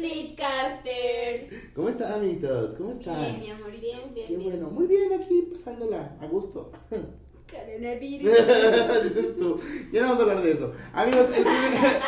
Flipcasters. 0.00 1.72
¿Cómo 1.74 1.90
están, 1.90 2.12
amiguitos? 2.14 2.74
¿Cómo 2.76 2.92
están? 2.92 3.20
Bien, 3.20 3.40
mi 3.40 3.50
amor, 3.50 3.70
bien, 3.70 4.00
bien, 4.14 4.26
Qué 4.28 4.36
bien. 4.36 4.50
bueno, 4.50 4.70
muy 4.70 4.86
bien 4.86 5.12
aquí 5.12 5.48
pasándola 5.52 6.16
a 6.20 6.26
gusto. 6.26 6.72
Coronavirus. 6.88 8.32
Dices 9.04 9.36
tú. 9.38 9.60
Ya 9.92 10.00
no 10.02 10.08
vamos 10.08 10.20
a 10.20 10.22
hablar 10.30 10.42
de 10.42 10.52
eso. 10.52 10.72
Amigos, 10.94 11.26
el, 11.36 11.42
primer- 11.44 12.00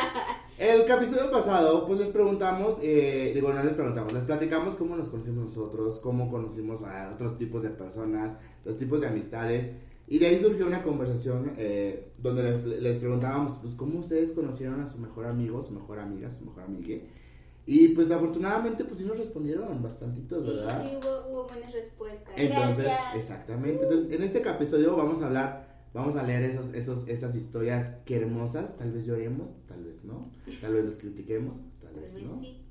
el 0.58 0.90
episodio 0.90 1.30
pasado, 1.30 1.86
pues 1.86 2.00
les 2.00 2.08
preguntamos, 2.08 2.78
eh, 2.80 3.32
digo, 3.34 3.52
no 3.52 3.62
les 3.62 3.74
preguntamos, 3.74 4.12
les 4.14 4.24
platicamos 4.24 4.74
cómo 4.76 4.96
nos 4.96 5.08
conocimos 5.10 5.44
nosotros, 5.48 5.98
cómo 6.00 6.30
conocimos 6.30 6.82
a 6.84 7.12
otros 7.14 7.36
tipos 7.36 7.62
de 7.62 7.70
personas, 7.70 8.38
los 8.64 8.78
tipos 8.78 9.02
de 9.02 9.08
amistades. 9.08 9.70
Y 10.08 10.18
de 10.18 10.26
ahí 10.28 10.40
surgió 10.40 10.66
una 10.66 10.82
conversación 10.82 11.52
eh, 11.58 12.08
donde 12.18 12.42
les, 12.42 12.64
les 12.82 12.96
preguntábamos, 12.98 13.58
pues, 13.60 13.74
cómo 13.74 14.00
ustedes 14.00 14.32
conocieron 14.32 14.80
a 14.80 14.88
su 14.88 14.98
mejor 14.98 15.26
amigo, 15.26 15.62
su 15.62 15.72
mejor 15.72 15.98
amiga, 15.98 16.30
su 16.30 16.44
mejor 16.46 16.62
amigue. 16.64 17.20
Y 17.64 17.88
pues 17.88 18.10
afortunadamente, 18.10 18.84
pues 18.84 18.98
sí 18.98 19.04
nos 19.04 19.18
respondieron 19.18 19.80
bastantitos, 19.82 20.44
¿verdad? 20.44 20.82
sí, 20.82 20.96
hubo, 20.96 21.28
hubo 21.30 21.46
buenas 21.46 21.72
respuestas. 21.72 22.34
Entonces, 22.36 22.84
Gracias. 22.84 23.14
exactamente. 23.16 23.84
Entonces, 23.84 24.12
en 24.12 24.22
este 24.22 24.38
episodio 24.38 24.96
vamos 24.96 25.22
a 25.22 25.26
hablar, 25.26 25.68
vamos 25.94 26.16
a 26.16 26.24
leer 26.24 26.42
esos, 26.42 26.74
esos, 26.74 27.06
esas 27.08 27.36
historias 27.36 27.92
que 28.04 28.16
hermosas. 28.16 28.76
Tal 28.76 28.90
vez 28.90 29.06
lloremos, 29.06 29.52
tal 29.68 29.84
vez 29.84 30.04
no. 30.04 30.32
Tal 30.60 30.74
vez 30.74 30.86
los 30.86 30.96
critiquemos, 30.96 31.58
tal 31.80 31.94
vez 31.94 32.14
no. 32.14 32.40
sí. 32.40 32.64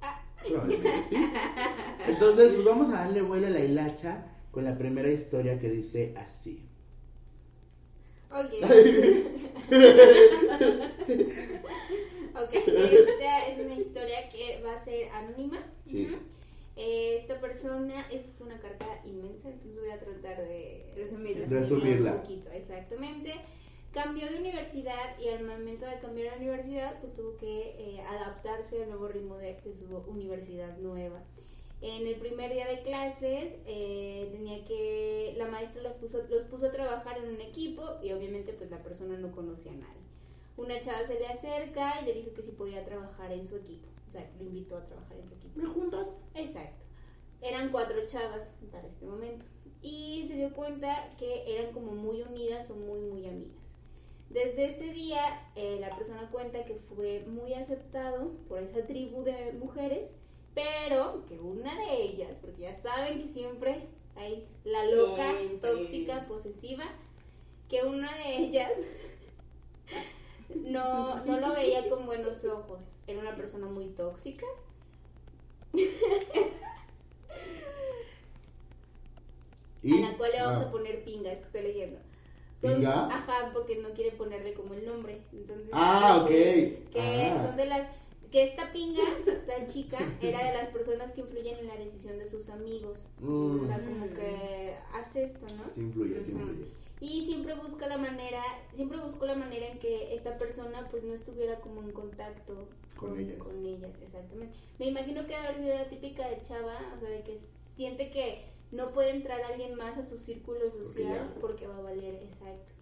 Ah, 0.00 0.20
sí. 1.08 1.16
Entonces, 2.06 2.52
pues 2.52 2.64
vamos 2.64 2.88
a 2.90 3.04
darle 3.04 3.22
vuelo 3.22 3.48
a 3.48 3.50
la 3.50 3.64
hilacha 3.64 4.26
con 4.52 4.64
la 4.64 4.78
primera 4.78 5.10
historia 5.10 5.58
que 5.58 5.70
dice 5.70 6.14
así. 6.16 6.62
ok. 8.30 8.52
ok, 12.42 12.54
esta 12.54 13.46
es 13.48 13.58
una 13.58 13.74
historia 13.74 14.28
que 14.30 14.62
va 14.62 14.74
a 14.74 14.84
ser 14.84 15.08
anónima. 15.10 15.58
Sí. 15.84 16.08
Eh, 16.76 17.18
esta 17.22 17.40
persona 17.40 18.06
es 18.10 18.22
una 18.38 18.60
carta 18.60 18.86
inmensa, 19.04 19.48
entonces 19.48 19.80
voy 19.80 19.90
a 19.90 19.98
tratar 19.98 20.46
de 20.46 20.92
resumirla. 20.94 21.46
Resumirla. 21.46 22.12
Un 22.12 22.20
poquito, 22.20 22.50
exactamente. 22.50 23.32
Cambió 23.92 24.28
de 24.28 24.40
universidad 24.40 25.18
y 25.18 25.28
al 25.28 25.44
momento 25.44 25.86
de 25.86 25.98
cambiar 26.00 26.38
de 26.38 26.44
universidad, 26.44 27.00
pues 27.00 27.14
tuvo 27.14 27.38
que 27.38 27.76
eh, 27.78 28.00
adaptarse 28.02 28.82
al 28.82 28.90
nuevo 28.90 29.08
ritmo 29.08 29.36
de, 29.38 29.54
de 29.54 29.74
su 29.74 29.86
universidad 30.06 30.76
nueva. 30.76 31.22
En 31.80 32.06
el 32.06 32.16
primer 32.16 32.52
día 32.52 32.66
de 32.68 32.82
clases 32.82 33.54
eh, 33.66 34.28
tenía 34.32 34.64
que 34.64 35.34
la 35.36 35.46
maestra 35.46 35.82
los 35.82 35.94
puso, 35.94 36.22
los 36.28 36.46
puso 36.48 36.66
a 36.66 36.72
trabajar 36.72 37.18
en 37.18 37.28
un 37.28 37.40
equipo 37.40 37.82
y 38.02 38.12
obviamente 38.12 38.52
pues 38.54 38.70
la 38.70 38.82
persona 38.82 39.16
no 39.18 39.30
conocía 39.32 39.72
a 39.72 39.76
nadie. 39.76 40.02
Una 40.56 40.80
chava 40.80 41.06
se 41.06 41.18
le 41.18 41.26
acerca 41.26 42.00
y 42.00 42.06
le 42.06 42.14
dijo 42.14 42.32
que 42.32 42.42
si 42.42 42.52
podía 42.52 42.84
trabajar 42.84 43.30
en 43.30 43.46
su 43.46 43.56
equipo, 43.56 43.88
o 44.08 44.12
sea, 44.12 44.30
lo 44.38 44.46
invitó 44.46 44.78
a 44.78 44.86
trabajar 44.86 45.18
en 45.18 45.28
su 45.28 45.34
equipo. 45.34 45.60
¿Me 45.60 45.66
juntan? 45.66 46.06
Exacto. 46.34 46.84
Eran 47.42 47.70
cuatro 47.70 48.06
chavas 48.06 48.48
para 48.72 48.88
este 48.88 49.04
momento. 49.04 49.44
Y 49.82 50.24
se 50.28 50.34
dio 50.34 50.52
cuenta 50.54 51.14
que 51.18 51.44
eran 51.54 51.72
como 51.72 51.92
muy 51.92 52.22
unidas 52.22 52.70
o 52.70 52.74
muy, 52.74 53.00
muy 53.00 53.26
amigas. 53.26 53.66
Desde 54.30 54.70
ese 54.70 54.92
día, 54.92 55.50
eh, 55.54 55.76
la 55.78 55.94
persona 55.96 56.28
cuenta 56.30 56.64
que 56.64 56.74
fue 56.74 57.24
muy 57.26 57.52
aceptado 57.52 58.32
por 58.48 58.62
esa 58.62 58.84
tribu 58.86 59.22
de 59.22 59.52
mujeres, 59.52 60.10
pero 60.54 61.24
que 61.28 61.38
una 61.38 61.76
de 61.76 62.02
ellas, 62.02 62.32
porque 62.40 62.62
ya 62.62 62.76
saben 62.82 63.22
que 63.22 63.32
siempre 63.34 63.86
hay 64.16 64.48
la 64.64 64.84
loca, 64.86 65.34
tóxica, 65.60 66.26
posesiva, 66.26 66.84
que 67.68 67.84
una 67.84 68.16
de 68.16 68.36
ellas 68.38 68.72
no, 70.54 71.24
no 71.24 71.40
lo 71.40 71.52
veía 71.54 71.88
con 71.88 72.06
buenos 72.06 72.44
ojos. 72.44 72.80
Era 73.06 73.20
una 73.20 73.34
persona 73.36 73.66
muy 73.66 73.86
tóxica. 73.88 74.46
¿Y? 79.82 79.92
a 80.02 80.10
la 80.10 80.16
cual 80.16 80.32
le 80.32 80.40
vamos 80.42 80.64
Ah, 80.64 80.68
a 80.68 80.72
poner 80.72 81.04
pinga, 81.04 81.30
es 81.32 81.38
que 81.38 81.44
estoy 81.44 81.62
leyendo. 81.62 81.98
Son- 82.60 82.74
¿Pinga? 82.76 83.06
Ajá, 83.06 83.50
porque 83.52 83.76
no 83.76 83.90
quieren 83.90 84.16
ponerle 84.16 84.54
como 84.54 84.74
el 84.74 84.84
nombre. 84.86 85.20
Entonces, 85.32 85.68
Ah, 85.72 86.20
ok. 86.22 86.28
Que 86.28 87.30
Ah. 87.32 87.46
son 87.46 87.56
de 87.56 87.66
las. 87.66 87.88
Que 88.32 88.42
esta 88.44 88.72
pinga, 88.72 89.02
tan 89.46 89.68
chica, 89.68 89.98
era 90.20 90.44
de 90.44 90.54
las 90.54 90.68
personas 90.70 91.12
que 91.12 91.20
influyen 91.20 91.58
en 91.58 91.68
la 91.68 91.76
decisión 91.76 92.18
de 92.18 92.28
sus 92.28 92.48
amigos. 92.48 92.98
Mm. 93.20 93.60
O 93.60 93.66
sea, 93.66 93.78
como 93.78 94.06
que 94.14 94.74
hace 94.92 95.24
esto, 95.24 95.46
¿no? 95.56 95.70
Sí 95.72 95.80
influye, 95.82 96.20
sí 96.20 96.32
influye. 96.32 96.66
Y 97.00 97.26
siempre 97.26 97.54
busca 97.54 97.86
la 97.88 97.98
manera, 97.98 98.42
siempre 98.74 98.98
buscó 98.98 99.26
la 99.26 99.34
manera 99.34 99.68
en 99.68 99.78
que 99.78 100.14
esta 100.14 100.38
persona 100.38 100.88
pues 100.90 101.04
no 101.04 101.14
estuviera 101.14 101.60
como 101.60 101.82
en 101.82 101.92
contacto 101.92 102.68
Con 102.96 103.18
ellas. 103.20 103.38
con 103.38 103.66
ellas, 103.66 103.90
exactamente. 104.02 104.54
Me 104.78 104.86
imagino 104.86 105.22
que 105.26 105.34
debe 105.34 105.46
haber 105.46 105.56
sido 105.62 105.74
la 105.74 105.90
típica 105.90 106.28
de 106.28 106.42
chava, 106.42 106.78
o 106.96 107.00
sea, 107.00 107.10
de 107.10 107.22
que 107.22 107.38
siente 107.76 108.10
que 108.10 108.46
no 108.72 108.92
puede 108.92 109.10
entrar 109.10 109.42
alguien 109.42 109.74
más 109.74 109.98
a 109.98 110.06
su 110.08 110.18
círculo 110.18 110.70
social 110.70 111.34
porque 111.40 111.66
va 111.66 111.76
a 111.76 111.82
valer, 111.82 112.14
exacto. 112.14 112.72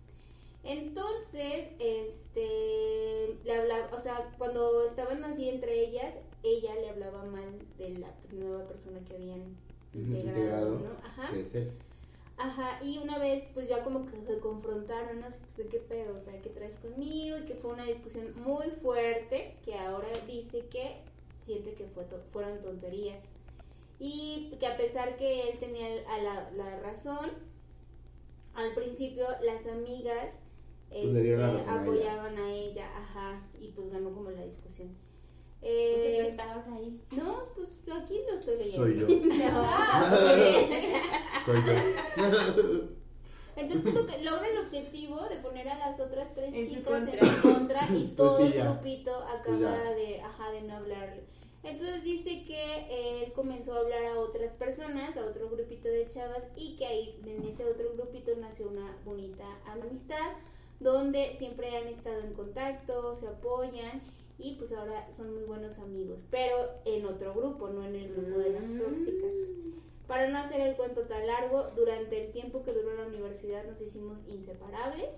Entonces, 0.63 1.69
este, 1.79 3.37
le 3.45 3.53
hablaba, 3.53 3.97
o 3.97 4.01
sea, 4.01 4.33
cuando 4.39 4.87
estaban 4.87 5.23
así 5.25 5.49
entre 5.49 5.89
ellas, 5.89 6.15
ella 6.43 6.75
le 6.77 6.89
hablaba 6.89 7.25
mal 7.25 7.59
de 7.79 7.99
la 7.99 8.15
nueva 8.33 8.67
persona 8.67 8.99
que 9.07 9.15
habían 9.15 9.57
integrado, 9.93 10.39
integrado. 10.39 10.71
¿no? 10.79 11.07
Ajá. 11.07 11.31
Ajá, 12.37 12.78
y 12.83 12.99
una 12.99 13.19
vez 13.19 13.45
pues 13.55 13.69
ya 13.69 13.83
como 13.84 14.06
que 14.06 14.21
se 14.27 14.39
confrontaron. 14.41 15.22
Así, 15.25 15.37
Pues, 15.55 15.69
¿qué 15.69 15.78
pedo? 15.78 16.17
O 16.17 16.21
sea, 16.21 16.41
¿qué 16.43 16.50
traes 16.50 16.78
conmigo? 16.81 17.39
Y 17.39 17.45
que 17.45 17.55
fue 17.55 17.72
una 17.72 17.87
discusión 17.87 18.33
muy 18.43 18.71
fuerte, 18.83 19.59
que 19.65 19.75
ahora 19.78 20.09
dice 20.27 20.69
que 20.69 21.03
siente 21.45 21.75
que 21.75 21.87
fue 21.89 22.05
to- 22.05 22.25
fueron 22.33 22.61
tonterías. 22.62 23.22
Y 23.99 24.56
que 24.61 24.67
a 24.67 24.77
pesar 24.77 25.17
que 25.17 25.50
él 25.50 25.59
tenía 25.61 25.87
a 26.09 26.22
la, 26.22 26.50
la 26.53 26.81
razón, 26.81 27.31
al 28.55 28.72
principio 28.75 29.27
las 29.43 29.66
amigas 29.66 30.31
Pues 30.89 31.15
este, 31.16 31.37
razón 31.37 31.69
a 31.69 31.87
ella. 31.89 32.15
apoyaban 32.15 32.39
a 32.39 32.53
ella, 32.53 32.87
ajá, 32.97 33.51
y 33.61 33.69
pues 33.72 33.91
ganó 33.91 34.15
como 34.15 34.31
la 34.31 34.45
discusión. 34.47 34.97
Eh, 35.67 36.27
estabas 36.31 36.67
ahí. 36.69 37.01
no, 37.13 37.45
pues 37.55 37.69
aquí 37.91 38.21
lo 38.31 38.39
estoy 38.39 38.57
leyendo. 38.59 38.85
Soy 38.85 38.99
yo. 38.99 39.07
Ah, 39.51 40.13
ok. 40.15 41.47
Soy 41.47 41.57
yo. 41.67 42.89
Entonces 43.57 44.23
logra 44.23 44.49
el 44.49 44.59
objetivo 44.67 45.21
de 45.29 45.37
poner 45.37 45.69
a 45.69 45.79
las 45.79 46.01
otras 46.01 46.35
tres 46.35 46.53
En 46.53 46.69
chicas 46.69 46.83
contra. 46.85 47.29
en 47.29 47.41
contra 47.41 47.85
y 47.89 47.89
Pues 48.05 48.17
todo 48.17 48.39
sí, 48.39 48.45
el 48.45 48.63
grupito 48.63 49.15
acaba 49.17 49.57
Pues 49.57 49.97
de, 49.97 50.21
ajá, 50.21 50.51
de 50.51 50.63
no 50.63 50.77
hablarle. 50.77 51.23
Entonces 51.63 52.05
dice 52.05 52.45
que 52.45 53.23
él 53.23 53.33
comenzó 53.33 53.73
a 53.75 53.79
hablar 53.81 54.05
a 54.05 54.19
otras 54.19 54.53
personas, 54.55 55.17
a 55.17 55.25
otro 55.25 55.49
grupito 55.49 55.89
de 55.89 56.09
chavas 56.10 56.43
y 56.57 56.77
que 56.77 56.84
ahí 56.84 57.21
en 57.25 57.43
ese 57.47 57.65
otro 57.65 57.93
grupito 57.95 58.33
nació 58.39 58.69
una 58.69 58.95
bonita 59.05 59.47
amistad 59.67 60.33
donde 60.81 61.37
siempre 61.39 61.75
han 61.75 61.87
estado 61.89 62.21
en 62.21 62.34
contacto, 62.34 63.17
se 63.21 63.28
apoyan 63.28 64.03
y 64.39 64.57
pues 64.57 64.72
ahora 64.72 65.09
son 65.16 65.34
muy 65.34 65.45
buenos 65.45 65.78
amigos, 65.78 66.19
pero 66.31 66.71
en 66.84 67.07
otro 67.07 67.34
grupo, 67.34 67.69
no 67.69 67.84
en 67.84 67.95
el 67.95 68.13
grupo 68.13 68.39
de 68.39 68.51
las 68.51 68.63
tóxicas. 68.63 69.31
Para 70.07 70.28
no 70.28 70.39
hacer 70.39 70.60
el 70.60 70.77
cuento 70.77 71.03
tan 71.03 71.27
largo, 71.27 71.71
durante 71.77 72.25
el 72.27 72.33
tiempo 72.33 72.63
que 72.63 72.72
duró 72.72 72.95
la 72.95 73.07
universidad 73.07 73.65
nos 73.65 73.81
hicimos 73.81 74.19
inseparables. 74.28 75.09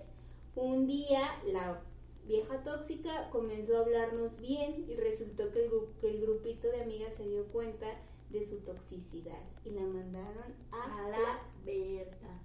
Un 0.55 0.87
día 0.87 1.41
la 1.45 1.81
vieja 2.25 2.63
tóxica 2.63 3.29
comenzó 3.31 3.77
a 3.77 3.81
hablarnos 3.81 4.39
bien 4.39 4.85
y 4.87 4.95
resultó 4.95 5.51
que 5.51 5.65
el, 5.65 5.71
que 5.99 6.09
el 6.09 6.21
grupito 6.21 6.67
de 6.67 6.81
amigas 6.81 7.13
se 7.15 7.27
dio 7.27 7.45
cuenta 7.47 7.87
de 8.29 8.45
su 8.45 8.57
toxicidad 8.59 9.41
y 9.63 9.71
la 9.71 9.81
mandaron 9.81 10.53
a, 10.71 11.05
A 11.05 11.09
la 11.09 11.41
verga. 11.65 12.41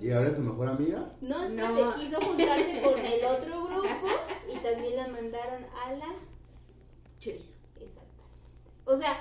¿Y 0.00 0.10
ahora 0.10 0.28
es 0.28 0.36
su 0.36 0.42
mejor 0.42 0.68
amiga? 0.68 1.12
No, 1.20 1.48
No. 1.48 1.68
no. 1.72 1.94
quiso 1.94 2.20
juntarse 2.20 2.82
con 2.82 2.98
el 2.98 3.24
otro 3.24 3.64
grupo 3.64 4.08
y 4.52 4.56
también 4.58 4.96
la 4.96 5.08
mandaron 5.08 5.64
a 5.84 5.92
la 5.92 6.06
Chorizo. 7.20 7.52
Exactamente. 7.76 8.22
O 8.84 8.96
sea, 8.98 9.16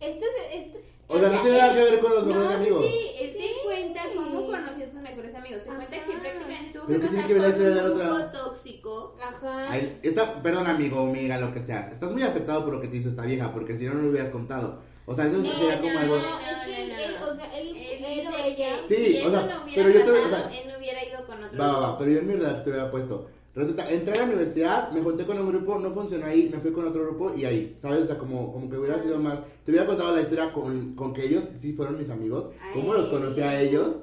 esto, 0.00 0.24
es- 0.50 0.66
esto- 0.66 0.78
O 1.08 1.18
sea, 1.18 1.28
no 1.28 1.42
tiene 1.42 1.58
nada 1.58 1.74
que 1.74 1.82
ver 1.84 2.00
con 2.00 2.10
los 2.14 2.26
no, 2.26 2.34
mejores 2.34 2.56
amigos. 2.56 2.84
Sí, 2.86 3.10
él 3.20 3.32
te 3.36 3.50
cuenta 3.64 4.02
cómo 4.14 4.46
conoció 4.46 4.84
a 4.86 4.90
sus 4.90 5.00
mejores 5.02 5.34
amigos. 5.34 5.60
Te 5.64 5.66
cuenta 5.70 5.90
que 5.90 5.96
Ajá. 6.12 6.20
prácticamente 6.22 6.72
tuvo 6.78 6.86
que 6.86 6.92
¿qué 6.92 6.98
tiene 7.00 7.12
pasar 7.14 7.28
que 7.28 7.34
por 7.34 7.44
un 7.90 7.98
grupo 7.98 8.14
otra? 8.14 8.32
tóxico. 8.32 9.16
Ajá. 9.20 9.70
Ay, 9.72 9.98
está, 10.02 10.42
perdón, 10.42 10.66
amigo, 10.66 11.00
amiga, 11.00 11.38
lo 11.38 11.52
que 11.52 11.60
sea. 11.60 11.90
Estás 11.92 12.12
muy 12.12 12.22
afectado 12.22 12.64
por 12.64 12.74
lo 12.74 12.80
que 12.80 12.88
te 12.88 12.96
hizo 12.98 13.08
esta 13.10 13.22
vieja, 13.22 13.52
porque 13.52 13.76
si 13.78 13.84
no, 13.84 13.94
no 13.94 14.02
lo 14.02 14.10
hubieras 14.10 14.30
contado. 14.30 14.80
O 15.06 15.14
sea, 15.14 15.26
eso 15.26 15.36
No, 15.36 15.44
sería 15.44 15.80
como 15.80 15.92
no, 15.92 15.98
algo. 16.00 16.16
No, 16.16 16.40
es 16.40 16.58
que 16.64 16.86
no, 16.88 16.94
no. 16.94 17.00
él, 17.00 17.16
o 17.22 17.34
sea, 17.34 17.58
él, 17.58 17.76
Él 17.76 18.04
él 18.04 18.26
o 18.26 18.30
dice 18.30 18.43
ella. 18.54 18.76
Sí, 18.88 19.18
o 19.24 19.30
sea, 19.30 19.40
no 19.46 19.64
hubiera 19.64 19.74
pero 19.84 19.90
yo 19.90 20.04
te- 20.04 20.10
o 20.10 20.28
sea, 20.28 20.50
él 20.60 20.68
no 20.72 20.78
hubiera 20.78 21.04
ido 21.04 21.26
con 21.26 21.42
otro 21.44 21.58
Va, 21.60 21.72
va, 21.72 21.78
va, 21.80 21.98
pero 21.98 22.10
yo 22.12 22.18
en 22.20 22.26
mi 22.26 22.34
relato 22.34 22.62
te 22.62 22.70
hubiera 22.70 22.90
puesto. 22.90 23.28
Resulta, 23.54 23.88
entré 23.88 24.14
a 24.14 24.16
la 24.16 24.24
universidad, 24.24 24.90
me 24.90 25.00
junté 25.00 25.24
con 25.26 25.38
un 25.38 25.48
grupo, 25.48 25.78
no 25.78 25.92
funcionó 25.92 26.26
ahí, 26.26 26.48
me 26.52 26.58
fui 26.58 26.72
con 26.72 26.88
otro 26.88 27.04
grupo 27.04 27.34
y 27.36 27.44
ahí, 27.44 27.76
¿sabes? 27.80 28.02
O 28.02 28.06
sea, 28.06 28.18
como, 28.18 28.52
como 28.52 28.68
que 28.68 28.76
hubiera 28.76 29.00
sido 29.00 29.18
más. 29.18 29.38
Te 29.64 29.70
hubiera 29.70 29.86
contado 29.86 30.14
la 30.16 30.22
historia 30.22 30.52
con, 30.52 30.96
con 30.96 31.14
que 31.14 31.24
ellos 31.26 31.44
sí 31.62 31.72
fueron 31.72 31.96
mis 31.96 32.10
amigos, 32.10 32.46
cómo 32.72 32.92
los 32.94 33.08
conocí 33.10 33.40
a 33.42 33.60
ellos 33.60 33.96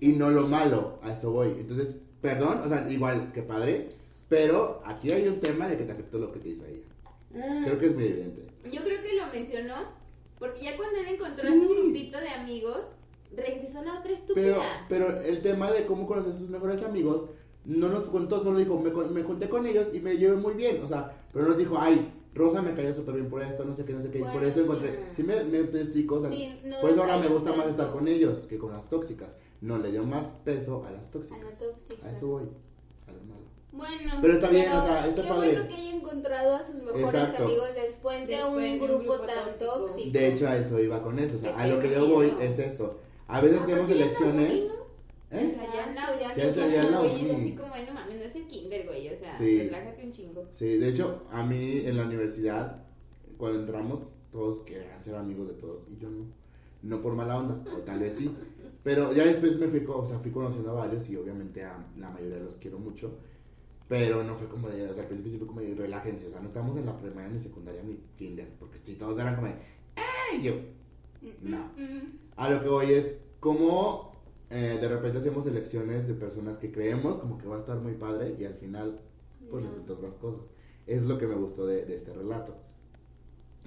y 0.00 0.08
no 0.12 0.30
lo 0.30 0.46
malo, 0.46 0.98
a 1.02 1.12
eso 1.14 1.30
voy. 1.30 1.48
Entonces, 1.58 1.96
perdón, 2.20 2.60
o 2.62 2.68
sea, 2.68 2.86
igual 2.90 3.32
que 3.32 3.42
padre, 3.42 3.88
pero 4.28 4.82
aquí 4.84 5.10
hay 5.12 5.28
un 5.28 5.40
tema 5.40 5.66
de 5.68 5.78
que 5.78 5.84
te 5.84 5.92
afectó 5.92 6.18
lo 6.18 6.30
que 6.32 6.40
te 6.40 6.50
hizo 6.50 6.64
ella. 6.66 6.82
Mm, 7.30 7.64
Creo 7.64 7.78
que 7.78 7.86
es 7.86 7.94
muy 7.94 8.04
evidente. 8.04 8.42
Yo 8.70 8.82
creo 8.82 9.02
que 9.02 9.14
lo 9.14 9.26
mencionó 9.32 9.74
porque 10.38 10.60
ya 10.62 10.76
cuando 10.76 10.98
él 11.00 11.06
encontró 11.08 11.48
a 11.48 11.52
Sí. 11.52 11.58
su 11.62 11.68
grupito 11.74 12.20
de 12.20 12.28
amigos, 12.28 12.80
regresó 13.36 13.78
a 13.80 13.82
la 13.84 13.92
otra 13.98 14.02
Pero, 14.34 14.50
estúpida. 14.56 14.86
pero 14.88 15.20
el 15.22 15.42
tema 15.42 15.70
de 15.70 15.86
cómo 15.86 16.06
conocer 16.06 16.32
a 16.32 16.36
sus 16.36 16.48
mejores 16.48 16.82
amigos, 16.82 17.28
no 17.64 17.88
nos 17.88 18.04
contó, 18.04 18.42
solo 18.42 18.58
dijo, 18.58 18.78
me, 18.78 18.90
me 18.90 19.22
junté 19.22 19.48
con 19.48 19.66
ellos 19.66 19.88
y 19.92 20.00
me 20.00 20.16
llevé 20.16 20.36
muy 20.36 20.54
bien, 20.54 20.82
o 20.84 20.88
sea, 20.88 21.12
pero 21.32 21.46
nos 21.48 21.56
dijo, 21.56 21.76
ay, 21.78 22.12
Rosa 22.34 22.60
me 22.62 22.74
cayó 22.74 22.92
súper 22.94 23.14
bien 23.14 23.30
por 23.30 23.42
esto, 23.42 23.64
no 23.64 23.74
sé 23.74 23.84
qué, 23.84 23.92
no 23.92 24.02
sé 24.02 24.10
qué, 24.10 24.18
y 24.18 24.22
por 24.22 24.32
Bueno, 24.32 24.46
eso 24.48 24.60
encontré, 24.60 24.90
sí. 25.10 25.16
sí 25.16 25.22
me, 25.22 25.42
me, 25.44 25.58
explico, 25.60 26.16
o 26.16 26.20
sea, 26.20 26.30
Sí, 26.30 26.60
no 26.64 26.80
por 26.80 26.90
eso 26.90 27.00
ahora 27.00 27.18
me 27.18 27.28
gusta 27.28 27.54
más 27.54 27.66
estar 27.68 27.90
con 27.92 28.06
ellos 28.08 28.40
que 28.48 28.58
con 28.58 28.72
las 28.72 28.88
tóxicas, 28.90 29.36
no, 29.60 29.78
le 29.78 29.92
dio 29.92 30.04
más 30.04 30.26
peso 30.44 30.84
a 30.86 30.90
las 30.90 31.04
A 31.06 31.10
tóxicas, 31.10 31.42
la 31.42 31.50
tóxica. 31.66 32.06
a 32.06 32.10
eso 32.12 32.26
voy, 32.26 32.42
a 33.06 33.12
lo 33.12 33.20
malo. 33.24 33.44
Bueno, 33.72 34.12
Pero 34.20 34.34
está 34.34 34.50
bien, 34.50 34.70
o 34.72 34.82
sea, 34.84 35.06
está 35.08 35.22
qué 35.22 35.28
padre. 35.28 35.52
bueno 35.54 35.68
que 35.68 35.74
haya 35.74 35.94
encontrado 35.96 36.54
a 36.56 36.64
sus 36.66 36.74
mejores 36.76 37.04
Exacto. 37.06 37.44
amigos 37.44 37.68
después 37.74 38.20
de 38.20 38.36
Después 38.36 38.52
un 38.54 38.62
de 38.62 38.70
un 38.72 38.78
grupo, 38.78 38.98
grupo 39.14 39.26
tan 39.26 39.44
tóxico. 39.58 39.86
tóxico. 39.86 40.10
De 40.12 40.28
hecho, 40.32 40.48
a 40.48 40.56
eso 40.58 40.80
iba 40.80 41.02
con 41.02 41.18
eso, 41.18 41.36
o 41.36 41.40
sea, 41.40 41.56
a 41.56 41.66
lo 41.66 41.80
que 41.80 41.90
yo 41.90 42.06
voy 42.08 42.32
es 42.40 42.58
eso, 42.58 42.98
a 43.28 43.40
veces 43.40 43.60
hacemos 43.60 43.80
¿por 43.80 43.88
qué 43.88 43.98
ya 43.98 44.04
elecciones, 44.04 44.52
¿eh? 45.30 45.56
Ya 45.74 45.86
no, 45.86 46.20
la 46.20 47.00
así 47.00 47.54
como, 47.56 47.68
no 47.76 47.94
mames, 47.94 48.16
no 48.16 48.22
es 48.22 48.36
el 48.36 48.46
kinder, 48.46 48.86
güey, 48.86 49.08
o 49.08 49.18
sea, 49.18 49.38
Sí. 49.38 49.58
relájate 49.58 50.04
un 50.04 50.12
chingo. 50.12 50.44
Sí, 50.52 50.78
de 50.78 50.88
hecho, 50.90 51.22
a 51.30 51.44
mí 51.44 51.82
en 51.84 51.96
la 51.96 52.04
universidad, 52.04 52.84
cuando 53.36 53.60
entramos, 53.60 54.00
todos 54.30 54.60
querían 54.60 55.02
ser 55.02 55.16
amigos 55.16 55.48
de 55.48 55.54
todos 55.54 55.82
y 55.90 56.00
yo 56.00 56.08
no. 56.10 56.24
No 56.82 57.00
por 57.00 57.14
mala 57.14 57.38
onda, 57.38 57.64
o 57.72 57.78
tal 57.78 58.00
vez 58.00 58.14
sí. 58.14 58.30
Pero 58.82 59.14
ya 59.14 59.24
después 59.24 59.58
me 59.58 59.68
fui, 59.68 59.82
o 59.88 60.06
sea, 60.06 60.18
fui 60.18 60.30
conociendo 60.30 60.70
a 60.72 60.74
varios 60.74 61.08
y 61.08 61.16
obviamente 61.16 61.64
a 61.64 61.82
la 61.98 62.10
mayoría 62.10 62.36
los 62.38 62.56
quiero 62.56 62.78
mucho. 62.78 63.10
Pero 63.88 64.22
no 64.22 64.36
fue 64.36 64.48
como 64.48 64.68
de, 64.68 64.88
o 64.88 64.92
sea, 64.92 65.02
al 65.04 65.08
principio 65.08 65.32
sí 65.32 65.38
fue 65.38 65.46
como 65.46 65.60
de 65.60 65.74
relájense, 65.74 66.26
o 66.26 66.30
sea, 66.30 66.40
no 66.40 66.48
estamos 66.48 66.76
en 66.76 66.84
la 66.86 66.98
primaria 66.98 67.30
ni 67.30 67.40
secundaria 67.40 67.82
ni 67.82 67.98
kinder, 68.18 68.48
porque 68.58 68.78
si 68.84 68.96
todos 68.96 69.18
eran 69.18 69.36
como 69.36 69.46
de, 69.48 69.54
¡ay! 69.96 70.42
Yo, 70.42 70.52
no. 71.42 71.70
A 72.36 72.50
lo 72.50 72.62
que 72.62 72.68
voy 72.68 72.92
es, 72.92 73.16
como 73.40 74.12
eh, 74.50 74.78
de 74.80 74.88
repente 74.88 75.18
hacemos 75.18 75.46
elecciones 75.46 76.06
de 76.08 76.14
personas 76.14 76.58
que 76.58 76.72
creemos 76.72 77.18
como 77.18 77.38
que 77.38 77.46
va 77.46 77.56
a 77.56 77.60
estar 77.60 77.78
muy 77.78 77.94
padre 77.94 78.36
y 78.38 78.44
al 78.44 78.54
final, 78.54 79.00
pues 79.50 79.64
resultan 79.64 79.96
otras 79.96 80.14
cosas. 80.14 80.50
Es 80.86 81.02
lo 81.02 81.18
que 81.18 81.26
me 81.26 81.34
gustó 81.34 81.66
de, 81.66 81.84
de 81.84 81.96
este 81.96 82.12
relato. 82.12 82.56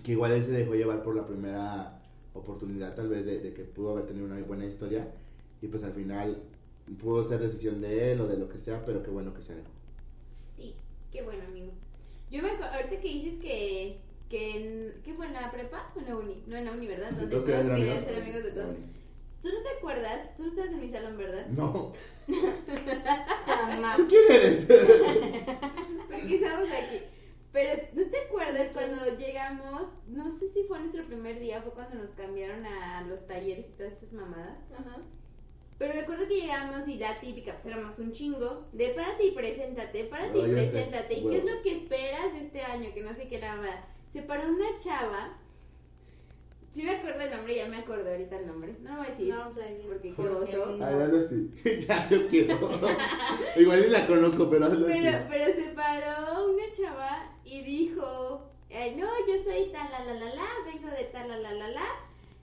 Que 0.03 0.11
igual 0.13 0.31
él 0.31 0.43
se 0.43 0.51
dejó 0.51 0.75
llevar 0.75 1.03
por 1.03 1.15
la 1.15 1.25
primera 1.25 2.01
oportunidad, 2.33 2.95
tal 2.95 3.09
vez, 3.09 3.25
de, 3.25 3.39
de 3.39 3.53
que 3.53 3.63
pudo 3.63 3.91
haber 3.91 4.05
tenido 4.05 4.25
una 4.25 4.41
buena 4.43 4.65
historia 4.65 5.07
y 5.61 5.67
pues 5.67 5.83
al 5.83 5.93
final 5.93 6.43
pudo 7.01 7.27
ser 7.27 7.39
decisión 7.39 7.81
de 7.81 8.11
él 8.11 8.21
o 8.21 8.27
de 8.27 8.37
lo 8.37 8.47
que 8.49 8.59
sea, 8.59 8.85
pero 8.85 9.03
qué 9.03 9.09
bueno 9.09 9.33
que 9.33 9.41
se 9.41 9.55
dejó. 9.55 9.69
Sí, 10.55 10.75
qué 11.11 11.23
bueno, 11.23 11.43
amigo. 11.45 11.71
Yo 12.29 12.41
me 12.41 12.51
acuerdo, 12.51 12.75
ahorita 12.75 12.99
que 12.99 13.07
dices 13.07 13.39
que, 13.41 13.97
que 14.29 14.55
en, 14.55 15.01
¿qué 15.03 15.13
fue 15.13 15.27
en 15.27 15.33
la 15.33 15.51
prepa 15.51 15.91
o 15.95 15.99
en 15.99 16.05
la 16.05 16.15
uni? 16.15 16.43
No, 16.47 16.57
en 16.57 16.65
la 16.65 16.71
uni, 16.71 16.87
¿verdad? 16.87 17.11
Donde 17.11 17.27
Todos 17.27 17.45
querían 17.45 17.77
ser 17.77 18.05
ser 18.05 18.21
amigos 18.21 18.43
de 18.43 18.51
todos. 18.51 18.75
¿Tú 19.41 19.49
no 19.49 19.61
te 19.61 19.69
acuerdas? 19.77 20.35
Tú 20.35 20.43
no 20.43 20.49
estás 20.49 20.67
en 20.67 20.79
mi 20.79 20.89
salón, 20.89 21.17
¿verdad? 21.17 21.45
No, 21.47 21.93
Jamás. 23.45 23.97
¿tú 23.97 24.07
quién 24.07 24.23
eres? 24.29 24.65
Porque 26.07 26.35
estamos 26.35 26.67
aquí. 26.69 27.01
Pero, 27.53 27.81
¿no 27.93 28.03
te 28.03 28.19
acuerdas 28.19 28.67
cuando 28.73 29.17
llegamos? 29.17 29.83
No 30.07 30.37
sé 30.37 30.49
si 30.49 30.63
fue 30.63 30.79
nuestro 30.79 31.05
primer 31.05 31.39
día, 31.39 31.61
fue 31.61 31.71
cuando 31.71 31.95
nos 31.95 32.09
cambiaron 32.11 32.65
a 32.65 33.01
los 33.03 33.25
talleres 33.25 33.67
y 33.69 33.77
todas 33.77 33.93
esas 33.93 34.11
mamadas. 34.11 34.57
Ajá. 34.77 34.97
Pero 35.77 35.93
me 35.93 36.01
acuerdo 36.01 36.27
que 36.27 36.41
llegamos 36.41 36.87
y 36.87 36.95
la 36.97 37.19
típica, 37.19 37.59
pues 37.61 37.73
éramos 37.73 37.97
un 37.99 38.11
chingo, 38.11 38.67
de 38.73 38.89
párate 38.89 39.27
y 39.27 39.31
preséntate, 39.31 40.05
párate 40.05 40.39
y 40.39 40.51
preséntate. 40.51 41.13
¿Y 41.13 41.29
qué 41.29 41.37
es 41.37 41.45
lo 41.45 41.61
que 41.61 41.77
esperas 41.77 42.33
de 42.33 42.45
este 42.45 42.61
año? 42.61 42.93
Que 42.93 43.01
no 43.01 43.15
sé 43.15 43.27
qué 43.27 43.39
nada. 43.39 43.87
Se 44.17 44.23
paró 44.23 44.49
una 44.49 44.79
chava. 44.79 45.37
Sí 46.73 46.81
me 46.81 46.89
acuerdo 46.95 47.21
el 47.21 47.29
nombre, 47.29 47.55
ya 47.55 47.67
me 47.67 47.77
acuerdo 47.77 48.09
ahorita 48.09 48.39
el 48.39 48.47
nombre. 48.47 48.75
No 48.81 48.89
lo 48.93 48.97
voy 48.97 49.05
a 49.05 49.09
decir. 49.11 49.31
No 49.31 49.51
decir. 49.51 49.85
Porque 49.87 50.15
qué 50.15 50.57
oso. 50.57 50.83
Ay, 50.83 50.95
hazlo 50.95 51.19
así. 51.19 51.85
ya, 51.87 52.09
yo 52.09 52.27
quiero. 52.31 52.69
Igual 53.57 53.81
ni 53.81 53.87
la 53.89 54.07
conozco, 54.07 54.49
pero 54.49 54.65
hazlo 54.65 54.87
así. 54.87 54.99
Pero, 54.99 55.25
pero 55.29 55.53
se 55.53 55.69
paró 55.75 56.45
una 56.49 56.63
chava 56.73 57.31
y 57.45 57.61
dijo, 57.61 58.49
"Ay, 58.71 58.95
no, 58.95 59.05
yo 59.27 59.43
soy 59.43 59.69
tal 59.71 59.87
la 59.91 60.03
la 60.05 60.13
la 60.15 60.33
la, 60.33 60.47
vengo 60.65 60.87
de 60.89 61.03
tal 61.11 61.27
la 61.29 61.37
la 61.37 61.53
la 61.53 61.69
la, 61.69 61.85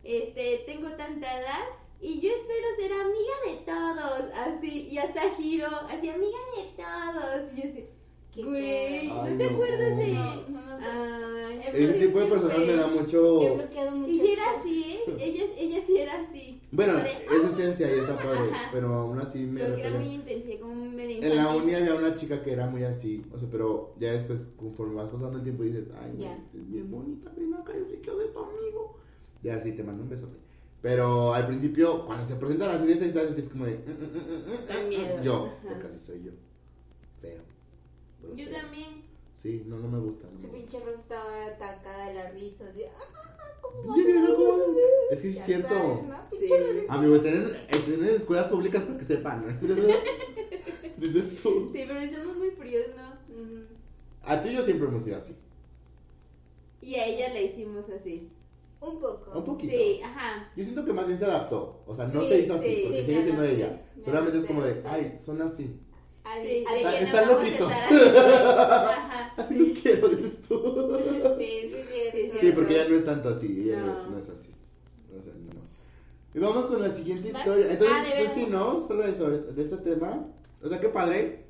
este, 0.05 0.63
tengo 0.67 0.91
tanta 0.91 1.41
edad 1.41 1.65
y 2.01 2.21
yo 2.21 2.31
espero 2.31 2.69
ser 2.77 2.93
amiga 2.93 3.35
de 3.49 3.57
todos, 3.67 4.31
así, 4.33 4.89
y 4.93 4.99
hasta 4.99 5.29
giro, 5.33 5.67
así, 5.89 6.09
amiga 6.09 6.39
de 6.57 6.83
todos, 6.85 7.53
y 7.53 7.63
yo 7.63 7.69
así, 7.69 7.85
güey. 8.43 9.09
¿no 9.09 9.23
Ay, 9.23 9.37
te 9.39 9.45
no. 9.45 9.51
acuerdas 9.51 9.97
de...? 9.97 10.09
No, 10.13 10.49
no, 10.49 10.79
no. 10.79 10.87
Ay, 10.87 11.61
Ese 11.73 11.93
tipo 12.07 12.21
de 12.21 12.27
personas 12.27 12.59
me 12.59 12.73
da 12.77 12.87
mucho. 12.87 13.41
Y 14.07 14.21
si 14.21 14.33
era 14.33 14.43
así, 14.59 14.85
¿eh? 14.85 15.01
Ella, 15.21 15.45
ella 15.59 15.83
sí 15.87 15.97
era 15.99 16.21
así. 16.21 16.61
Bueno, 16.71 16.93
Como 16.95 17.05
de, 17.05 17.11
es 17.47 17.53
esencia 17.59 17.89
y 17.95 17.99
está 18.01 18.17
padre, 18.17 18.51
Ajá. 18.53 18.69
pero 18.73 18.95
aún 18.95 19.19
así 19.21 19.39
me 19.41 19.61
Pero 19.61 19.75
que 19.77 19.81
era 19.81 19.91
repele. 19.91 20.05
muy 20.05 20.15
intensa, 20.15 20.61
como 20.61 20.75
medio 20.91 21.17
En 21.23 21.29
la 21.31 21.35
infantil. 21.43 21.63
uni 21.63 21.75
había 21.75 21.95
una 21.95 22.15
chica 22.15 22.43
que 22.43 22.53
era 22.53 22.67
muy 22.67 22.83
así, 22.85 23.25
o 23.33 23.39
sea, 23.39 23.49
pero 23.51 23.95
ya 24.01 24.13
después, 24.13 24.47
conforme 24.57 24.95
vas 24.95 25.11
pasando 25.11 25.39
el 25.39 25.45
tiempo, 25.45 25.63
dices, 25.63 25.87
ay, 26.01 26.13
no, 26.15 26.21
Ya. 26.23 26.33
es 26.55 26.71
bien 26.71 26.91
bonita, 26.91 27.31
ven 27.37 27.55
acá, 27.55 27.73
yo 27.77 27.85
sí 27.91 27.99
quiero 28.03 28.19
de 28.19 28.27
tu 28.29 28.39
amigo. 28.41 28.99
Ya, 29.43 29.61
sí, 29.61 29.73
te 29.73 29.83
mando 29.85 30.03
un 30.03 30.09
besote. 30.11 30.37
Pero 30.83 31.33
al 31.33 31.47
principio, 31.47 32.05
cuando 32.07 32.27
se 32.29 32.35
presentan 32.37 32.71
así 32.77 32.87
de 32.87 32.93
esa 32.95 33.05
instancia, 33.07 33.37
es 33.39 33.51
como 33.51 33.65
de, 33.67 33.73
"Mm, 33.75 33.91
mm, 33.91 34.05
mm, 34.05 34.19
mm, 34.19 34.51
mm, 34.51 34.67
Da 34.69 34.75
mm". 34.85 34.89
miedo. 34.89 35.23
yo, 35.23 35.35
Ajá. 35.47 35.69
porque 35.69 35.87
así 35.87 35.99
soy 36.01 36.23
yo, 36.25 36.33
feo. 37.23 37.41
Yo 38.35 38.51
también. 38.51 39.05
Sí, 39.35 39.63
no, 39.67 39.79
no 39.79 39.89
me 39.89 39.99
gusta. 39.99 40.27
Su 40.39 40.49
pinche 40.49 40.81
rosa 40.81 41.01
estaba 41.01 41.47
atacada 41.47 42.09
de 42.09 42.15
la 42.15 42.31
risa. 42.31 42.65
Así, 42.71 42.83
"Ah, 42.85 43.59
¿cómo 43.61 43.89
va 43.89 43.95
a 43.95 43.97
Ya, 43.99 44.05
ser 44.05 44.15
ya, 44.15 44.25
eso?" 44.25 44.37
¿cómo? 44.37 44.69
Es 45.11 45.21
que 45.21 45.29
es 45.31 45.45
cierto. 45.45 45.69
sabes, 45.69 46.03
¿no? 46.05 46.17
Sí. 46.31 46.87
Amigos, 46.89 47.17
estén 47.19 47.35
en, 47.35 47.57
estén 47.69 47.95
en 48.09 48.15
escuelas 48.15 48.47
públicas 48.47 48.83
para 48.85 48.99
que 48.99 49.05
sepan. 49.05 49.59
Dices 50.99 51.43
tú. 51.43 51.71
Sí, 51.73 51.85
pero 51.87 52.01
somos 52.17 52.37
muy 52.37 52.51
fríos, 52.53 52.87
¿no? 52.97 53.15
A 54.23 54.43
ti 54.43 54.49
y 54.49 54.55
yo 54.55 54.65
siempre 54.65 54.89
hemos 54.89 55.05
sido 55.05 55.19
así. 55.19 55.37
Y 56.81 56.95
a 56.97 57.07
ella 57.07 57.29
la 57.35 57.41
hicimos 57.43 57.85
así. 57.91 58.31
Un 58.81 59.01
poco. 59.01 59.39
Un 59.39 59.45
poquito. 59.45 59.73
Sí, 59.73 60.01
ajá. 60.03 60.51
Yo 60.57 60.63
siento 60.65 60.85
que 60.85 60.93
más 60.93 61.07
bien 61.07 61.19
se 61.19 61.25
adaptó. 61.25 61.83
O 61.87 61.95
sea, 61.95 62.07
no 62.07 62.21
Sí, 62.23 62.29
se 62.29 62.41
hizo 62.41 62.55
así, 62.55 62.67
sí, 62.69 62.81
porque 62.85 63.05
sigue 63.07 63.23
siendo 63.25 63.45
ella. 63.45 63.83
Solamente 64.03 64.39
es 64.39 64.45
como 64.45 64.63
de, 64.63 64.83
ay, 64.87 65.19
son 65.25 65.41
así. 65.43 65.81
Al- 66.25 66.43
Sí, 66.43 66.65
al- 66.67 66.95
están 67.07 67.29
loquitos. 67.29 67.73
así. 69.37 69.55
Los 69.59 69.79
quiero, 69.81 70.09
dices 70.09 70.43
tú. 70.49 70.99
Sí, 71.39 71.73
sí, 71.73 71.81
sí, 72.13 72.31
Sí, 72.41 72.53
porque 72.53 72.75
ella 72.75 72.89
no 72.89 72.97
es 72.97 73.05
tanto 73.05 73.29
así, 73.29 73.63
ella 73.71 73.81
no, 73.81 73.87
No. 73.87 73.93
es, 73.93 74.11
no 74.11 74.19
es 74.19 74.29
así. 74.31 74.51
O 75.11 75.23
sea, 75.23 75.33
no. 75.35 75.61
Y 76.35 76.39
vamos 76.39 76.67
con 76.67 76.81
la 76.83 76.91
siguiente 76.93 77.29
historia. 77.29 77.71
Entonces, 77.71 77.97
Ah, 77.97 78.05
pues 78.19 78.31
sí, 78.35 78.47
¿no? 78.51 78.87
Solo 78.89 79.05
eso, 79.05 79.31
de 79.31 79.63
este 79.63 79.77
tema. 79.79 80.27
O 80.63 80.69
sea, 80.69 80.81
qué 80.81 80.89
padre. 80.89 81.45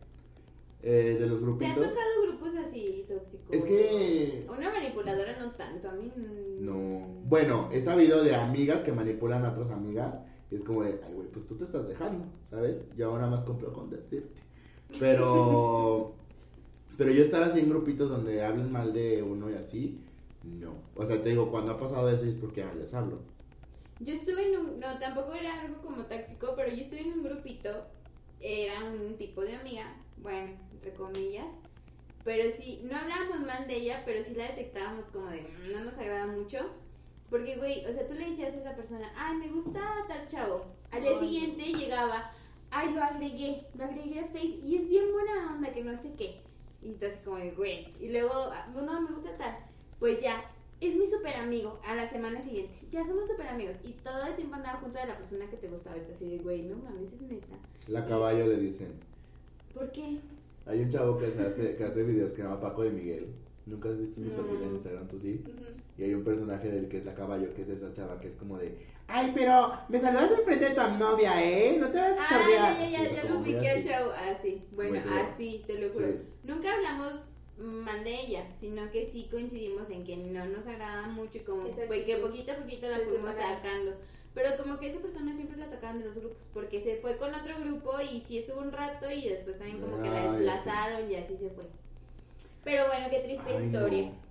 eh, 0.87 1.17
de 1.19 1.27
los 1.27 1.39
¿Te 1.39 1.45
han 1.65 1.75
grupitos. 1.75 1.75
tocado 1.77 2.23
grupos 2.27 2.51
así 2.69 3.07
tóxicos? 3.09 3.47
Es 3.53 3.65
que 3.65 4.47
Una 4.51 4.71
manipuladora 4.71 5.39
no 5.39 5.51
tanto, 5.53 5.89
a 5.89 5.93
mí 5.93 6.13
No. 6.61 7.07
Bueno, 7.25 7.71
he 7.73 7.81
sabido 7.81 8.23
de 8.23 8.35
amigas 8.35 8.83
que 8.83 8.93
manipulan 8.93 9.47
a 9.47 9.53
otras 9.53 9.71
amigas. 9.71 10.15
Y 10.51 10.57
es 10.57 10.63
como 10.63 10.83
de, 10.83 11.01
ay, 11.07 11.15
güey, 11.15 11.29
pues 11.29 11.47
tú 11.47 11.55
te 11.57 11.65
estás 11.65 11.89
dejando, 11.89 12.27
¿sabes? 12.51 12.83
Yo 12.99 13.11
ahora 13.11 13.29
más 13.29 13.45
compro 13.45 13.73
con 13.73 13.89
decirte. 13.89 14.43
Pero. 14.99 16.15
pero 16.99 17.13
yo 17.13 17.25
estar 17.25 17.43
así 17.43 17.61
en 17.61 17.71
grupitos 17.71 18.11
donde 18.11 18.45
hablan 18.45 18.73
mal 18.73 18.93
de 18.93 19.23
uno 19.23 19.51
y 19.51 19.55
así, 19.55 20.01
no. 20.43 20.91
O 20.95 21.07
sea, 21.07 21.23
te 21.23 21.31
digo, 21.31 21.51
cuando 21.51 21.73
ha 21.73 21.81
pasado 21.81 22.11
eso 22.11 22.25
es 22.27 22.37
porque 22.37 22.61
ya 22.63 22.75
les 22.75 22.95
hablo. 22.95 23.19
Yo 23.99 24.15
estuve 24.15 24.53
en 24.53 24.61
un, 24.61 24.81
no, 24.81 24.99
tampoco 24.99 25.35
era 25.35 25.61
algo 25.61 25.81
como 25.83 26.07
táctico, 26.07 26.55
pero 26.57 26.71
yo 26.75 26.83
estuve 26.83 27.03
en 27.03 27.13
un 27.15 27.23
grupito, 27.25 27.87
era 28.41 28.85
un 28.85 29.17
tipo 29.17 29.43
de 29.43 29.55
amiga, 29.55 29.97
bueno, 30.17 30.53
entre 30.73 30.95
comillas, 30.95 31.47
pero 32.25 32.45
sí, 32.59 32.83
no 32.85 32.97
hablábamos 32.97 33.41
mal 33.47 33.67
de 33.69 33.77
ella, 33.77 34.03
pero 34.07 34.25
sí 34.25 34.35
la 34.35 34.49
detectábamos 34.49 35.07
como 35.13 35.29
de, 35.31 35.43
"Mm, 35.43 35.73
no 35.73 35.81
nos 35.85 35.95
agrada 35.99 36.27
mucho, 36.27 36.59
Porque, 37.31 37.57
güey, 37.57 37.85
o 37.87 37.93
sea, 37.93 38.07
tú 38.07 38.15
le 38.15 38.31
decías 38.31 38.55
a 38.55 38.59
esa 38.59 38.77
persona, 38.77 39.13
ay, 39.17 39.37
me 39.37 39.49
gusta 39.49 39.81
tal 40.09 40.29
chavo. 40.29 40.77
Al 40.91 41.03
día 41.03 41.19
siguiente 41.19 41.65
llegaba, 41.75 42.31
ay, 42.75 42.93
lo 42.93 43.03
agregué, 43.03 43.67
lo 43.79 43.85
agregué 43.85 44.21
a 44.21 44.27
Face 44.27 44.59
y 44.63 44.77
es 44.77 44.89
bien 44.89 45.05
buena 45.13 45.55
onda, 45.55 45.73
que 45.73 45.85
no 45.85 45.97
sé 46.03 46.13
qué. 46.19 46.41
Y 46.83 46.89
entonces, 46.89 47.19
como 47.25 47.39
de, 47.39 47.53
güey. 47.53 47.89
Y 48.01 48.11
luego, 48.11 48.33
ah, 48.35 48.67
no, 48.75 49.01
me 49.01 49.15
gusta 49.15 49.37
tal. 49.39 49.57
Pues 49.99 50.21
ya, 50.21 50.45
es 50.81 50.95
mi 50.95 51.07
super 51.07 51.35
amigo. 51.37 51.79
A 51.85 51.95
la 51.95 52.11
semana 52.11 52.43
siguiente, 52.43 52.75
ya 52.91 53.07
somos 53.07 53.29
super 53.29 53.47
amigos. 53.47 53.77
Y 53.85 53.93
todo 53.93 54.27
el 54.27 54.35
tiempo 54.35 54.57
andaba 54.57 54.81
junto 54.81 54.99
de 54.99 55.07
la 55.07 55.17
persona 55.17 55.49
que 55.49 55.57
te 55.57 55.69
gustaba. 55.69 55.97
Entonces, 55.97 56.17
así 56.17 56.37
de, 56.37 56.43
güey, 56.43 56.63
no 56.63 56.77
mames, 56.77 57.13
es 57.13 57.23
neta. 57.23 57.57
La 57.87 58.05
caballo 58.07 58.47
le 58.47 58.57
dicen. 58.59 58.93
¿Por 59.73 59.91
qué? 59.93 60.19
Hay 60.67 60.81
un 60.81 60.91
chavo 60.91 61.19
que, 61.19 61.31
se 61.31 61.43
hace, 61.43 61.77
que 61.77 61.85
hace 61.85 62.03
videos 62.03 62.31
que 62.31 62.37
se 62.37 62.43
llama 62.43 62.61
Paco 62.61 62.83
de 62.83 62.91
Miguel. 62.91 63.29
¿Nunca 63.67 63.89
has 63.89 63.99
visto 63.99 64.21
ese 64.21 64.31
No. 64.31 64.37
perfil 64.37 64.63
en 64.63 64.75
Instagram? 64.75 65.09
¿Tú 65.09 65.19
sí? 65.21 65.43
Y 65.97 66.03
hay 66.03 66.15
un 66.15 66.25
personaje 66.25 66.71
del 66.71 66.89
que 66.89 66.99
es 66.99 67.05
la 67.05 67.15
caballo, 67.15 67.55
que 67.55 67.63
es 67.63 67.69
esa 67.69 67.93
chava 67.93 68.21
que 68.21 68.29
es 68.29 68.35
como 68.35 68.59
de... 68.59 68.77
Ay, 69.17 69.31
pero 69.33 69.73
me 69.89 70.01
saludas 70.01 70.31
de 70.31 70.37
frente 70.39 70.65
de 70.71 70.75
tu 70.75 70.81
novia, 70.99 71.41
¿eh? 71.41 71.77
No 71.79 71.87
te 71.89 71.99
vas 72.01 72.19
a 72.19 72.23
Ah, 72.25 72.29
sordear. 72.41 72.79
ya, 72.79 72.89
ya, 72.89 73.03
ya, 73.05 73.23
ya 73.23 73.25
lo 73.31 73.39
ubiqué 73.39 73.71
al 73.71 73.79
así. 73.79 73.89
chavo. 73.89 74.11
Ah, 74.11 74.37
sí. 74.43 74.63
Bueno, 74.73 75.01
así, 75.09 75.63
te 75.69 75.79
lo 75.79 75.93
juro. 75.93 76.07
Sí. 76.09 76.15
Nunca 76.43 76.75
hablamos 76.75 77.13
mal 77.57 78.03
de 78.03 78.13
ella, 78.23 78.45
sino 78.59 78.91
que 78.91 79.09
sí 79.13 79.29
coincidimos 79.31 79.89
en 79.89 80.03
que 80.03 80.17
no 80.17 80.45
nos 80.47 80.67
agradaba 80.67 81.07
mucho 81.07 81.39
y 81.39 81.43
como 81.43 81.69
fue 81.87 82.05
que 82.05 82.17
poquito 82.17 82.51
a 82.53 82.57
poquito 82.57 82.89
la 82.89 82.99
fuimos 82.99 83.31
sacando. 83.39 83.93
Pero 84.35 84.57
como 84.61 84.81
que 84.81 84.89
esa 84.91 84.99
persona 84.99 85.33
siempre 85.37 85.59
la 85.59 85.71
sacaban 85.71 86.01
de 86.01 86.07
los 86.07 86.17
grupos, 86.17 86.49
porque 86.53 86.83
se 86.83 86.97
fue 86.97 87.17
con 87.17 87.33
otro 87.33 87.55
grupo 87.61 87.93
y 88.01 88.25
sí 88.27 88.39
estuvo 88.39 88.61
un 88.63 88.73
rato 88.73 89.09
y 89.09 89.29
después 89.29 89.57
también 89.59 89.81
como 89.81 90.03
que 90.03 90.09
la 90.11 90.23
Ay, 90.23 90.39
desplazaron 90.39 91.09
y 91.09 91.15
así 91.15 91.37
se 91.37 91.51
fue. 91.51 91.67
Pero 92.65 92.89
bueno, 92.89 93.07
qué 93.11 93.21
triste 93.21 93.45
Ay, 93.57 93.67
historia. 93.67 94.03
no. 94.07 94.24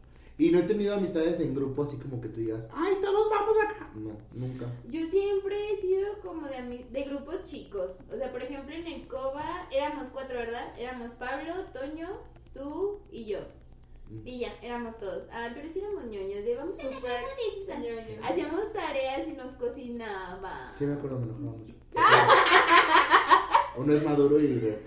Y 0.44 0.52
no 0.52 0.60
he 0.60 0.64
tenido 0.64 0.94
amistades 0.94 1.40
en 1.40 1.56
grupo 1.56 1.84
así 1.84 1.96
como 1.96 2.20
que 2.20 2.28
tú 2.28 2.42
digas, 2.42 2.68
ay, 2.74 2.96
todos 3.02 3.30
vamos 3.30 3.56
acá. 3.64 3.90
No, 3.96 4.12
nunca. 4.34 4.66
Yo 4.90 5.08
siempre 5.08 5.56
he 5.56 5.80
sido 5.80 6.20
como 6.22 6.46
de, 6.50 6.86
de 6.92 7.04
grupos 7.04 7.46
chicos. 7.46 7.92
O 8.12 8.18
sea, 8.18 8.30
por 8.30 8.44
ejemplo, 8.44 8.76
en 8.76 8.86
el 8.86 9.08
COBA 9.08 9.70
éramos 9.72 10.10
cuatro, 10.12 10.36
¿verdad? 10.36 10.78
Éramos 10.78 11.12
Pablo, 11.12 11.54
Toño, 11.72 12.10
tú 12.54 13.00
y 13.10 13.24
yo. 13.24 13.40
Y 14.26 14.40
ya, 14.40 14.54
éramos 14.62 15.00
todos. 15.00 15.24
Ah, 15.32 15.48
pero 15.54 15.70
sí 15.72 15.80
éramos 15.80 16.08
ñoños. 16.08 16.44
De 16.44 16.56
vamos 16.58 16.78
a 16.78 16.84
la 16.84 16.94
Súper. 16.94 17.22
Hacíamos 18.22 18.74
tareas 18.74 19.26
y 19.26 19.32
nos 19.32 19.54
cocinaba. 19.54 20.74
Sí, 20.78 20.86
me 20.86 20.96
acuerdo, 20.96 21.20
me 21.20 21.26
enojaba 21.28 21.56
mucho. 21.56 21.74
Uno 23.78 23.94
es 23.94 24.04
maduro 24.04 24.42
y 24.42 24.48
de 24.48 24.78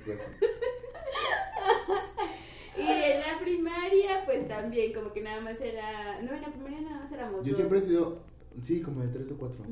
Y 2.79 2.83
en 2.83 3.21
la 3.21 3.39
primaria, 3.41 4.25
pues 4.27 4.47
también, 4.49 4.93
como 4.93 5.13
que 5.13 5.21
nada 5.23 5.41
más 5.41 5.61
era. 5.61 6.21
No, 6.23 6.35
en 6.35 6.43
la 6.43 6.49
primaria 6.49 6.81
nada 6.81 7.01
más 7.05 7.13
éramos 7.13 7.43
Yo 7.45 7.49
dos. 7.51 7.57
siempre 7.57 7.79
he 7.79 7.83
sido, 7.83 8.23
sí, 8.65 8.81
como 8.83 9.03
de 9.03 9.09
tres 9.09 9.31
o 9.33 9.37
cuatro. 9.39 9.65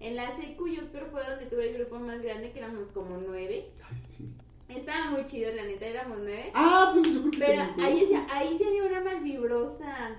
En 0.00 0.16
la 0.16 0.36
secu 0.36 0.68
yo 0.68 0.90
creo 0.92 1.06
fue 1.10 1.22
donde 1.28 1.46
tuve 1.46 1.68
el 1.70 1.76
grupo 1.78 1.98
más 1.98 2.20
grande, 2.22 2.50
que 2.52 2.58
éramos 2.60 2.88
como 2.92 3.16
nueve. 3.18 3.66
Ay, 3.90 3.96
sí. 4.16 4.28
Estaba 4.68 5.10
muy 5.10 5.24
chido, 5.26 5.52
la 5.54 5.64
neta, 5.64 5.86
éramos 5.86 6.18
nueve. 6.18 6.50
Ah, 6.54 6.90
pues 6.94 7.06
yo 7.12 7.20
creo 7.20 7.30
que 7.32 7.38
Pero 7.38 7.62
ahí, 7.86 8.06
sí- 8.08 8.18
ahí 8.30 8.56
sí 8.58 8.64
había 8.64 8.84
una 8.84 9.00
malvibrosa. 9.00 10.16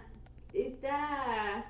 Esta. 0.53 1.65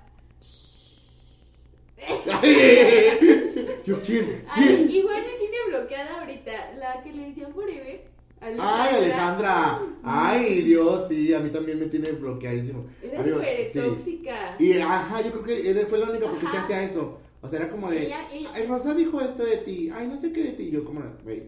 Yo, 3.85 4.01
¿quién? 4.01 4.43
Ay, 4.49 4.67
¿Quién? 4.87 4.89
igual 4.91 5.23
me 5.23 5.33
tiene 5.37 5.57
bloqueada 5.67 6.19
ahorita. 6.21 6.71
La 6.77 7.03
que 7.03 7.11
le 7.11 7.27
decían 7.27 7.53
Forever. 7.53 8.01
Ay, 8.41 8.95
Alejandra. 8.95 9.81
Ay, 10.03 10.61
Dios, 10.63 11.07
sí, 11.09 11.33
a 11.33 11.39
mí 11.39 11.49
también 11.49 11.79
me 11.79 11.87
tiene 11.87 12.11
bloqueadísimo. 12.13 12.85
Era 13.03 13.23
súper 13.23 13.71
sí. 13.73 13.79
tóxica. 13.79 14.55
Y 14.59 14.73
ajá, 14.79 15.21
yo 15.21 15.31
creo 15.31 15.43
que 15.43 15.69
era- 15.69 15.85
fue 15.87 15.97
la 15.99 16.09
única 16.09 16.27
porque 16.27 16.47
se 16.47 16.57
hacía 16.57 16.83
eso. 16.83 17.17
O 17.41 17.47
sea, 17.49 17.59
era 17.59 17.69
como 17.69 17.89
de, 17.89 18.05
Ella- 18.05 18.27
ella- 18.33 18.51
ay, 18.53 18.65
Rosa 18.67 18.93
dijo 18.93 19.19
esto 19.21 19.43
de 19.45 19.57
ti, 19.57 19.89
ay, 19.93 20.07
no 20.07 20.17
sé 20.19 20.31
qué 20.31 20.43
de 20.43 20.51
ti. 20.53 20.63
Y 20.63 20.71
yo, 20.71 20.85
como, 20.85 21.01
güey. 21.23 21.43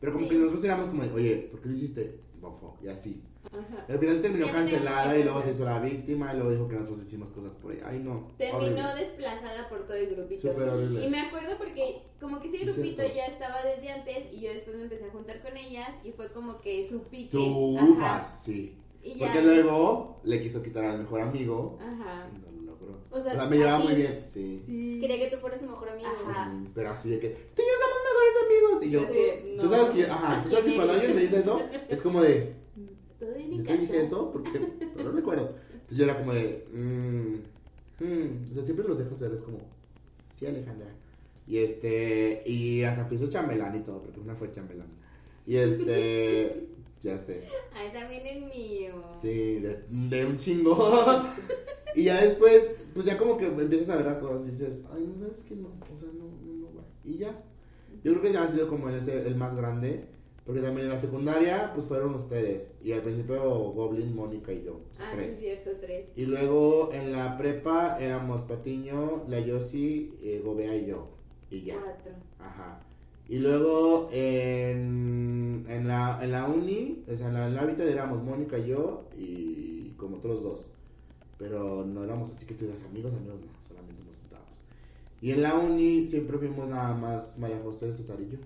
Pero 0.00 0.12
como 0.12 0.24
Sí. 0.26 0.30
que 0.32 0.38
nosotros 0.38 0.64
éramos 0.64 0.88
como 0.88 1.02
de, 1.02 1.12
oye, 1.12 1.48
¿por 1.50 1.60
qué 1.60 1.68
lo 1.68 1.74
hiciste? 1.74 2.18
Bofo, 2.40 2.76
y 2.82 2.88
así. 2.88 3.22
Ajá. 3.52 3.84
Al 3.88 3.98
final 3.98 4.22
terminó 4.22 4.44
Siempre 4.46 4.64
cancelada 4.70 5.16
y 5.18 5.22
luego 5.24 5.42
se 5.42 5.50
hizo 5.52 5.64
la 5.64 5.80
víctima 5.80 6.32
y 6.32 6.36
luego 6.36 6.50
dijo 6.52 6.68
que 6.68 6.74
nosotros 6.76 7.06
hicimos 7.06 7.30
cosas 7.30 7.54
por 7.54 7.72
ella. 7.72 7.84
Ay, 7.88 7.98
no. 7.98 8.32
Terminó 8.38 8.64
horrible. 8.64 8.94
desplazada 9.06 9.68
por 9.68 9.86
todo 9.86 9.96
el 9.96 10.14
grupito. 10.14 10.48
Súper 10.48 10.68
horrible. 10.68 11.04
Y 11.04 11.08
me 11.08 11.20
acuerdo 11.20 11.56
porque 11.58 12.02
como 12.20 12.40
que 12.40 12.48
ese 12.48 12.64
grupito 12.64 13.02
cierto. 13.02 13.14
ya 13.14 13.26
estaba 13.26 13.56
desde 13.62 13.90
antes 13.90 14.32
y 14.32 14.40
yo 14.40 14.52
después 14.52 14.76
me 14.76 14.82
empecé 14.84 15.04
a 15.06 15.10
juntar 15.10 15.40
con 15.42 15.56
ellas 15.56 15.88
y 16.04 16.12
fue 16.12 16.28
como 16.32 16.60
que 16.60 16.88
su 16.88 17.02
pique. 17.04 17.36
Tú, 17.36 17.76
Ajá. 17.78 17.86
ufas, 17.86 18.42
sí. 18.44 18.76
Y 19.02 19.18
ya. 19.18 19.26
Porque 19.26 19.42
luego 19.42 20.20
le 20.24 20.42
quiso 20.42 20.62
quitar 20.62 20.84
al 20.84 20.98
mejor 21.00 21.20
amigo. 21.20 21.78
Ajá. 21.80 22.28
y 22.34 22.38
No 22.38 22.50
lo 22.52 22.72
logró. 22.72 22.98
O 23.10 23.20
sea, 23.20 23.44
me 23.46 23.56
llevaba 23.58 23.78
muy 23.80 23.94
bien, 23.94 24.24
sí. 24.32 24.62
Sí. 24.66 24.98
Quería 25.00 25.18
que 25.18 25.36
tú 25.36 25.40
fueras 25.42 25.60
su 25.60 25.66
mejor 25.66 25.90
amigo. 25.90 26.08
Ajá. 26.08 26.50
Pero 26.74 26.90
así 26.90 27.10
de 27.10 27.18
que, 27.20 27.28
tú 27.54 27.62
y 27.62 27.66
yo 27.66 27.72
somos 27.82 27.98
mejores 28.08 28.34
amigos. 28.46 28.84
Y 28.86 28.90
yo, 28.90 29.00
Sí, 29.12 29.56
tú 29.58 29.62
no. 29.64 29.70
sabes 29.70 29.94
que, 29.94 30.10
ajá, 30.10 30.42
tú 30.42 30.50
sabes 30.50 30.64
que 30.64 30.70
¿Quién 30.70 30.76
cuando 30.76 30.92
alguien 30.94 31.14
me 31.14 31.20
dice 31.22 31.38
eso, 31.40 31.60
es 31.88 32.00
como 32.00 32.22
de, 32.22 32.56
¿yo 33.32 33.56
en 33.56 33.64
te 33.64 33.78
dije 33.78 34.02
eso? 34.04 34.30
Porque 34.32 34.50
no 35.02 35.10
recuerdo. 35.12 35.54
Entonces 35.72 35.98
yo 35.98 36.04
era 36.04 36.18
como 36.18 36.32
de, 36.32 36.66
mmm, 36.72 38.04
mm. 38.04 38.50
O 38.50 38.54
sea, 38.54 38.64
siempre 38.64 38.86
los 38.88 38.98
dejo 38.98 39.16
ser, 39.16 39.32
es 39.32 39.42
como, 39.42 39.58
sí, 40.38 40.46
Alejandra. 40.46 40.88
Y 41.46 41.58
este, 41.58 42.42
y 42.46 42.82
hasta 42.84 43.08
piso 43.08 43.28
chambelán 43.28 43.76
y 43.76 43.80
todo, 43.80 44.00
porque 44.02 44.20
una 44.20 44.34
fue 44.34 44.50
chambelán. 44.50 44.88
Y 45.46 45.56
este, 45.56 46.68
ya 47.02 47.18
sé. 47.18 47.44
Ay, 47.74 47.90
también 47.92 48.26
el 48.26 48.44
mío. 48.46 48.94
Sí, 49.20 49.60
de, 49.60 49.84
de 49.90 50.26
un 50.26 50.38
chingo. 50.38 51.22
y 51.94 52.04
ya 52.04 52.22
después, 52.24 52.88
pues 52.94 53.04
ya 53.06 53.18
como 53.18 53.36
que 53.36 53.46
empiezas 53.46 53.90
a 53.90 53.96
ver 53.96 54.06
las 54.06 54.18
cosas 54.18 54.46
y 54.48 54.52
dices, 54.52 54.82
ay, 54.92 55.04
no 55.06 55.18
sabes 55.18 55.42
que 55.44 55.54
no, 55.56 55.68
o 55.68 55.98
sea, 55.98 56.08
no, 56.14 56.24
no, 56.24 56.70
no. 56.72 56.84
Y 57.04 57.18
ya. 57.18 57.42
Yo 58.02 58.12
creo 58.12 58.22
que 58.22 58.32
ya 58.32 58.44
ha 58.44 58.50
sido 58.52 58.68
como 58.68 58.88
ese- 58.90 59.26
el 59.26 59.36
más 59.36 59.54
grande, 59.56 60.06
porque 60.44 60.60
también 60.60 60.86
en 60.86 60.92
la 60.92 61.00
secundaria, 61.00 61.72
pues 61.74 61.86
fueron 61.86 62.14
ustedes. 62.16 62.74
Y 62.82 62.92
al 62.92 63.00
principio 63.02 63.40
Goblin, 63.72 64.14
Mónica 64.14 64.52
y 64.52 64.62
yo, 64.64 64.80
Ah, 64.98 65.10
tres. 65.14 65.32
es 65.34 65.40
cierto, 65.40 65.70
tres. 65.80 66.06
Y 66.16 66.26
luego 66.26 66.90
en 66.92 67.12
la 67.12 67.38
prepa 67.38 67.96
éramos 67.98 68.42
Patiño, 68.42 69.24
la 69.28 69.40
Yossi, 69.40 70.14
eh, 70.22 70.42
Gobea 70.44 70.76
y 70.76 70.86
yo. 70.86 71.08
Y 71.50 71.62
ya. 71.62 71.76
Cuatro. 71.80 72.12
Ajá. 72.38 72.80
Y 73.26 73.38
luego 73.38 74.10
en, 74.12 75.64
en, 75.68 75.88
la, 75.88 76.18
en 76.22 76.32
la 76.32 76.46
uni, 76.46 77.02
o 77.10 77.16
sea, 77.16 77.28
en 77.28 77.34
la, 77.34 77.46
en 77.46 77.54
la 77.54 77.62
hábitat 77.62 77.86
éramos 77.86 78.22
Mónica 78.22 78.58
y 78.58 78.66
yo 78.68 79.04
y 79.16 79.90
como 79.96 80.18
otros 80.18 80.42
dos. 80.42 80.60
Pero 81.38 81.84
no 81.86 82.04
éramos 82.04 82.30
así 82.32 82.44
que 82.44 82.54
tuvieras 82.54 82.82
amigos, 82.84 83.14
amigos 83.14 83.36
no, 83.40 83.68
solamente 83.68 84.02
nos 84.04 84.14
juntábamos. 84.20 84.58
Y 85.22 85.30
en 85.32 85.42
la 85.42 85.54
uni 85.58 86.06
siempre 86.06 86.36
fuimos 86.36 86.68
nada 86.68 86.94
más 86.94 87.38
María 87.38 87.60
José, 87.64 87.92
yo. 87.96 88.38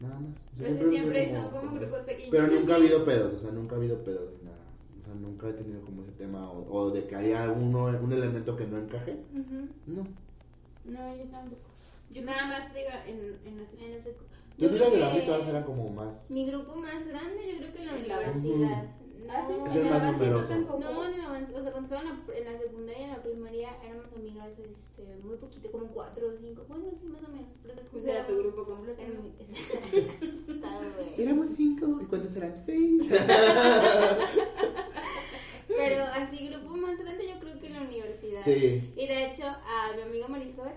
Nada 0.00 0.20
más. 0.20 0.30
O 0.52 0.56
sea, 0.56 0.68
Entonces 0.68 0.82
fue 0.82 0.90
siempre 0.92 1.34
son 1.34 1.50
como 1.50 1.66
eso. 1.70 1.80
grupos 1.80 2.00
pequeños. 2.00 2.30
Pero 2.30 2.48
Yo 2.48 2.60
nunca 2.60 2.72
ha 2.72 2.76
habido 2.76 3.04
pedos, 3.04 3.32
o 3.34 3.38
sea, 3.38 3.50
nunca 3.50 3.74
ha 3.74 3.78
habido 3.78 4.04
pedos 4.04 4.30
ni 4.38 4.44
nada. 4.44 4.64
O 5.00 5.04
sea, 5.04 5.14
nunca 5.14 5.48
he 5.48 5.52
tenido 5.52 5.80
como 5.82 6.02
ese 6.02 6.12
tema 6.12 6.50
o, 6.50 6.72
o 6.72 6.90
de 6.90 7.06
que 7.06 7.14
haya 7.16 7.50
uno, 7.52 7.84
un 7.86 8.12
elemento 8.12 8.56
que 8.56 8.66
no 8.66 8.78
encaje. 8.78 9.12
Ujú. 9.32 9.68
No. 9.86 10.06
No, 10.84 11.16
yo 11.16 11.24
tampoco. 11.24 11.62
Yo 12.10 12.22
nada 12.22 12.46
más 12.46 12.74
digo 12.74 12.88
en, 13.06 13.48
en 13.48 13.56
la 13.56 13.84
En 13.84 13.92
la 13.92 14.04
secu- 14.04 14.26
Yo 14.58 14.68
sí 14.68 14.74
creo 14.76 14.90
la 14.96 15.10
que 15.12 15.16
uni 15.18 15.26
todas 15.26 15.48
eran 15.48 15.64
como 15.64 15.88
más... 15.90 16.30
Mi 16.30 16.46
grupo 16.46 16.76
más 16.76 17.06
grande, 17.06 17.40
yo 17.52 17.58
creo 17.58 17.72
que 17.72 17.78
en 17.80 17.86
la 17.86 17.92
la 17.92 17.98
universidad. 18.20 18.84
Ah, 18.84 18.92
sí, 18.98 19.03
No, 19.26 19.66
Es 19.66 19.76
el 19.76 19.90
más 19.90 20.02
numeroso. 20.12 20.54
No, 20.78 21.04
en 21.06 21.18
la, 21.18 21.48
o 21.54 21.62
sea, 21.62 21.72
cuando 21.72 21.94
estaba 21.94 22.02
en 22.02 22.08
la, 22.08 22.14
en 22.36 22.44
la 22.44 22.58
secundaria 22.58 23.00
y 23.00 23.04
en 23.04 23.10
la 23.10 23.22
primaria 23.22 23.70
éramos 23.82 24.06
amigas 24.14 24.48
este, 24.58 25.16
muy 25.22 25.36
poquito, 25.36 25.70
como 25.70 25.86
cuatro 25.88 26.28
o 26.28 26.32
cinco. 26.40 26.64
Bueno, 26.68 26.84
sí, 27.00 27.06
más 27.06 27.22
o 27.22 27.28
menos. 27.28 27.46
Pero 27.62 27.74
Pues 27.90 28.04
era 28.04 28.26
tu 28.26 28.36
grupo 28.38 28.64
completo. 28.64 29.00
Éramos 31.18 31.48
cinco, 31.56 31.98
¿y 32.02 32.06
cuántos 32.06 32.34
eran? 32.36 32.62
Seis. 32.66 33.02
Pero 35.68 36.04
así, 36.04 36.48
grupo 36.48 36.76
más 36.76 36.98
grande, 36.98 37.26
yo 37.26 37.38
creo 37.40 37.58
que 37.58 37.66
en 37.66 37.72
la 37.74 37.82
universidad. 37.82 38.42
Sí. 38.44 38.92
Y 38.96 39.06
de 39.06 39.26
hecho, 39.26 39.44
a 39.44 39.92
mi 39.96 40.02
amiga 40.02 40.28
Marisol. 40.28 40.72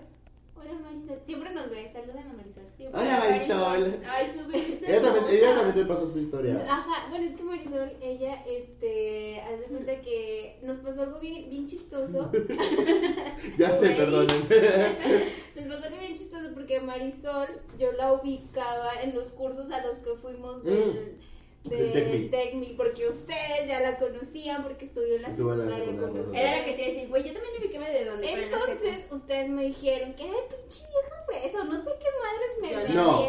Hola 0.60 0.78
Marisol. 0.82 1.18
Siempre 1.26 1.50
nos 1.54 1.70
ve. 1.70 1.90
Saludan 1.92 2.18
a 2.30 2.32
Marisol. 2.34 2.64
Siempre. 2.76 3.00
Hola, 3.00 3.18
Marisol. 3.18 4.00
Ay, 4.08 4.32
sube. 4.34 4.78
Ella 4.86 5.02
también, 5.12 5.24
ella 5.30 5.54
también 5.54 5.74
te 5.74 5.84
pasó 5.94 6.12
su 6.12 6.18
historia. 6.18 6.66
Ajá, 6.68 7.06
bueno, 7.10 7.24
es 7.26 7.34
que 7.36 7.42
Marisol, 7.44 7.92
ella, 8.02 8.42
este, 8.46 9.40
haz 9.40 9.60
de 9.60 9.66
cuenta 9.66 10.00
que 10.00 10.58
nos 10.62 10.78
pasó 10.78 11.02
algo 11.02 11.20
bien, 11.20 11.48
bien 11.50 11.66
chistoso. 11.68 12.30
Ya 13.58 13.78
sé, 13.80 13.88
perdonen. 13.90 14.40
Nos 15.56 15.66
pasó 15.66 15.86
algo 15.86 15.98
bien 15.98 16.16
chistoso 16.16 16.50
porque 16.54 16.80
Marisol, 16.80 17.48
yo 17.78 17.92
la 17.92 18.12
ubicaba 18.12 19.02
en 19.02 19.14
los 19.14 19.32
cursos 19.32 19.70
a 19.70 19.84
los 19.86 19.98
que 19.98 20.10
fuimos 20.20 20.62
del, 20.64 20.78
Mm. 20.78 21.37
Del 21.64 21.92
del 21.92 22.30
Tecmi, 22.30 22.74
porque 22.76 23.08
ustedes 23.08 23.66
ya 23.66 23.80
la 23.80 23.98
conocían 23.98 24.62
porque 24.62 24.86
estudió 24.86 25.16
en 25.16 25.22
la 25.22 25.28
secundaria 25.36 25.74
con 25.74 25.84
secundaria. 25.96 26.20
ustedes. 26.22 26.40
Era 26.40 26.58
la 26.58 26.64
que 26.64 26.72
te 26.72 26.82
decía, 26.90 27.08
güey, 27.08 27.24
yo 27.24 27.32
también 27.34 27.54
ubicame 27.60 27.90
de 27.90 28.04
dónde. 28.06 28.28
pero 28.32 28.42
en 28.42 28.50
la 28.50 28.56
Entonces, 28.58 29.04
ustedes 29.12 29.48
me 29.50 29.62
dijeron 29.64 30.14
que, 30.14 30.22
ay, 30.22 30.30
pinche 30.48 30.84
vieja 30.86 31.24
fresa, 31.26 31.64
no 31.64 31.84
sé 31.84 31.90
qué 32.00 32.08
madres 32.22 32.88
me 32.88 32.94
no. 32.94 33.22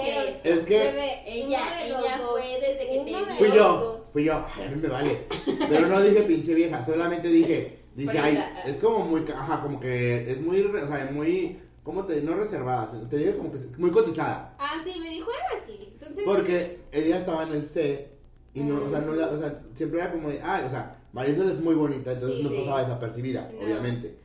Es 0.44 0.60
que- 0.66 0.78
Bebé, 0.80 1.24
Ella- 1.26 1.60
de 1.80 1.88
ella 1.88 2.18
dos, 2.20 2.32
fue 2.32 2.60
desde 2.62 2.90
que 2.90 3.00
te 3.00 3.34
de. 3.34 3.38
Fui 3.40 3.48
yo, 3.50 3.78
dos. 3.78 4.02
fui 4.14 4.24
yo. 4.24 4.34
A 4.34 4.56
mí 4.70 4.76
me 4.76 4.88
vale. 4.88 5.26
Pero 5.70 5.88
no 5.88 6.02
dije 6.02 6.22
pinche 6.24 6.54
vieja, 6.54 6.86
solamente 6.86 7.28
dije, 7.28 7.80
Dije, 7.96 8.18
ay, 8.18 8.42
es 8.66 8.78
como 8.78 9.00
muy, 9.00 9.24
ca- 9.26 9.38
ajá, 9.42 9.62
como 9.64 9.80
que 9.82 10.32
es 10.32 10.40
muy, 10.40 10.62
o 10.62 10.88
sea, 10.88 11.10
muy, 11.12 11.60
¿cómo 11.84 12.06
te, 12.06 12.22
no 12.22 12.36
reservada, 12.38 12.90
te 13.10 13.18
digo 13.18 13.38
como 13.38 13.52
que 13.52 13.58
es 13.58 13.78
muy 13.78 13.92
cotizada. 13.92 14.56
Ah, 14.58 14.82
sí, 14.86 14.98
me 15.02 15.10
dijo 15.10 15.30
algo 15.30 15.64
así. 15.64 15.90
Entonces, 15.92 16.24
Porque 16.24 16.80
ella 16.94 17.18
estaba 17.18 17.44
en 17.44 17.52
el 17.54 17.68
C 17.70 18.08
y 18.60 18.64
no, 18.64 18.84
o 18.84 18.90
sea, 18.90 19.00
no 19.00 19.14
la, 19.14 19.28
o 19.30 19.38
sea, 19.38 19.62
siempre 19.74 20.00
era 20.00 20.12
como 20.12 20.30
de, 20.30 20.42
ay, 20.42 20.66
o 20.66 20.70
sea, 20.70 20.96
Marisol 21.14 21.50
es 21.52 21.60
muy 21.62 21.76
bonita, 21.76 22.12
entonces 22.12 22.40
Sí, 22.40 22.44
no 22.44 22.50
pasaba 22.52 22.82
desapercibida, 22.82 23.50
No. 23.54 23.66
obviamente. 23.66 24.16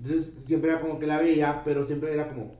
Entonces 0.00 0.32
siempre 0.46 0.70
era 0.70 0.80
como 0.80 0.98
que 0.98 1.06
la 1.06 1.18
veía, 1.18 1.62
pero 1.64 1.84
siempre 1.84 2.12
era 2.12 2.28
como, 2.28 2.54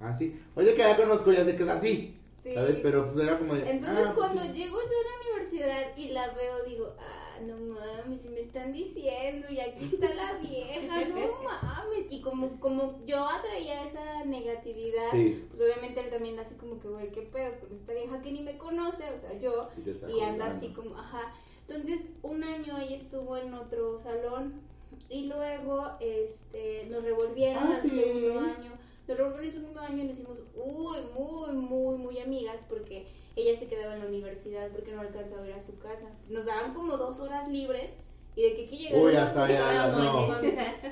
así. 0.00 0.38
Oye, 0.54 0.72
que 0.74 0.78
ya 0.80 0.96
conozco, 0.96 1.32
ya 1.32 1.44
sé 1.44 1.56
que 1.56 1.62
es 1.62 1.68
así, 1.68 2.19
Sí. 2.50 2.54
¿sabes? 2.56 2.78
Pero 2.82 3.12
pues 3.12 3.24
era 3.26 3.38
como 3.38 3.54
de, 3.54 3.70
Entonces 3.70 4.06
ah, 4.06 4.12
pues, 4.14 4.26
cuando 4.26 4.42
sí. 4.42 4.52
llego 4.60 4.76
yo 4.76 4.86
a 4.86 5.08
la 5.08 5.30
universidad 5.40 5.96
y 5.96 6.08
la 6.08 6.28
veo, 6.32 6.64
digo, 6.64 6.94
ah, 6.98 7.38
no 7.46 7.56
mames, 7.56 8.20
si 8.22 8.28
me 8.28 8.40
están 8.40 8.72
diciendo, 8.72 9.46
y 9.50 9.60
aquí 9.60 9.84
está 9.94 10.12
la 10.14 10.34
vieja, 10.34 11.04
no 11.08 11.14
mames. 11.42 12.06
Y 12.10 12.20
como, 12.22 12.58
como 12.60 13.00
yo 13.06 13.24
atraía 13.24 13.84
esa 13.84 14.24
negatividad, 14.24 15.10
Sí. 15.12 15.46
pues 15.50 15.62
obviamente 15.62 16.00
él 16.00 16.10
también 16.10 16.38
así 16.38 16.54
como 16.56 16.78
que, 16.80 16.88
güey, 16.88 17.10
qué 17.12 17.22
pedo 17.22 17.58
con 17.60 17.72
esta 17.76 17.92
vieja 17.92 18.20
que 18.20 18.32
ni 18.32 18.42
me 18.42 18.58
conoce, 18.58 19.04
o 19.10 19.20
sea, 19.20 19.38
yo, 19.38 19.68
Y 20.08 20.18
y 20.18 20.20
anda 20.22 20.46
así 20.56 20.68
como, 20.72 20.96
ajá. 20.96 21.32
Entonces, 21.68 22.00
un 22.22 22.42
año 22.42 22.76
ella 22.78 22.96
estuvo 22.96 23.36
en 23.36 23.54
otro 23.54 23.98
salón 24.00 24.60
y 25.08 25.26
luego 25.26 25.86
este, 26.00 26.86
nos 26.90 27.04
revolvieron 27.04 27.62
Ah, 27.62 27.76
al 27.76 27.82
sí. 27.82 27.90
segundo 27.90 28.40
año. 28.40 28.72
Nos 29.10 29.18
revolvieron 29.18 29.46
el 29.46 29.52
segundo 29.52 29.80
año 29.80 30.04
nos 30.04 30.12
hicimos 30.12 30.38
uy, 30.54 30.98
muy, 31.18 31.50
muy, 31.52 31.96
muy 31.98 32.20
amigas 32.20 32.60
porque 32.68 33.08
ella 33.34 33.58
se 33.58 33.66
quedaba 33.66 33.94
en 33.94 34.00
la 34.02 34.06
universidad 34.06 34.68
porque 34.70 34.92
no 34.92 35.00
alcanzaba 35.00 35.42
a 35.42 35.48
ir 35.48 35.54
a 35.54 35.62
su 35.62 35.76
casa. 35.80 36.06
Nos 36.28 36.44
daban 36.46 36.74
como 36.74 36.96
dos 36.96 37.18
horas 37.18 37.48
libres 37.48 37.90
y 38.36 38.42
de 38.42 38.54
que 38.54 38.66
aquí 38.66 38.78
llegamos. 38.78 39.08
Uy, 39.08 39.16
hasta 39.16 39.44
allá, 39.46 39.88
no. 39.88 40.32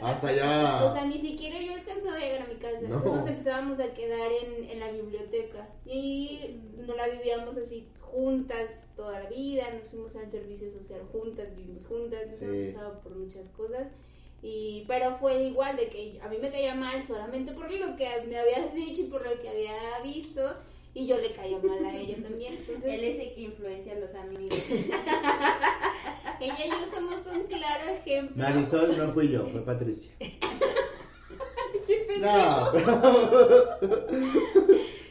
Hasta 0.03 0.33
ya. 0.33 0.85
O 0.85 0.93
sea, 0.93 1.05
ni 1.07 1.21
siquiera 1.21 1.61
yo 1.61 1.75
alcanzaba 1.75 2.17
a 2.17 2.19
llegar 2.19 2.43
a 2.43 2.47
mi 2.49 2.57
casa. 2.57 2.81
No. 2.89 2.99
Nos 3.05 3.29
empezábamos 3.29 3.79
a 3.79 3.95
quedar 3.95 4.33
en, 4.33 4.69
en 4.69 4.81
la 4.81 4.91
biblioteca. 4.91 5.69
Y 5.87 6.57
no 6.77 6.97
la 6.97 7.07
vivíamos 7.07 7.57
así 7.57 7.87
juntas 8.01 8.69
toda 8.97 9.23
la 9.23 9.31
vida. 9.31 9.71
Nos 9.79 9.89
fuimos 9.91 10.17
al 10.17 10.29
servicio 10.29 10.73
social 10.73 11.03
juntas, 11.13 11.55
vivimos 11.57 11.87
juntas. 11.87 12.27
Nos 12.29 12.39
Sí. 12.41 12.45
hemos 12.47 12.75
usado 12.75 13.01
por 13.01 13.15
muchas 13.15 13.49
cosas. 13.51 13.87
Y, 14.43 14.85
pero 14.87 15.17
fue 15.19 15.45
igual 15.45 15.77
de 15.77 15.89
que 15.89 16.21
a 16.23 16.29
mí 16.29 16.39
me 16.41 16.51
caía 16.51 16.75
mal 16.75 17.05
solamente 17.07 17.53
por 17.53 17.71
lo 17.71 17.97
que 17.97 18.09
me 18.29 18.39
habías 18.39 18.73
dicho 18.73 19.03
y 19.03 19.07
por 19.07 19.25
lo 19.25 19.41
que 19.41 19.49
había 19.49 20.01
visto. 20.03 20.55
Y 20.95 21.07
yo 21.07 21.19
le 21.19 21.33
caía 21.33 21.59
mal 21.59 21.85
a 21.85 21.97
ella 21.97 22.17
también. 22.23 22.57
Entonces, 22.57 22.93
Él 22.93 23.05
es 23.05 23.21
el 23.21 23.35
que 23.35 23.41
influencia 23.43 23.93
a 23.93 24.01
los 24.01 24.15
amigos. 24.15 24.59
ella 26.41 26.67
y 26.67 26.71
yo 26.71 26.91
somos 26.95 27.27
un 27.27 27.47
claro 27.47 27.85
ejemplo. 27.91 28.37
Marisol 28.37 28.97
no 28.97 29.13
fui 29.13 29.29
yo, 29.29 29.47
fue 29.47 29.61
Patricia. 29.63 30.11
no, 32.21 32.71
pero... 32.73 33.79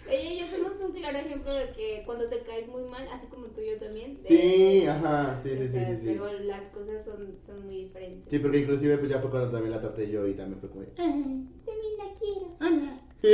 Ella 0.10 0.31
y 0.31 0.39
yo 0.39 0.48
somos 0.48 0.74
un 0.81 0.87
claro 0.98 1.18
ejemplo 1.18 1.54
de 1.54 1.72
que 1.74 2.04
cuando 2.06 2.27
te 2.30 2.42
caes 2.44 2.68
muy 2.68 2.84
mal, 2.84 3.08
así 3.12 3.27
como 3.27 3.48
tú 3.48 3.62
y 3.62 3.72
yo 3.72 3.77
también. 3.80 4.20
Sí, 4.27 4.86
ajá, 4.86 5.39
sí, 5.44 5.50
sí, 5.51 5.68
sí, 5.68 5.77
sí, 5.80 5.96
sí. 6.01 6.06
Luego 6.06 6.27
las 6.44 6.62
cosas 6.74 7.06
son, 7.06 7.38
son 7.46 7.66
muy 7.66 7.75
diferentes. 7.86 8.30
Sí, 8.30 8.39
porque 8.39 8.60
inclusive 8.60 8.98
pues 8.98 9.10
ya 9.10 9.20
fue 9.20 9.30
cuando 9.30 9.51
también 9.51 9.72
la 9.72 9.82
traté 9.82 10.10
yo 10.10 10.27
y 10.27 10.34
también 10.34 10.60
fue 10.60 10.70
como... 10.70 10.82
de, 10.82 10.92
También 10.92 11.98
la 11.98 12.13
quiero. 12.20 12.58
Sí, 13.20 13.30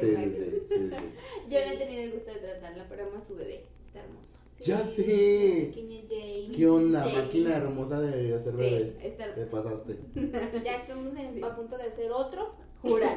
sí, 0.00 0.16
sí, 0.16 0.32
sí, 0.34 0.62
sí, 0.68 0.88
sí. 0.90 1.50
Yo 1.50 1.58
no 1.66 1.72
he 1.72 1.76
tenido 1.76 2.02
el 2.04 2.12
gusto 2.12 2.30
de 2.32 2.38
tratarla, 2.38 2.86
pero 2.88 3.06
amo 3.06 3.18
a 3.18 3.26
su 3.26 3.34
bebé. 3.34 3.66
Está 3.86 4.00
hermoso. 4.00 4.36
Ya 4.60 4.78
sé. 4.96 5.72
Jane. 6.08 6.52
¿Qué 6.56 6.66
onda? 6.66 7.00
Jamie. 7.02 7.22
Máquina 7.22 7.56
hermosa 7.56 8.00
de 8.00 8.34
hacer 8.34 8.52
Sí, 8.52 8.58
bebés. 8.58 8.98
está 9.02 9.34
Te 9.34 9.44
pasaste. 9.46 9.98
Ya 10.64 10.76
estamos 10.76 11.14
en- 11.16 11.44
a 11.44 11.54
punto 11.54 11.76
de 11.76 11.84
hacer 11.84 12.10
otro. 12.12 12.54
Jura. 12.80 13.14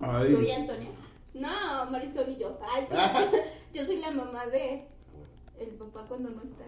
Ay. 0.00 0.32
¿Tú 0.32 0.40
y 0.40 0.50
Antonio? 0.50 0.88
No, 1.34 1.48
Marisol 1.86 2.28
y 2.28 2.36
yo. 2.36 2.58
Ay, 2.62 2.86
yo 3.74 3.84
soy 3.84 3.96
la 3.98 4.10
mamá 4.10 4.46
de 4.46 4.84
el 5.58 5.68
papá 5.78 6.06
cuando 6.08 6.30
no 6.30 6.42
está. 6.42 6.64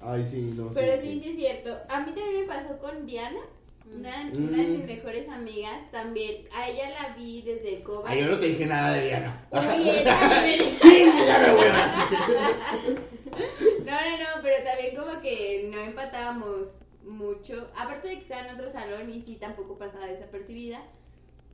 Ay, 0.00 0.24
sí, 0.30 0.52
no 0.56 0.70
Pero 0.72 1.00
sí, 1.00 1.20
sí 1.22 1.30
es 1.30 1.36
cierto. 1.36 1.70
A 1.88 2.00
mí 2.00 2.12
también 2.12 2.40
me 2.40 2.46
pasó 2.46 2.78
con 2.78 3.06
Diana. 3.06 3.40
Una, 3.94 4.22
una 4.36 4.56
de 4.58 4.66
mis 4.68 4.82
Mm. 4.82 4.86
mejores 4.86 5.28
amigas 5.28 5.90
también. 5.92 6.48
A 6.52 6.68
ella 6.68 6.90
la 6.90 7.14
vi 7.16 7.42
desde 7.42 7.76
el 7.76 7.82
COVID. 7.84 8.08
Ay, 8.08 8.20
yo 8.20 8.30
no 8.32 8.40
te 8.40 8.46
dije 8.46 8.66
nada 8.66 8.92
de 8.96 9.04
Diana. 9.06 9.46
Oye. 9.52 10.04
No, 13.84 13.92
no, 13.92 14.18
no, 14.18 14.42
pero 14.42 14.56
también 14.64 14.96
como 14.96 15.20
que 15.20 15.68
no 15.72 15.80
empatábamos 15.80 16.68
mucho. 17.04 17.70
Aparte 17.76 18.08
de 18.08 18.14
que 18.16 18.22
estaba 18.22 18.48
en 18.48 18.54
otro 18.54 18.72
salón 18.72 19.08
y 19.10 19.22
sí 19.22 19.36
tampoco 19.36 19.78
pasaba 19.78 20.06
desapercibida. 20.06 20.80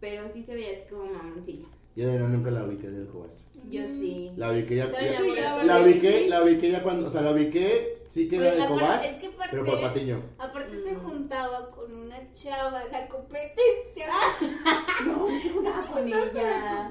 Pero 0.00 0.32
sí 0.32 0.42
se 0.44 0.54
veía 0.54 0.78
así 0.78 0.88
como 0.90 1.04
mamoncilla. 1.12 1.68
Yo 1.96 2.08
de 2.08 2.18
nunca 2.18 2.50
la 2.50 2.64
ubiqué 2.64 2.88
del 2.88 3.06
cobacho. 3.08 3.36
Yo 3.70 3.82
sí. 3.86 4.30
La 4.36 4.50
ubiqué 4.52 4.76
ya, 4.76 4.90
ya- 4.90 5.20
no, 5.20 5.62
la, 5.64 5.82
ubiqué, 5.82 6.28
la 6.28 6.42
ubiqué 6.42 6.70
ya 6.70 6.82
cuando, 6.82 7.08
o 7.08 7.10
sea, 7.10 7.20
la 7.22 7.30
ubiqué, 7.32 7.98
sí 8.12 8.28
que 8.28 8.36
era 8.36 8.50
Pues 8.50 8.62
de 8.62 8.68
Cobach, 8.68 9.04
es 9.04 9.14
que 9.18 9.26
aparte- 9.28 9.48
pero 9.50 9.64
por 9.64 9.80
Patiño. 9.80 10.22
Aparte 10.38 10.82
se 10.82 10.92
Mm. 10.94 11.00
juntaba 11.04 11.70
con 11.70 11.94
una 11.94 12.32
chava, 12.32 12.84
la 12.90 13.08
copete. 13.08 13.62
¿te 13.94 14.02
No, 15.06 15.26
se 15.40 15.48
juntaba 15.50 15.86
con 15.92 16.10
La 16.10 16.24
ella. 16.24 16.90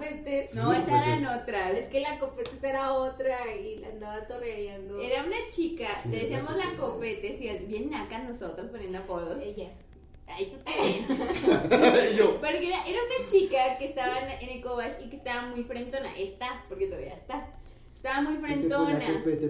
No, 0.53 0.71
esas 0.73 0.87
eran 1.07 1.23
es- 1.25 1.41
otras. 1.41 1.73
Es 1.73 1.85
que 1.89 1.99
la 1.99 2.19
copete 2.19 2.67
era 2.69 2.93
otra 2.93 3.37
y 3.55 3.77
la 3.79 3.87
andaba 3.89 4.27
torreando. 4.27 4.99
Era 5.01 5.23
una 5.23 5.35
chica, 5.51 5.87
Sí, 6.03 6.09
le 6.09 6.19
decíamos 6.21 6.55
la 6.55 6.71
la 6.71 6.77
copete, 6.77 7.37
si 7.37 7.65
bien 7.67 7.89
naca 7.89 8.19
nosotros 8.19 8.67
poniendo 8.71 8.99
apodos. 8.99 9.37
ella. 9.43 9.71
Ay, 10.35 10.45
tú 10.45 10.57
también. 10.63 12.13
Y 12.13 12.15
yo, 12.17 12.39
Porque 12.39 12.67
era, 12.67 12.85
era 12.85 12.99
una 13.03 13.29
chica 13.29 13.77
que 13.77 13.85
estaba 13.85 14.19
en, 14.19 14.29
en 14.41 14.49
el 14.57 14.61
Cobach 14.61 15.01
y 15.01 15.09
que 15.09 15.17
estaba 15.17 15.47
muy 15.47 15.63
frentona. 15.63 16.15
Está, 16.17 16.63
porque 16.69 16.87
todavía 16.87 17.13
está. 17.15 17.47
Estaba 18.03 18.21
muy 18.21 18.37
frentona. 18.37 18.99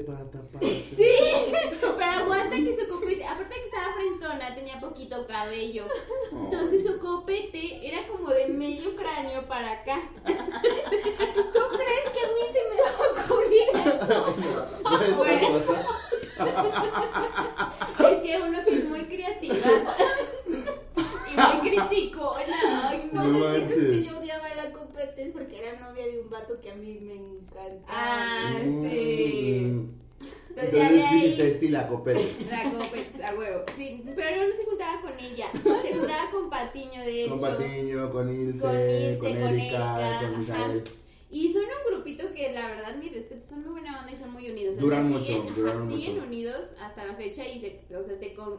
para 0.05 0.25
taparse. 0.29 0.83
Sí, 0.97 1.11
pero 1.79 2.03
aguanta 2.03 2.57
que 2.57 2.77
su 2.77 2.89
copete, 2.89 3.23
aparte 3.25 3.55
que 3.55 3.65
estaba 3.65 3.93
frentona, 3.93 4.55
tenía 4.55 4.77
poquito 4.81 5.25
cabello. 5.25 5.87
Entonces 6.33 6.85
su 6.85 6.99
copete 6.99 7.87
era 7.87 8.05
como 8.07 8.29
de 8.29 8.49
medio 8.49 8.93
cráneo 8.97 9.47
para 9.47 9.71
acá. 9.71 10.01
¿Tú 10.25 10.33
crees 11.77 12.09
que 12.11 12.19
a 12.19 12.27
mí 12.27 12.43
se 12.51 12.61
me 12.69 12.75
va 12.81 12.89
a 12.89 13.23
ocurrir 13.23 13.67
eso? 13.85 15.15
Bueno. 15.15 15.47
Es 18.09 18.21
que 18.21 18.41
uno 18.41 18.65
que 18.65 18.73
es 18.77 18.85
muy 18.85 19.01
creativa 19.05 19.95
y 20.55 21.35
muy 21.37 21.69
criticona. 21.69 22.89
Ay, 22.89 23.09
No, 23.11 23.23
No 23.23 23.39
me 23.39 23.59
dices 23.59 23.73
que 23.75 23.81
manches. 23.81 24.05
yo 24.07 24.19
odiaba 24.19 24.55
la 24.55 24.71
copete 24.71 25.23
es 25.23 25.31
porque 25.31 25.57
era 25.59 25.79
novia 25.79 26.05
de 26.07 26.19
un 26.19 26.29
vato 26.29 26.59
que 26.61 26.71
a 26.71 26.75
mí 26.75 26.99
me 27.01 27.15
encantaba. 27.15 27.81
Ah, 27.87 28.59
Mm. 28.65 28.89
sí. 28.89 29.87
Entonces 30.49 30.73
ya 30.73 30.91
de 30.91 30.97
Entonces 30.99 31.39
ahí 31.41 31.57
sí, 31.59 31.67
la 31.69 31.87
copete. 31.87 32.35
la 32.49 32.63
copete, 32.71 33.23
a 33.23 33.33
huevo. 33.35 33.63
Sí, 33.77 34.03
pero 34.15 34.45
no 34.45 34.51
se 34.55 34.65
juntaba 34.65 35.01
con 35.01 35.11
ella. 35.19 35.47
Se 35.53 35.93
juntaba 35.97 36.31
con 36.31 36.49
Patiño, 36.49 37.01
de 37.03 37.21
hecho. 37.23 37.29
Con 37.31 37.41
Patiño, 37.41 38.11
con 38.11 38.29
Ilse, 38.29 38.59
Con 38.59 38.71
Ilse, 38.79 39.17
con 39.19 39.29
con 39.33 39.37
Erika, 39.43 39.49
Erika, 39.49 40.19
con 40.29 40.39
Misael. 40.39 40.83
Y 41.31 41.53
son 41.53 41.63
un 41.63 41.93
grupito 41.93 42.33
que 42.51 42.59
la 42.59 42.67
verdad, 42.69 42.95
mis 42.95 43.13
respetos, 43.13 43.49
son 43.49 43.61
muy 43.63 43.71
buena 43.71 43.99
onda 44.01 44.11
y 44.11 44.19
son 44.19 44.31
muy 44.31 44.49
unidos. 44.51 44.77
Duran 44.77 45.11
siguen- 45.13 45.43
mucho, 45.43 45.55
Siguen 45.95 46.13
mucho. 46.15 46.27
unidos 46.27 46.61
hasta 46.81 47.05
la 47.05 47.13
fecha 47.15 47.47
y 47.47 47.59
se, 47.61 47.95
o 47.95 48.03
sea, 48.05 48.17
se, 48.17 48.33
¿cómo 48.33 48.57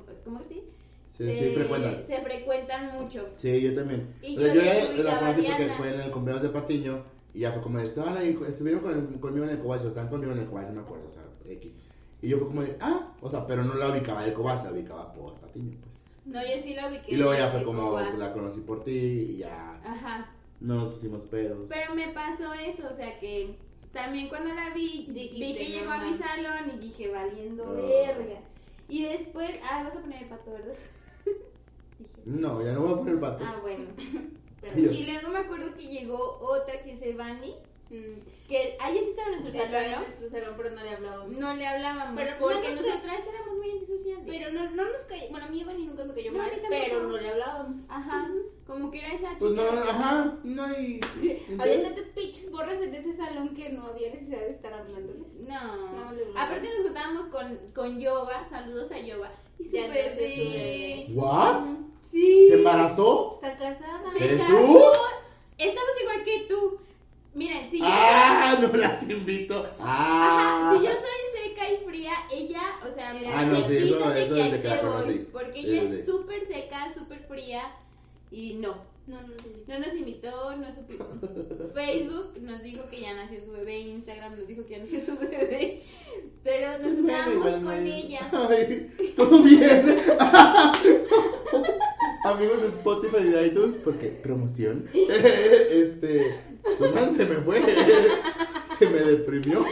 frecuentan. 1.55 2.07
Se 2.07 2.20
frecuentan 2.22 2.98
mucho. 3.00 3.28
Sí, 3.37 3.61
yo 3.61 3.74
también. 3.74 4.14
Y 4.22 4.37
O 4.37 4.40
sea, 4.40 4.55
yo 4.55 5.02
la 5.02 5.18
conocí 5.20 5.42
porque 5.46 5.68
fue 5.76 5.94
en 5.94 6.00
el 6.00 6.11
cumpleaños 6.11 6.42
de 6.42 6.48
Patiño 6.48 7.05
y 7.35 7.40
ya 7.40 7.52
fue 7.52 7.62
como 7.62 7.78
de, 7.78 7.85
estaban 7.85 8.16
ahí, 8.16 8.38
estuvieron 8.48 8.81
con 8.81 8.92
el- 8.92 9.20
conmigo 9.20 9.44
en 9.44 9.50
el 9.52 9.59
cobacho, 9.61 9.88
estaban 9.88 10.09
conmigo 10.11 10.33
en 10.33 10.38
el 10.38 10.46
cobacho, 10.46 10.68
no 10.70 10.74
me 10.76 10.81
acuerdo, 10.83 11.07
o 11.09 11.11
sea, 11.11 11.22
X. 11.48 11.72
Y 12.22 12.28
yo 12.28 12.38
fue 12.38 12.46
como 12.48 12.62
de, 12.62 12.76
ah, 12.81 13.14
o 13.20 13.28
sea, 13.28 13.46
pero 13.46 13.62
no 13.64 13.74
la 13.74 13.90
ubicaba 13.90 14.22
del 14.24 14.33
cobacho, 14.35 14.64
la 14.66 14.72
ubicaba 14.72 15.12
por 15.12 15.35
Patiño, 15.35 15.76
pues. 15.81 15.92
No, 16.24 16.40
yo 16.40 16.62
sí 16.62 16.74
la 16.74 16.88
ubiqué. 16.88 17.14
Y 17.14 17.16
luego 17.16 17.35
ya 17.35 17.50
fue 17.50 17.64
como, 17.64 17.98
la 18.00 18.33
conocí 18.33 18.61
por 18.61 18.85
ti 18.85 18.92
y 18.92 19.37
ya 19.38 19.81
Ajá. 19.85 20.31
no 20.61 20.76
nos 20.76 20.94
pusimos 20.94 21.24
pedos. 21.24 21.66
Pero 21.68 21.94
me 21.94 22.09
pasó 22.09 22.55
eso, 22.55 22.88
o 22.92 22.96
sea 22.96 23.18
que 23.18 23.57
también 23.92 24.28
cuando 24.28 24.55
la 24.55 24.70
vi, 24.70 25.07
Dijiste, 25.11 25.35
vi 25.38 25.55
que 25.55 25.64
llegó 25.66 25.90
a 25.90 25.98
mi 25.98 26.18
salón 26.18 26.72
y 26.74 26.78
dije, 26.78 27.09
valiendo 27.11 27.64
No. 27.66 27.74
verga. 27.74 28.40
Y 28.88 29.05
después, 29.05 29.50
ah, 29.64 29.85
vas 29.85 29.96
a 29.96 30.00
poner 30.00 30.22
el 30.22 30.28
pato, 30.28 30.50
¿verdad? 30.52 30.74
dije. 31.98 32.11
No, 32.24 32.62
ya 32.62 32.72
no 32.72 32.81
voy 32.83 32.92
a 32.92 32.96
poner 32.96 33.20
patos. 33.20 33.46
Ah, 33.48 33.59
bueno. 33.62 33.85
Y 34.76 35.07
luego 35.07 35.28
me 35.31 35.38
acuerdo 35.40 35.74
que 35.76 35.87
llegó 35.88 36.38
otra 36.40 36.85
que 36.85 36.92
es 36.92 37.02
Evani, 37.02 37.57
Mm. 37.92 38.48
que 38.48 38.76
ayer 38.81 39.05
sí 39.05 39.11
estaba 39.11 39.28
en 39.28 39.42
nuestro 39.42 39.62
Estaba 39.62 39.85
en 39.85 39.90
salón, 39.92 40.07
nuestro 40.09 40.31
salón, 40.31 40.55
pero 40.57 40.70
no 40.70 40.83
le 40.83 40.90
hablábamos. 40.90 41.28
¿no? 41.28 41.40
No 41.40 41.57
le 41.57 41.66
hablábamos, 41.66 42.14
Pero 42.16 42.31
no 42.33 42.38
porque 42.38 42.68
nos 42.74 42.83
nosotras 42.83 43.20
éramos 43.28 43.57
muy 43.59 43.70
antisociales. 43.70 44.24
Pero 44.26 44.50
no, 44.50 44.70
no 44.70 44.85
nos 44.85 45.02
cayó. 45.02 45.28
Bueno, 45.31 45.46
a 45.46 45.48
mí 45.50 45.61
Evani 45.61 45.87
nunca 45.87 46.05
me 46.05 46.14
cayó 46.14 46.33
No, 46.33 46.38
mal, 46.38 46.50
pero 46.70 47.02
no 47.02 47.16
le 47.18 47.28
hablábamos. 47.28 47.76
Ajá, 47.90 48.31
como 48.66 48.90
que 48.90 48.98
era 48.98 49.09
esa 49.09 49.28
chica. 49.28 49.38
Pues 49.40 49.52
no, 49.52 49.62
ajá, 49.62 50.38
no 50.42 50.64
hay... 50.64 51.00
Había 51.59 51.83
tantas 51.83 52.07
pinches 52.14 52.50
borras 52.50 52.81
en 52.81 52.94
ese 52.94 53.14
salón 53.14 53.55
que 53.55 53.68
no 53.68 53.85
había 53.87 54.09
necesidad 54.11 54.40
de 54.40 54.50
estar 54.52 54.72
hablándoles. 54.72 55.26
No. 55.46 55.92
No, 55.92 56.40
Aparte 56.40 56.68
nos 56.70 56.87
juntábamos 56.87 57.26
con, 57.26 57.59
con 57.74 58.00
Yoba, 58.00 58.48
saludos 58.48 58.90
a 58.90 59.00
Yoba, 59.00 59.33
y 59.59 59.64
su 59.64 59.70
Ya 59.70 59.87
no 59.88 59.92
bebé. 59.94 61.09
¿What? 61.14 61.64
Sí. 62.11 62.48
¿Se 62.48 62.55
embarazó? 62.55 63.40
Está 63.42 63.59
casada. 63.59 64.12
Se. 64.16 64.35
Estamos 65.59 65.92
igual 66.02 66.24
que 66.24 66.46
tú. 66.48 66.78
Miren, 67.35 67.71
si 67.71 67.79
yo, 67.79 67.85
Ah, 67.88 68.59
no 68.61 68.68
las 68.79 69.03
invito. 69.09 69.66
Ah. 69.81 70.71
Ajá, 70.73 70.79
si 70.79 70.85
yo 70.87 70.92
soy 70.92 71.42
seca 71.49 71.73
y 71.73 71.77
fría, 71.88 72.12
ella, 72.31 72.62
o 72.83 72.95
sea, 72.95 73.14
me 73.14 73.27
Ah, 73.27 73.47
no, 73.47 73.66
sí, 73.68 73.77
eso- 73.77 73.97
quítate 73.99 74.23
eso 74.25 74.35
que 74.35 74.42
desde 74.42 74.55
ahí 74.57 74.62
que 74.62 74.68
la 74.68 74.81
conocí. 74.81 75.27
porque 75.33 75.61
ella 75.61 75.81
sí. 75.83 75.88
es 76.01 76.07
súper 76.07 76.47
seca, 76.47 76.92
súper 76.97 77.21
fría 77.29 77.62
y 78.31 78.55
no, 78.55 78.90
No, 79.07 79.21
no 79.21 79.29
no 79.66 79.79
nos 79.81 79.95
invitó, 79.95 80.57
no 80.57 80.66
supimos. 80.75 81.09
Facebook 81.75 82.35
nos 82.42 82.62
dijo 82.62 82.88
que 82.90 83.01
ya 83.01 83.14
nació 83.14 83.40
su 83.45 83.51
bebé, 83.53 83.81
Instagram 83.81 84.37
nos 84.38 84.47
dijo 84.47 84.64
que 84.64 84.75
ya 84.75 84.79
nació 84.79 85.01
su 85.05 85.16
bebé, 85.18 85.83
pero 86.45 86.79
nos 86.79 86.95
juntamos 86.97 87.47
con 87.64 87.87
ella. 87.87 88.31
Ay, 88.31 88.90
todo 89.16 89.42
bien. 89.42 90.03
Amigos 92.25 92.62
de 92.62 92.68
Spotify 92.68 93.16
y 93.21 93.31
de 93.31 93.47
iTunes, 93.49 93.81
porque 93.83 94.07
promoción. 94.23 94.88
Este, 94.95 96.40
Susan 96.88 97.16
se 97.16 97.25
me 97.27 97.37
fue. 97.37 97.62
Se 98.79 98.88
me 98.88 98.99
deprimió. 98.99 99.64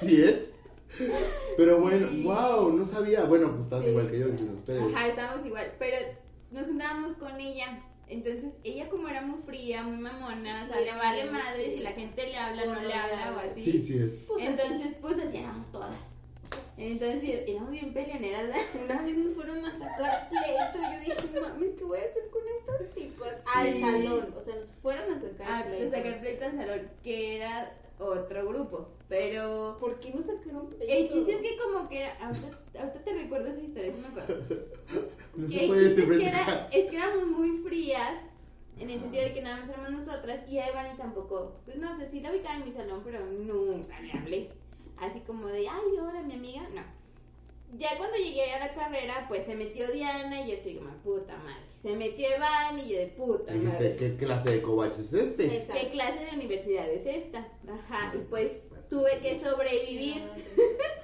Sí 0.00 0.22
es. 0.22 0.36
Pero 1.56 1.80
bueno, 1.80 2.08
wow, 2.22 2.72
no 2.72 2.84
sabía. 2.86 3.24
Bueno, 3.24 3.50
pues 3.50 3.62
están 3.64 3.82
Sí. 3.82 3.88
igual 3.90 4.10
que 4.10 4.18
yo, 4.18 4.28
dicen 4.28 4.54
ustedes. 4.56 4.82
Ajá, 4.94 5.08
estábamos 5.08 5.46
igual, 5.46 5.72
pero 5.78 5.96
nos 6.52 6.64
juntábamos 6.66 7.16
con 7.18 7.38
ella. 7.38 7.82
Entonces, 8.08 8.52
ella 8.64 8.88
como 8.88 9.08
era 9.08 9.22
muy 9.22 9.40
fría, 9.46 9.82
muy 9.84 9.98
mamona, 9.98 10.64
o 10.64 10.72
sea, 10.72 10.78
Sí, 10.78 10.84
le 10.84 10.96
vale 10.96 11.22
sí. 11.22 11.28
madre 11.30 11.74
si 11.76 11.80
la 11.82 11.92
gente 11.92 12.26
le 12.26 12.36
habla, 12.36 12.64
no 12.66 12.80
le 12.80 12.92
habla 12.94 13.34
o 13.36 13.50
así. 13.50 13.62
Sí, 13.64 13.78
sí 13.86 13.98
es. 13.98 14.14
Pues 14.26 14.42
Entonces, 14.44 14.96
pues 15.00 15.16
así 15.18 15.36
éramos 15.36 15.70
todas. 15.70 15.96
Entonces, 16.80 17.42
éramos 17.46 17.70
bien 17.70 17.92
peleoneras. 17.92 18.56
Una 18.84 19.02
vez 19.02 19.16
nos 19.16 19.34
fueron 19.34 19.64
a 19.66 19.72
sacar 19.78 20.28
pleito. 20.30 20.92
Yo 20.92 21.00
dije, 21.00 21.40
mames, 21.40 21.70
¿qué 21.76 21.84
voy 21.84 21.98
a 21.98 22.02
hacer 22.02 22.30
con 22.30 22.42
estas 22.58 22.94
tipas? 22.94 23.34
Al 23.54 23.80
salón. 23.80 24.34
O 24.40 24.44
sea, 24.44 24.54
nos 24.56 24.70
fueron 24.82 25.12
a 25.14 25.20
sacar 25.20 25.46
Ah, 25.48 25.64
pleito. 25.66 25.84
de 25.84 25.90
sacar 25.90 26.20
pleito 26.20 26.44
al 26.46 26.56
salón, 26.56 26.90
que 27.04 27.36
era 27.36 27.76
otro 27.98 28.48
grupo. 28.48 28.88
Pero 29.08 29.76
¿Por 29.78 30.00
qué 30.00 30.10
no 30.12 30.22
sacaron 30.22 30.68
pleito? 30.70 30.86
el 30.92 31.08
chiste 31.08 31.32
es 31.32 31.38
que 31.42 31.56
como 31.58 31.88
que 31.88 32.00
era, 32.00 32.12
ahorita, 32.20 32.48
ahorita 32.78 33.04
te 33.04 33.12
recuerdo 33.12 33.48
esa 33.48 33.60
historia, 33.60 33.92
sí 33.94 34.00
me 34.00 34.08
acuerdo. 34.08 34.44
No 35.36 35.46
Que 35.46 35.54
se 35.54 35.62
el 35.64 35.68
puede 35.68 35.94
chiste 35.94 36.02
es 36.12 36.18
que, 36.18 36.28
era, 36.28 36.68
es 36.72 36.90
que 36.90 36.96
éramos 36.96 37.26
muy 37.28 37.58
frías, 37.58 38.14
en 38.80 38.90
el 38.90 39.00
sentido 39.00 39.24
de 39.24 39.34
que 39.34 39.42
nada 39.42 39.56
más 39.60 39.68
éramos 39.68 39.90
nosotras, 40.04 40.40
y 40.50 40.58
a 40.58 40.68
Evani 40.68 40.96
tampoco, 40.96 41.52
pues 41.64 41.76
no 41.76 41.96
sé, 41.98 42.08
sí 42.10 42.20
la 42.20 42.32
ubicaba 42.32 42.56
en 42.56 42.64
mi 42.64 42.72
salón, 42.72 43.02
pero 43.04 43.20
nunca 43.26 44.00
le 44.00 44.12
hablé. 44.12 44.50
Así 45.00 45.20
como 45.20 45.48
de, 45.48 45.66
ay, 45.68 45.98
hola, 45.98 46.22
mi 46.22 46.34
amiga, 46.34 46.62
no. 46.74 46.82
Ya 47.78 47.96
cuando 47.96 48.16
llegué 48.16 48.52
a 48.52 48.58
la 48.58 48.74
carrera, 48.74 49.26
pues 49.28 49.46
se 49.46 49.54
metió 49.54 49.90
Diana 49.90 50.42
y 50.42 50.50
yo 50.50 50.58
así 50.58 50.74
como, 50.74 50.90
puta 50.98 51.36
madre. 51.38 51.70
Se 51.82 51.96
metió 51.96 52.28
Evan 52.28 52.78
y 52.78 52.90
yo 52.90 52.98
de 52.98 53.06
puta 53.06 53.54
madre. 53.54 53.96
¿qué 53.96 54.16
clase 54.16 54.50
de 54.50 54.62
covacho 54.62 55.00
es 55.00 55.12
este? 55.12 55.46
Exacto. 55.56 55.74
¿Qué 55.80 55.90
clase 55.90 56.24
de 56.26 56.36
universidad 56.36 56.90
es 56.90 57.06
esta? 57.06 57.48
Ajá, 57.66 58.12
y 58.14 58.18
pues 58.28 58.52
tuve 58.90 59.18
que 59.22 59.40
sobrevivir 59.40 60.22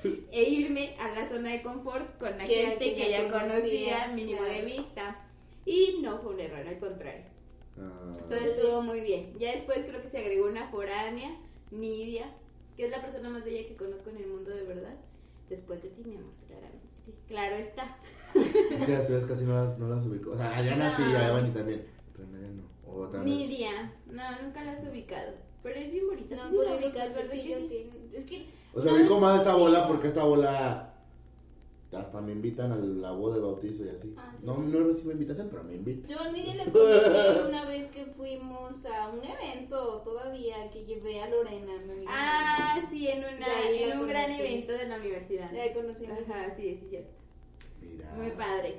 e 0.32 0.42
irme 0.42 0.96
a 0.98 1.08
la 1.12 1.28
zona 1.28 1.52
de 1.52 1.62
confort 1.62 2.18
con 2.18 2.36
la 2.36 2.44
gente 2.44 2.78
que 2.78 2.94
que 2.96 3.10
ya 3.10 3.30
conocía, 3.30 3.48
conocía, 3.48 4.08
mínimo 4.08 4.40
claro. 4.40 4.54
de 4.54 4.62
vista. 4.62 5.26
Y 5.64 6.00
no 6.02 6.18
fue 6.18 6.34
un 6.34 6.40
error, 6.40 6.66
al 6.66 6.78
contrario. 6.78 7.24
Ah, 7.78 8.12
Todo 8.28 8.38
estuvo 8.38 8.82
muy 8.82 9.00
bien. 9.00 9.32
Ya 9.38 9.52
después 9.52 9.78
creo 9.86 10.02
que 10.02 10.10
se 10.10 10.18
agregó 10.18 10.46
una 10.46 10.68
foránea, 10.68 11.30
Nidia, 11.70 12.26
que 12.76 12.84
es 12.86 12.90
la 12.90 13.00
persona 13.02 13.30
más 13.30 13.44
bella 13.44 13.66
que 13.68 13.76
conozco 13.76 14.10
en 14.10 14.16
el 14.18 14.26
mundo 14.28 14.50
de 14.50 14.62
verdad. 14.64 14.94
Después 15.48 15.82
de 15.82 15.88
ti, 15.90 16.02
mi 16.04 16.16
amor, 16.16 16.32
claramente. 16.46 16.86
Claro 17.28 17.56
está. 17.56 17.96
es 18.34 18.84
que 18.86 18.92
las 18.92 19.06
tuyas 19.06 19.24
casi 19.26 19.44
no 19.44 19.54
las, 19.54 19.78
no 19.78 19.88
las 19.88 20.04
ubico. 20.06 20.32
O 20.32 20.36
sea, 20.36 20.56
a 20.56 20.62
sí, 20.62 20.70
No. 20.70 21.18
a 21.18 21.28
Evany 21.28 21.50
también. 21.52 21.86
Pero 22.16 22.28
a 22.28 22.30
Nadia 22.32 22.48
no. 22.48 22.92
O 22.92 23.06
tal 23.08 23.20
vez- 23.24 23.28
Nidia, 23.32 23.92
no, 24.06 24.42
nunca 24.42 24.64
la 24.64 24.72
has 24.72 24.88
ubicado. 24.88 25.32
Pero 25.62 25.76
es 25.78 25.90
bien 25.92 26.06
bonita. 26.08 26.36
No, 26.36 26.48
Sí, 26.50 26.56
puedo 26.56 26.68
la 26.68 26.74
ubicar, 26.76 26.90
ubicas, 27.08 27.14
¿verdad 27.14 27.32
sí, 27.32 27.42
que 27.42 27.48
yo 27.48 27.60
sí? 27.60 27.68
sí. 27.68 27.90
Es 28.16 28.24
que. 28.26 28.46
O 28.74 28.82
sea, 28.82 28.92
ubico 28.92 29.20
más 29.20 29.38
esta 29.38 29.54
bola 29.54 29.88
porque 29.88 30.08
esta 30.08 30.24
bola 30.24 30.94
hasta 31.98 32.20
me 32.20 32.32
invitan 32.32 32.72
a 32.72 32.76
la 32.76 33.12
boda 33.12 33.36
de 33.36 33.40
bautizo 33.40 33.84
y 33.84 33.88
así. 33.88 34.14
Ah, 34.16 34.32
sí. 34.38 34.46
No, 34.46 34.58
no 34.58 34.84
recibo 34.86 35.12
invitación, 35.12 35.48
pero 35.50 35.64
me 35.64 35.74
invitan. 35.74 36.10
Yo 36.10 36.20
a 36.20 36.30
Nidia 36.30 36.54
le 36.54 36.64
conocí 36.72 37.48
una 37.48 37.64
vez 37.66 37.90
que 37.90 38.04
fuimos 38.06 38.84
a 38.86 39.08
un 39.08 39.20
evento 39.24 40.02
todavía 40.02 40.70
que 40.70 40.84
llevé 40.84 41.20
a 41.20 41.28
Lorena, 41.28 41.72
mi 41.86 41.92
amiga. 41.92 42.10
Ah, 42.12 42.80
sí, 42.90 43.08
en, 43.08 43.18
una, 43.18 43.70
en 43.70 43.98
un 43.98 44.06
gran 44.06 44.30
evento 44.30 44.72
de 44.72 44.88
la 44.88 44.96
universidad. 44.96 45.50
La 45.52 45.72
conocí. 45.72 46.06
Ajá, 46.06 46.54
sí, 46.56 46.78
sí, 46.80 46.86
cierto. 46.90 47.10
Mira. 47.80 48.12
Muy 48.14 48.30
padre. 48.30 48.76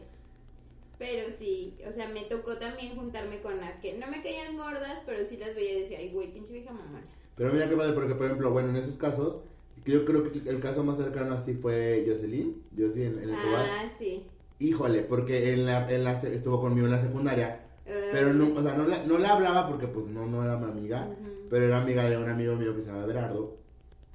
Pero 0.98 1.28
sí, 1.38 1.78
o 1.88 1.92
sea, 1.92 2.08
me 2.10 2.24
tocó 2.24 2.58
también 2.58 2.96
juntarme 2.96 3.42
con 3.42 3.58
las 3.60 3.80
que 3.80 3.94
no 3.98 4.08
me 4.08 4.22
caían 4.24 4.58
gordas, 4.58 5.00
pero 5.06 5.28
sí 5.30 5.38
las 5.38 5.54
veía 5.54 5.78
y 5.78 5.82
decía, 5.84 6.00
ay, 6.00 6.12
güey, 6.12 6.34
pinche 6.34 6.54
vieja 6.54 6.74
mamá. 6.74 7.04
Pero 7.36 7.54
mira 7.54 7.70
qué 7.70 7.76
padre, 7.76 7.94
porque 7.94 8.16
por 8.16 8.26
ejemplo, 8.26 8.52
bueno, 8.52 8.70
en 8.70 8.78
esos 8.78 8.98
casos, 8.98 9.42
yo 9.92 10.06
creo 10.06 10.24
que 10.32 10.48
el 10.50 10.60
caso 10.60 10.84
más 10.84 10.98
cercano 10.98 11.34
así 11.36 11.54
fue 11.54 12.06
Jocelyn, 12.08 12.62
Jocelyn 12.78 13.14
en, 13.18 13.24
en 13.24 13.30
el 13.30 13.36
Cobal. 13.36 13.66
Ah, 13.70 13.92
sí. 14.00 14.24
Híjole, 14.60 15.02
porque 15.04 15.54
en 15.54 15.66
la, 15.66 15.90
en 15.90 16.04
la, 16.04 16.20
se- 16.20 16.34
estuvo 16.34 16.60
conmigo 16.62 16.88
en 16.88 16.94
la 16.94 17.02
secundaria, 17.02 17.62
Eh, 17.86 18.10
pero 18.12 18.34
no, 18.34 18.54
o 18.54 18.62
sea, 18.64 18.74
no, 18.76 18.86
la- 18.86 19.04
no 19.06 19.18
le 19.18 19.28
hablaba 19.28 19.68
porque 19.70 19.88
pues 19.88 20.08
no, 20.08 20.26
no 20.26 20.44
era 20.44 20.58
mi 20.58 20.66
amiga, 20.66 21.08
Ujú. 21.10 21.48
pero 21.50 21.66
era 21.66 21.82
amiga 21.82 22.10
de 22.10 22.18
un 22.18 22.28
amigo 22.30 22.56
mío 22.56 22.76
que 22.76 22.82
se 22.82 22.88
llama 22.88 23.06
Berardo. 23.06 23.56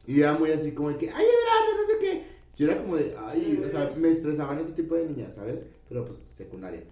Y 0.06 0.20
era 0.20 0.34
muy 0.34 0.50
así 0.50 0.72
como 0.72 0.90
de 0.90 0.96
que, 0.98 1.08
ay, 1.10 1.24
Berardo, 1.24 1.80
no 1.80 1.86
sé 1.86 1.98
qué. 2.00 2.24
Yo 2.56 2.70
era 2.70 2.82
como 2.82 2.96
de, 2.96 3.14
ay, 3.18 3.62
o 3.64 3.68
sea, 3.70 3.92
me 3.96 4.10
estresaban 4.10 4.58
este 4.58 4.72
tipo 4.72 4.94
de 4.96 5.06
niñas, 5.06 5.34
¿sabes? 5.36 5.64
Pero 5.88 6.04
pues 6.04 6.18
secundaria. 6.36 6.82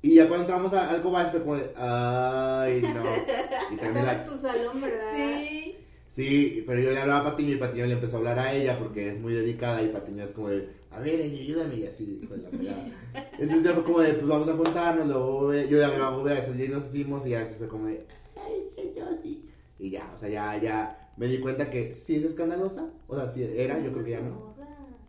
Y 0.00 0.14
ya 0.16 0.28
cuando 0.28 0.44
entramos 0.44 0.72
a- 0.74 0.90
al 0.90 1.02
Cobal 1.02 1.30
fue 1.32 1.40
como 1.42 1.56
de, 1.56 1.72
ay, 1.76 2.82
no. 2.82 3.02
Y 3.72 3.76
también 3.76 3.96
Estaba 4.06 4.12
la, 4.14 4.24
tu 4.26 4.38
salón, 4.38 4.80
¿verdad? 4.80 5.12
Sí. 5.16 5.76
Sí, 6.14 6.62
pero 6.66 6.78
yo 6.78 6.90
le 6.90 6.98
hablaba 7.00 7.20
a 7.20 7.30
Patiño 7.30 7.54
y 7.54 7.56
Patiño 7.56 7.86
le 7.86 7.94
empezó 7.94 8.16
a 8.16 8.18
hablar 8.18 8.38
a 8.38 8.52
ella 8.52 8.78
porque 8.78 9.08
es 9.08 9.18
muy 9.18 9.32
dedicada 9.32 9.82
y 9.82 9.88
Patiño 9.88 10.24
es 10.24 10.30
como 10.32 10.50
de, 10.50 10.68
a 10.90 11.00
ver, 11.00 11.22
ayúdame 11.22 11.76
y 11.76 11.86
así, 11.86 12.20
de 12.20 12.36
la 12.36 12.50
pegada. 12.50 12.86
Entonces 13.38 13.62
ya 13.62 13.72
fue 13.72 13.84
como 13.84 14.00
de, 14.00 14.12
pues 14.12 14.26
vamos 14.26 14.48
a 14.48 14.52
juntarnos, 14.52 15.06
luego 15.06 15.54
yo 15.54 15.78
le 15.78 15.84
hablaba 15.84 16.30
a 16.30 16.38
eso, 16.38 16.54
y 16.54 16.68
nos 16.68 16.86
hicimos 16.86 17.26
y 17.26 17.30
ya 17.30 17.38
después 17.38 17.58
fue 17.58 17.68
como 17.68 17.86
de, 17.86 18.06
ay, 18.36 18.92
yo, 18.94 19.04
sí. 19.22 19.48
Y 19.78 19.90
ya, 19.90 20.12
o 20.14 20.18
sea, 20.18 20.28
ya, 20.28 20.62
ya 20.62 21.12
me 21.16 21.28
di 21.28 21.40
cuenta 21.40 21.70
que 21.70 21.94
sí 21.94 22.16
es 22.16 22.24
escandalosa, 22.24 22.90
o 23.08 23.16
sea, 23.16 23.32
sí 23.32 23.42
era, 23.42 23.80
yo 23.80 23.90
creo 23.92 24.04
que 24.04 24.10
ya 24.10 24.20
no. 24.20 24.54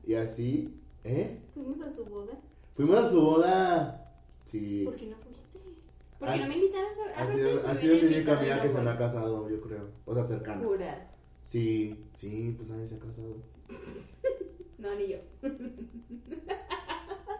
Y 0.05 0.13
así, 0.13 0.73
¿eh? 1.03 1.37
Fuimos 1.53 1.81
a 1.81 1.93
su 1.93 2.05
boda. 2.05 2.33
Fuimos 2.75 2.97
a 2.97 3.09
su 3.11 3.21
boda, 3.21 4.15
sí. 4.45 4.83
¿Por 4.85 4.95
qué 4.95 5.07
no 5.07 5.17
fuiste? 6.23 6.25
¿Por 6.25 6.33
qué 6.33 6.33
Ah, 6.33 6.37
no 6.37 6.47
me 6.47 6.55
invitaron? 6.55 6.95
sobre- 6.95 7.13
Ha 7.13 7.31
sido, 7.33 7.67
ha 7.67 7.75
sido 7.75 7.95
invitado, 7.95 8.39
amiga 8.39 8.61
que 8.61 8.69
se 8.71 8.81
me 8.81 8.89
ha 8.89 8.97
casado, 8.97 9.49
yo 9.49 9.61
creo, 9.61 9.89
o 10.05 10.13
sea, 10.15 10.27
cercana. 10.27 10.63
Juras. 10.63 10.97
Sí, 11.43 12.05
sí, 12.17 12.53
pues 12.57 12.69
nadie 12.69 12.87
se 12.87 12.95
ha 12.95 12.99
casado. 12.99 13.37
No, 14.79 14.93
ni 14.95 15.07
yo. 15.07 15.17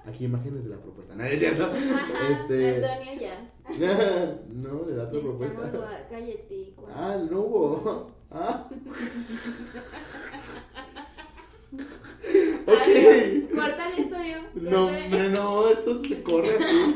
Aquí 0.06 0.26
imágenes 0.26 0.64
de 0.64 0.70
la 0.70 0.78
propuesta. 0.78 1.14
No, 1.16 1.24
es 1.26 1.40
cierto. 1.40 1.72
Este. 1.76 2.86
Antonio 2.86 3.14
ya. 3.20 3.52
no, 4.54 4.84
de 4.86 4.96
la 4.96 5.04
otra 5.04 5.20
propuesta. 5.22 5.70
boda. 5.72 6.08
Cállate. 6.10 6.74
Ah, 6.96 7.18
no 7.30 7.40
hubo. 7.42 8.12
Ah, 8.32 8.70
Ok. 12.66 12.88
no, 13.52 13.62
Córtale 13.62 14.02
esto 14.02 14.16
yo. 14.16 14.62
No, 14.62 14.70
Córtale. 14.88 15.04
hombre, 15.06 15.30
no, 15.30 15.68
esto 15.70 16.04
se 16.04 16.24
corre 16.24 16.50
así. 16.56 16.96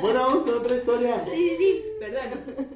Bueno, 0.00 0.20
vamos 0.20 0.44
con 0.44 0.54
otra 0.54 0.76
historia. 1.00 1.24
Sí, 1.34 1.48
sí, 1.48 1.56
sí, 1.58 1.84
perdón. 2.00 2.68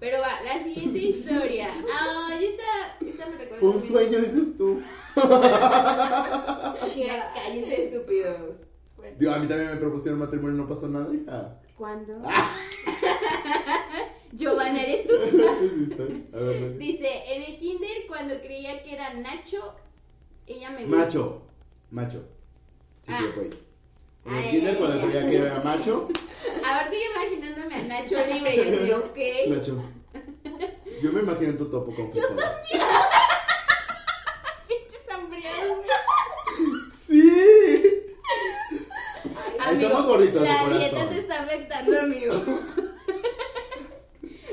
Pero 0.00 0.20
va, 0.20 0.40
la 0.42 0.62
siguiente 0.62 0.98
historia. 0.98 1.68
Ah, 1.92 2.38
esta, 2.40 2.96
esta 3.04 3.26
me 3.26 3.36
recuerda. 3.38 3.66
Un 3.66 3.72
también- 3.72 3.92
sueño, 3.92 4.18
dices 4.20 4.56
tú. 4.56 4.80
Ya, 6.96 7.32
cállense, 7.34 7.84
estúpidos. 7.86 8.56
Digo, 9.18 9.32
a 9.32 9.38
mí 9.38 9.46
también 9.48 9.70
me 9.70 9.76
propusieron 9.76 10.18
matrimonio 10.20 10.56
y 10.56 10.60
no 10.60 10.68
pasó 10.68 10.88
nada, 10.88 11.12
hija. 11.14 11.60
¿Cuándo? 11.76 12.20
Ah. 12.24 12.56
Giovanna, 14.32 14.82
¿eres 14.82 15.06
tú? 15.06 15.14
Dice, 16.78 17.08
en 17.34 17.42
el 17.42 17.58
kinder 17.58 18.06
cuando 18.06 18.38
creía 18.40 18.82
que 18.82 18.92
era 18.94 19.14
Nacho, 19.14 19.74
ella 20.46 20.70
me 20.70 20.82
gusta. 20.84 20.96
Macho. 20.96 21.42
Macho. 21.90 22.24
Sí, 23.06 23.12
Ah. 23.12 23.20
yo 23.22 23.40
voy. 23.42 23.50
En 24.28 24.36
el 24.36 24.50
kinder, 24.50 24.76
cuando 24.76 25.06
ay. 25.06 25.10
que 25.30 25.36
era 25.36 25.60
macho. 25.64 26.08
Ahora 26.64 26.84
estoy 26.84 26.98
imaginándome 27.14 27.74
a 27.74 27.82
Nacho 27.82 28.16
libre 28.26 28.54
y 28.54 28.58
yo 28.58 28.64
digo, 28.84 28.96
ok. 28.98 29.18
Nacho. 29.48 29.82
Yo 31.02 31.12
me 31.12 31.20
imagino 31.20 31.50
en 31.50 31.58
tu 31.58 31.70
topo 31.70 31.94
con 31.94 32.10
frijoles. 32.12 32.44
Pinches 34.68 35.08
hambriados. 35.10 35.78
Sí. 37.06 37.32
Amigo, 39.60 39.86
estamos 39.86 40.06
gorditos 40.06 40.42
La 40.42 40.68
dieta 40.78 41.08
te 41.08 41.18
está 41.20 41.42
afectando, 41.42 42.00
amigo. 42.00 42.34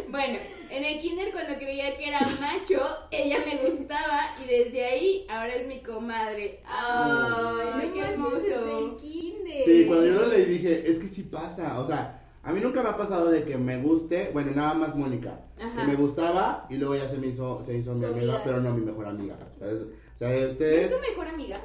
bueno, 0.10 0.40
en 0.78 0.84
el 0.86 1.00
kinder 1.02 1.32
cuando 1.32 1.56
creía 1.56 1.98
que 1.98 2.08
era 2.10 2.20
macho, 2.40 2.82
ella 3.12 3.38
me 3.46 3.70
gustaba 3.70 4.36
y 4.44 4.48
desde 4.48 4.84
ahí 4.86 5.26
ahora 5.30 5.56
es 5.56 5.68
mi 5.68 5.82
comadre. 5.82 6.60
Ay, 6.66 7.88
No 7.88 7.94
qué 7.94 8.00
hermoso. 8.02 8.98
kinder. 8.98 9.66
Sí, 9.66 9.86
cuando 9.88 10.06
yo 10.06 10.14
lo 10.22 10.28
leí 10.28 10.46
dije, 10.46 10.92
es 10.92 11.00
que 11.00 11.08
sí 11.10 11.24
pasa, 11.24 11.80
o 11.80 11.86
sea, 11.88 12.22
a 12.44 12.52
mí 12.52 12.60
nunca 12.62 12.84
me 12.84 12.90
ha 12.90 12.98
pasado 12.98 13.30
de 13.32 13.44
que 13.44 13.58
me 13.58 13.78
guste, 13.82 14.30
bueno, 14.34 14.52
nada 14.56 14.74
más 14.74 14.96
Mónica, 14.96 15.40
Ajá. 15.60 15.82
que 15.82 15.88
me 15.92 15.96
gustaba 15.96 16.68
y 16.70 16.76
luego 16.76 16.96
ya 16.96 17.10
se 17.10 17.18
me 17.18 17.28
hizo, 17.28 17.64
se 17.66 17.76
hizo 17.78 17.94
mi 17.94 18.06
amiga, 18.06 18.22
amiga. 18.36 18.42
pero 18.44 18.60
no 18.62 18.72
mi 18.74 18.86
mejor 18.86 19.08
amiga, 19.08 19.36
¿sabes? 19.60 19.82
O 19.82 20.18
sea, 20.18 20.30
¿No 20.30 20.50
ustedes... 20.52 20.92
es 20.92 20.96
tu 20.96 21.02
mejor 21.10 21.28
amiga? 21.28 21.60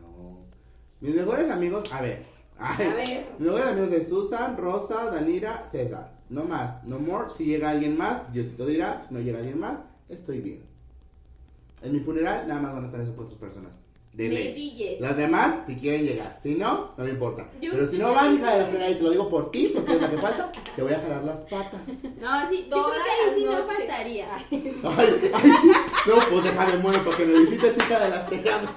No. 0.00 0.44
Mis 1.00 1.14
mejores 1.14 1.50
amigos, 1.50 1.84
a 1.92 2.00
ver. 2.02 2.24
ay, 2.58 2.86
A 2.86 2.94
ver. 2.94 3.26
Mis 3.38 3.48
mejores 3.48 3.66
amigos 3.66 3.92
es 3.92 4.08
Susan, 4.08 4.56
Rosa, 4.56 5.10
Danira, 5.10 5.68
César. 5.70 6.15
No 6.28 6.44
más, 6.44 6.82
no 6.84 6.98
more. 6.98 7.28
Si 7.36 7.44
llega 7.44 7.70
alguien 7.70 7.96
más, 7.96 8.32
Diosito 8.32 8.66
dirá. 8.66 9.04
Si 9.06 9.14
no 9.14 9.20
llega 9.20 9.38
alguien 9.38 9.60
más, 9.60 9.78
estoy 10.08 10.40
bien. 10.40 10.62
En 11.82 11.92
mi 11.92 12.00
funeral, 12.00 12.48
nada 12.48 12.60
más 12.60 12.74
van 12.74 12.84
a 12.84 12.86
estar 12.86 13.00
esas 13.00 13.14
cuatro 13.14 13.36
personas. 13.38 13.78
De 14.12 14.30
ley. 14.30 14.96
Las 14.98 15.14
demás, 15.18 15.66
si 15.66 15.76
quieren 15.76 16.06
llegar. 16.06 16.38
Si 16.42 16.54
no, 16.54 16.92
no 16.96 17.04
me 17.04 17.10
importa. 17.10 17.50
Yo 17.60 17.70
Pero 17.72 17.90
si 17.90 17.98
no 17.98 18.14
van, 18.14 18.34
hija 18.34 18.54
de 18.54 18.58
la 18.60 18.66
fregada, 18.66 18.90
y 18.90 18.94
te 18.94 19.02
lo 19.02 19.10
digo 19.10 19.28
por 19.28 19.50
ti, 19.50 19.72
porque 19.74 19.92
es 19.92 20.00
la 20.00 20.10
que 20.10 20.16
falta, 20.16 20.52
te 20.74 20.82
voy 20.82 20.92
a 20.94 21.00
jalar 21.00 21.22
las 21.24 21.40
patas. 21.40 21.82
No, 22.18 22.48
sí, 22.50 22.64
yo 22.64 22.70
Todas 22.70 22.98
ahí 22.98 23.34
sí 23.38 23.44
las 23.44 23.58
no 23.60 23.66
faltaría. 23.66 24.26
Ay, 24.40 25.30
ay, 25.34 25.50
sí. 25.60 25.70
No, 26.08 26.14
pues 26.30 26.44
déjame 26.44 26.78
muero 26.78 27.04
porque 27.04 27.26
me 27.26 27.40
visites, 27.40 27.76
hija 27.76 28.00
de 28.00 28.08
la 28.10 28.20
fregada. 28.24 28.74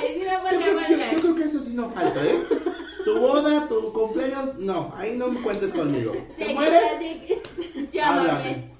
Ahí 0.00 0.18
sí 0.18 0.24
no 0.24 0.50
Yo 0.50 0.58
que, 0.58 0.64
yo 0.64 0.80
faltar. 0.80 1.20
creo 1.20 1.34
que 1.36 1.42
eso 1.44 1.62
sí 1.64 1.72
no 1.74 1.90
falta, 1.90 2.26
¿eh? 2.26 2.42
Tu 3.20 3.26
boda, 3.26 3.68
tu 3.68 3.92
cumpleaños, 3.92 4.54
no, 4.58 4.94
ahí 4.96 5.14
no 5.16 5.28
me 5.28 5.42
cuentes 5.42 5.72
conmigo. 5.74 6.12
¿Te 6.38 6.46
De- 6.46 6.54
mueres? 6.54 6.98
de- 6.98 7.88
Llámame. 7.92 8.30
Háblame. 8.30 8.70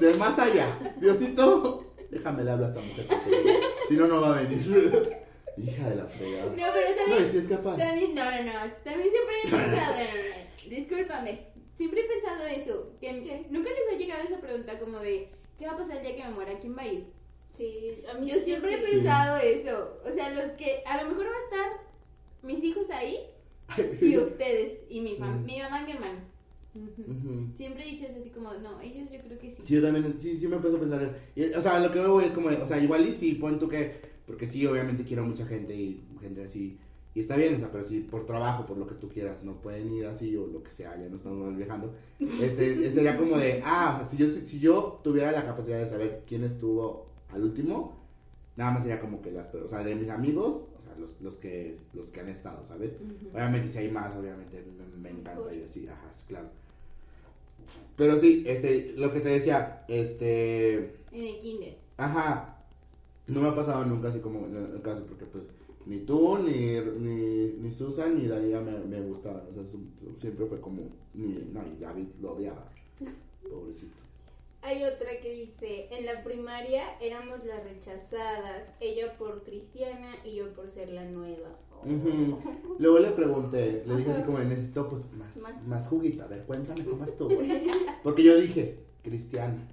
De 0.00 0.14
más 0.14 0.36
allá. 0.38 0.94
Diosito, 1.00 1.84
déjame 2.10 2.42
le 2.42 2.50
hablo 2.50 2.66
a 2.66 2.68
esta 2.70 2.80
mujer 2.80 3.06
porque 3.06 3.60
si 3.88 3.94
no, 3.94 4.08
no 4.08 4.20
va 4.20 4.36
a 4.36 4.42
venir. 4.42 5.20
Hija 5.56 5.88
de 5.90 5.94
la 5.96 6.06
fregada. 6.06 6.44
No, 6.46 6.56
pero 6.56 6.90
No, 6.90 6.96
también. 6.96 7.28
y 7.28 7.30
si 7.30 7.38
es 7.38 7.48
capaz. 7.48 7.76
También, 7.76 8.14
no, 8.16 8.24
no, 8.24 8.30
no. 8.30 8.72
También 8.84 9.10
siempre 9.10 9.34
he 9.36 9.42
pensado. 9.42 9.70
no, 9.70 9.94
no, 9.94 10.04
no, 10.04 10.70
Discúlpame. 10.76 11.40
Siempre 11.76 12.00
he 12.00 12.04
pensado 12.04 12.46
eso. 12.46 12.90
Que, 13.00 13.22
que 13.22 13.46
nunca 13.50 13.70
les 13.70 13.94
ha 13.94 13.98
llegado 13.98 14.22
esa 14.24 14.40
pregunta 14.40 14.78
como 14.80 14.98
de: 14.98 15.30
¿Qué 15.58 15.66
va 15.66 15.72
a 15.74 15.76
pasar 15.78 15.98
el 15.98 16.02
día 16.02 16.16
que 16.16 16.24
me 16.24 16.30
muera? 16.34 16.58
¿Quién 16.58 16.76
va 16.76 16.82
a 16.82 16.88
ir? 16.88 17.04
Sí, 17.56 18.02
a 18.12 18.14
mí 18.18 18.28
Yo 18.28 18.40
siempre 18.40 18.74
he 18.74 18.78
sí. 18.78 18.92
pensado 18.92 19.36
eso. 19.38 19.98
O 20.04 20.12
sea, 20.14 20.30
los 20.30 20.52
que 20.58 20.82
a 20.84 21.02
lo 21.02 21.10
mejor 21.10 21.26
va 21.26 21.30
a 21.30 21.44
estar 21.44 21.80
mis 22.42 22.62
hijos 22.62 22.84
ahí 22.90 23.18
y 24.00 24.16
ustedes 24.16 24.78
y 24.88 25.00
mi, 25.00 25.16
fam- 25.16 25.42
Mm. 25.42 25.46
mi 25.46 25.58
mamá 25.60 25.82
y 25.82 25.84
mi 25.86 25.92
hermano. 25.92 26.18
Ujú. 26.74 27.10
Ujú. 27.10 27.46
Siempre 27.56 27.82
he 27.84 27.90
dicho 27.92 28.04
eso 28.04 28.20
así 28.20 28.30
como, 28.30 28.52
no, 28.54 28.80
ellos 28.80 29.08
yo 29.10 29.18
creo 29.20 29.38
que 29.38 29.50
sí. 29.50 29.62
Sí, 29.64 29.74
yo 29.74 29.82
también, 29.82 30.14
sí, 30.20 30.38
sí 30.38 30.46
me 30.46 30.56
empiezo 30.56 30.76
a 30.76 30.80
pensar. 30.80 31.14
o 31.56 31.60
sea, 31.62 31.80
lo 31.80 31.90
que 31.92 32.00
me 32.00 32.06
voy 32.08 32.24
es 32.24 32.32
como, 32.32 32.48
o 32.48 32.66
sea, 32.66 32.78
igual 32.80 33.06
y 33.06 33.12
sí, 33.12 33.34
pon 33.34 33.58
tú 33.58 33.68
que, 33.68 33.94
porque 34.26 34.46
sí, 34.48 34.64
obviamente 34.66 35.04
quiero 35.04 35.22
a 35.22 35.26
mucha 35.26 35.46
gente 35.46 35.74
y 35.74 36.00
gente 36.20 36.44
así, 36.44 36.76
y 37.14 37.20
está 37.20 37.36
bien, 37.36 37.56
o 37.56 37.58
sea, 37.58 37.72
pero 37.72 37.82
si 37.84 38.00
por 38.00 38.26
trabajo, 38.26 38.64
por 38.66 38.76
lo 38.76 38.86
que 38.86 38.94
tú 38.94 39.08
quieras, 39.08 39.42
no 39.42 39.54
pueden 39.60 39.92
ir 39.92 40.06
así 40.06 40.36
o 40.36 40.46
lo 40.46 40.62
que 40.62 40.70
sea, 40.70 40.96
ya 41.00 41.08
no 41.08 41.16
estamos 41.16 41.56
viajando, 41.56 41.94
este, 42.20 42.92
sería 42.92 43.16
como 43.16 43.36
de, 43.38 43.60
ah, 43.64 44.06
si 44.10 44.16
yo, 44.16 44.26
si 44.46 44.60
yo 44.60 45.00
tuviera 45.02 45.32
la 45.32 45.44
capacidad 45.44 45.78
de 45.80 45.88
saber 45.88 46.22
quién 46.28 46.44
estuvo 46.44 47.06
al 47.30 47.42
último, 47.42 47.96
nada 48.56 48.72
más 48.72 48.82
sería 48.82 49.00
como 49.00 49.20
que 49.22 49.30
las, 49.32 49.52
o 49.54 49.68
sea, 49.68 49.82
de 49.82 49.94
mis 49.96 50.10
amigos, 50.10 50.67
los, 50.98 51.20
los 51.20 51.36
que, 51.36 51.76
los 51.94 52.10
que 52.10 52.20
han 52.20 52.28
estado, 52.28 52.64
¿sabes? 52.64 52.96
Obviamente 53.32 53.70
si 53.72 53.78
hay 53.78 53.90
más, 53.90 54.14
obviamente 54.16 54.62
me, 54.78 55.10
me 55.10 55.18
encanta 55.20 55.52
y 55.54 55.62
así, 55.62 55.86
ajá, 55.86 56.10
claro. 56.26 56.48
Pero 57.96 58.20
sí, 58.20 58.44
este, 58.46 58.92
lo 58.96 59.12
que 59.12 59.20
te 59.20 59.28
decía, 59.30 59.84
este, 59.88 60.74
En 61.12 61.24
el 61.24 61.38
kinder. 61.38 61.76
ajá, 61.96 62.56
no 63.26 63.40
me 63.40 63.48
ha 63.48 63.54
pasado 63.54 63.84
nunca 63.84 64.08
así 64.08 64.20
como 64.20 64.46
en 64.46 64.56
el 64.56 64.82
caso, 64.82 65.04
porque 65.08 65.26
pues 65.26 65.48
ni 65.86 65.98
tú, 66.00 66.38
ni, 66.38 66.76
ni, 66.98 67.54
ni 67.58 67.70
Susan, 67.72 68.16
ni 68.16 68.26
Daría 68.26 68.60
me, 68.60 68.78
me 68.78 69.00
gustaban, 69.00 69.42
o 69.48 69.52
sea, 69.52 69.64
su- 69.64 70.18
siempre 70.20 70.46
fue 70.46 70.60
como, 70.60 70.82
ni, 71.14 71.34
no, 71.52 71.62
y 71.66 71.80
David 71.80 72.06
lo 72.20 72.32
odiaba, 72.34 72.68
pobrecito. 73.50 73.96
Hay 74.68 74.84
otra 74.84 75.18
que 75.22 75.32
dice, 75.32 75.88
en 75.90 76.04
la 76.04 76.22
primaria 76.22 76.82
éramos 77.00 77.42
las 77.42 77.64
rechazadas, 77.64 78.64
ella 78.80 79.16
por 79.16 79.42
cristiana 79.42 80.16
y 80.24 80.34
yo 80.34 80.52
por 80.52 80.70
ser 80.70 80.90
la 80.90 81.06
nueva. 81.06 81.48
Ujú. 81.86 82.38
Luego 82.78 82.98
le 82.98 83.08
pregunté, 83.12 83.82
le 83.86 83.96
dije 83.96 84.12
así 84.12 84.22
como, 84.24 84.40
necesito 84.40 84.90
pues 84.90 85.10
más, 85.12 85.34
Más. 85.38 85.66
más 85.66 85.88
juguito, 85.88 86.22
a 86.22 86.26
ver, 86.26 86.44
cuéntame 86.44 86.84
cómo 86.84 87.02
estuvo. 87.06 87.30
Porque 88.02 88.22
yo 88.22 88.38
dije, 88.38 88.76
cristiana, 89.02 89.66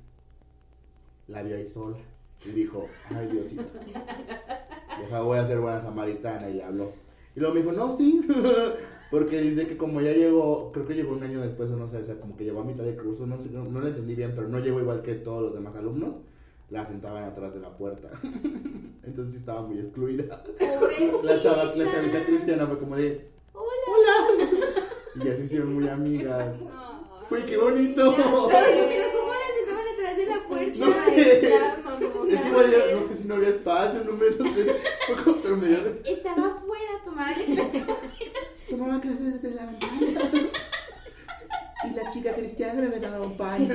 la 1.27 1.43
vio 1.43 1.57
ahí 1.57 1.67
sola. 1.67 1.97
Y 2.45 2.51
dijo, 2.51 2.87
ay 3.13 3.27
Diosito, 3.27 3.63
deja, 5.01 5.21
voy 5.21 5.39
a 5.39 5.47
ser 5.47 5.59
buena 5.59 5.81
samaritana. 5.81 6.49
Y 6.49 6.61
habló. 6.61 6.93
Y 7.35 7.41
luego 7.41 7.53
me 7.55 7.61
dijo, 7.63 7.73
no, 7.73 7.97
sí. 7.97 8.25
Porque 9.11 9.39
dice 9.41 9.67
que 9.67 9.77
como 9.77 10.01
ya 10.01 10.11
llegó, 10.11 10.71
creo 10.71 10.87
que 10.87 10.95
llegó 10.95 11.13
un 11.13 11.23
año 11.23 11.41
después, 11.41 11.69
o 11.71 11.77
no 11.77 11.87
sé, 11.87 11.97
o 11.97 12.03
sea, 12.03 12.19
como 12.19 12.35
que 12.35 12.43
llegó 12.43 12.61
a 12.61 12.65
mitad 12.65 12.83
de 12.83 12.95
curso, 12.95 13.25
no 13.27 13.37
sé, 13.37 13.49
no, 13.49 13.63
no 13.63 13.81
le 13.81 13.89
entendí 13.89 14.15
bien, 14.15 14.33
pero 14.35 14.47
no 14.47 14.59
llegó 14.59 14.79
igual 14.79 15.01
que 15.01 15.15
todos 15.15 15.43
los 15.43 15.53
demás 15.53 15.75
alumnos. 15.75 16.15
La 16.71 16.83
sentaban 16.83 17.23
atrás 17.23 17.53
de 17.53 17.59
la 17.59 17.69
puerta. 17.77 18.09
Entonces 19.03 19.33
sí 19.33 19.37
estaba 19.37 19.61
muy 19.61 19.79
excluida. 19.79 20.43
Pobrecita. 20.43 21.23
La 21.23 21.39
chava, 21.39 21.75
la 21.75 21.91
chavita 21.91 22.25
cristiana 22.25 22.65
fue 22.65 22.79
como 22.79 22.95
de, 22.95 23.29
Hola. 23.53 24.47
y 25.15 25.19
ya 25.19 25.35
se 25.35 25.43
hicieron 25.43 25.75
muy 25.75 25.87
amigas. 25.87 26.55
Uy, 27.29 27.41
qué 27.43 27.57
bonito. 27.57 28.15
Pero, 28.15 28.47
pero 28.49 29.05
¿cómo 29.11 29.33
las 29.33 29.57
estaban 29.59 29.87
atrás 29.93 30.17
de 30.17 30.25
la 30.25 30.47
puerta? 30.47 30.79
No 30.79 30.93
sé. 31.05 32.35
Es 32.35 32.45
igual, 32.45 32.71
ya, 32.71 32.95
no 32.95 33.07
sé 33.07 33.17
si 33.17 33.27
no 33.27 33.35
había 33.35 33.49
espacio, 33.49 34.03
no 34.03 34.13
me, 34.13 34.29
no 34.29 34.55
sé. 34.55 34.75
Pero 35.43 35.57
me 35.57 36.09
Estaba 36.09 36.47
afuera, 36.47 36.85
clases. 37.03 37.59
Tomaba 38.69 38.99
clases 39.01 39.41
desde 39.41 39.55
la 39.55 39.65
ventana. 39.67 40.49
Y 41.83 41.89
la 41.95 42.09
chica 42.11 42.33
cristiana 42.33 42.81
me 42.89 42.99
daba 42.99 43.21
un 43.21 43.37
pan. 43.37 43.67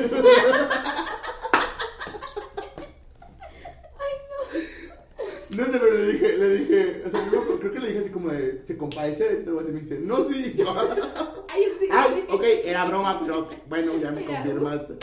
No 5.50 5.64
sé, 5.64 5.70
pero 5.72 5.90
le 5.90 6.12
dije, 6.12 6.36
le 6.38 6.48
dije, 6.58 7.02
o 7.06 7.10
sea, 7.10 7.26
creo, 7.28 7.58
creo 7.58 7.72
que 7.72 7.80
le 7.80 7.88
dije 7.88 7.98
así 8.00 8.10
como 8.10 8.28
de, 8.28 8.62
se 8.66 8.76
compadece 8.76 9.36
de 9.36 9.46
algo 9.48 9.60
así, 9.60 9.72
me 9.72 9.80
dice, 9.80 9.98
no, 9.98 10.28
sí. 10.30 10.54
Ay, 11.48 11.62
yo 11.64 11.68
sí. 11.80 11.88
Ay, 11.90 12.24
ok, 12.28 12.42
era 12.64 12.84
broma, 12.84 13.20
pero 13.20 13.48
bueno, 13.68 13.98
ya 14.00 14.12
me 14.12 14.24
confirmaste. 14.24 14.94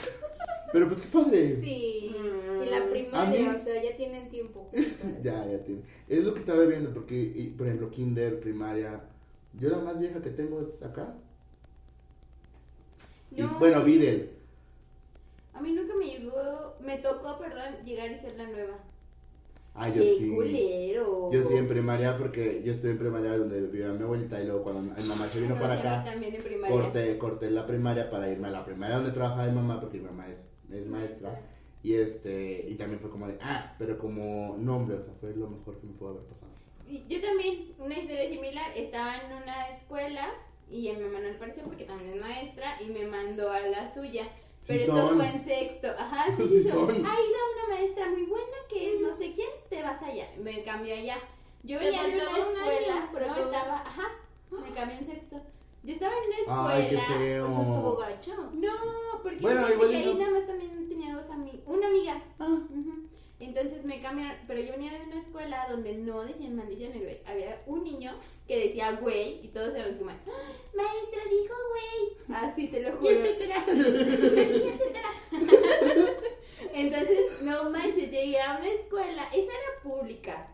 Pero 0.72 0.88
pues 0.88 1.02
qué 1.02 1.08
padre. 1.10 1.62
Sí, 1.62 1.94
Mm. 2.18 2.62
en 2.64 2.72
la 2.72 2.80
mí- 2.80 2.92
primaria, 2.92 3.58
o 3.62 3.64
sea, 3.64 3.84
ya 3.84 3.96
tienen 3.98 4.30
tiempo. 4.30 4.70
Ya, 5.24 5.46
ya 5.46 5.64
tiene. 5.66 5.82
Es 6.08 6.24
lo 6.24 6.34
que 6.34 6.40
estaba 6.40 6.64
viendo, 6.64 6.94
porque, 6.94 7.16
y, 7.16 7.48
por 7.58 7.68
ejemplo, 7.68 7.90
kinder, 7.92 8.40
primaria, 8.40 9.02
yo 9.54 9.70
la 9.70 9.80
más 9.80 10.00
vieja 10.00 10.22
que 10.22 10.30
tengo 10.32 10.62
es 10.62 10.82
acá. 10.84 11.16
Y, 13.32 13.42
No. 13.42 13.60
bueno, 13.60 13.84
Videl. 13.84 14.32
A 15.54 15.62
mí 15.62 15.74
nunca 15.74 15.94
me 15.96 16.06
llegó, 16.06 16.76
me 16.82 16.98
tocó, 17.00 17.38
perdón, 17.40 17.84
llegar 17.84 18.12
y 18.12 18.20
ser 18.20 18.38
la 18.38 18.46
nueva. 18.48 18.78
Ah, 19.80 19.90
yo 19.90 20.02
Qué 20.02 20.18
sí. 20.20 20.34
culero. 20.34 21.32
Yo 21.32 21.48
sí 21.48 21.56
en 21.56 21.68
primaria, 21.68 22.18
porque 22.18 22.64
yo 22.64 22.74
estuve 22.74 22.92
en 22.92 22.98
primaria 22.98 23.38
donde 23.38 23.62
vivía 23.62 23.92
mi 23.94 24.04
abuelita 24.04 24.42
y 24.42 24.46
luego 24.48 24.64
cuando 24.64 24.82
mi 24.82 25.08
mamá 25.08 25.30
se 25.32 25.40
vino 25.40 25.54
No, 25.56 25.62
para 25.62 25.76
acá, 25.80 26.04
También 26.04 26.34
en 26.34 26.44
primaria. 26.44 26.76
corté, 26.76 27.18
corté 27.20 27.52
la 27.52 27.68
primaria 27.68 28.10
para 28.10 28.30
irme 28.32 28.48
a 28.48 28.52
la 28.52 28.66
primaria 28.66 28.96
donde 28.98 29.12
trabajaba 29.12 29.46
mi 29.48 29.54
mamá, 29.56 29.80
porque 29.80 29.98
mi 30.00 30.06
mamá 30.06 30.28
es, 30.30 30.48
es 30.72 30.88
maestra. 30.88 31.42
Y 31.84 31.94
este, 31.94 32.66
y 32.70 32.76
también 32.76 33.00
fue 33.00 33.12
como 33.12 33.28
de, 33.28 33.38
ah, 33.42 33.76
pero 33.78 34.00
como 34.00 34.58
nombre, 34.58 34.96
o 34.98 35.02
sea, 35.04 35.14
fue 35.22 35.36
lo 35.36 35.48
mejor 35.48 35.78
que 35.80 35.86
me 35.86 35.94
pudo 35.94 36.10
haber 36.10 36.24
pasado. 36.24 36.52
Y 36.90 37.04
Yo 37.08 37.22
también, 37.22 37.74
una 37.80 37.98
historia 37.98 38.30
similar, 38.30 38.72
estaba 38.76 39.16
en 39.18 39.34
una 39.44 39.70
escuela 39.70 40.30
y 40.70 40.90
a 40.90 40.94
mi 40.94 41.04
mamá 41.06 41.20
no 41.20 41.30
le 41.30 41.36
pareció 41.36 41.64
porque 41.64 41.84
también 41.86 42.14
es 42.14 42.22
maestra 42.22 42.78
y 42.82 42.86
me 42.92 43.06
mandó 43.06 43.52
a 43.52 43.60
la 43.62 43.94
suya. 43.94 44.24
Sí 44.64 44.74
Pero 44.74 44.82
esto 44.82 44.96
son. 45.08 45.16
fue 45.18 45.28
en 45.28 45.46
sexto. 45.46 45.88
Ajá, 45.98 46.26
sí, 46.38 46.44
Sí 46.48 46.64
sí, 46.64 46.70
son. 46.70 46.88
son. 46.88 46.96
Ahí 46.96 47.04
da 47.04 47.66
una 47.66 47.76
maestra 47.76 48.10
muy 48.10 48.24
buena 48.24 48.58
que 48.70 48.96
es 48.96 49.02
no 49.02 49.18
sé 49.18 49.34
quién, 49.34 49.50
te 49.70 49.82
vas 49.84 50.02
allá. 50.02 50.28
Me 50.40 50.64
cambió 50.64 50.94
allá. 50.94 51.18
Yo 51.64 51.80
venía 51.80 52.04
de 52.04 52.16
una 52.16 52.24
escuela, 52.24 53.10
pero 53.14 53.28
no 53.28 53.36
estaba, 53.38 53.82
ajá, 53.82 54.08
me 54.52 54.74
cambié 54.74 54.98
en 55.00 55.06
sexto. 55.08 55.42
Yo 55.84 55.94
estaba 55.94 56.14
en 56.14 56.28
una 56.28 56.38
escuela. 56.38 56.74
Ay, 56.74 56.90
qué 56.90 56.96
Eso 56.96 57.46
estuvo 57.48 57.96
feo. 57.96 57.96
gacho. 57.98 58.50
No, 58.54 59.24
porque 59.24 59.40
Bueno, 59.40 59.66
ahí 59.66 60.14
nada 60.18 60.32
más 60.32 60.48
también 60.48 60.90
tenía 60.90 61.16
dos 61.16 61.30
amigas, 61.30 61.62
una 61.66 61.88
amiga. 61.88 62.22
Ah. 62.40 62.58
Entonces 63.40 63.84
me 63.86 64.02
cambiaron, 64.02 64.36
pero 64.48 64.62
yo 64.62 64.72
venía 64.72 64.92
de 64.94 65.06
una 65.06 65.20
escuela 65.22 65.68
donde 65.70 65.94
no 65.94 66.24
decían 66.26 66.56
maldiciones, 66.56 67.02
güey. 67.04 67.20
Había 67.26 67.62
un 67.68 67.84
niño 67.84 68.16
que 68.48 68.58
decía 68.68 68.94
güey 68.94 69.42
y 69.44 69.50
todos 69.50 69.76
eran 69.76 69.96
como, 69.98 70.10
"Ah, 70.10 70.18
maestra 70.76 71.22
dijo 71.30 71.54
güey. 71.70 72.40
Así 72.42 72.68
te 72.68 72.82
lo 72.82 72.90
y 72.90 72.92
juro. 72.94 73.10
etcétera. 73.12 73.66
Entonces, 76.74 77.42
no 77.42 77.70
manches, 77.70 78.12
llegué 78.12 78.40
a 78.42 78.58
una 78.58 78.70
escuela, 78.70 79.24
esa 79.32 79.52
era 79.52 79.82
pública, 79.84 80.48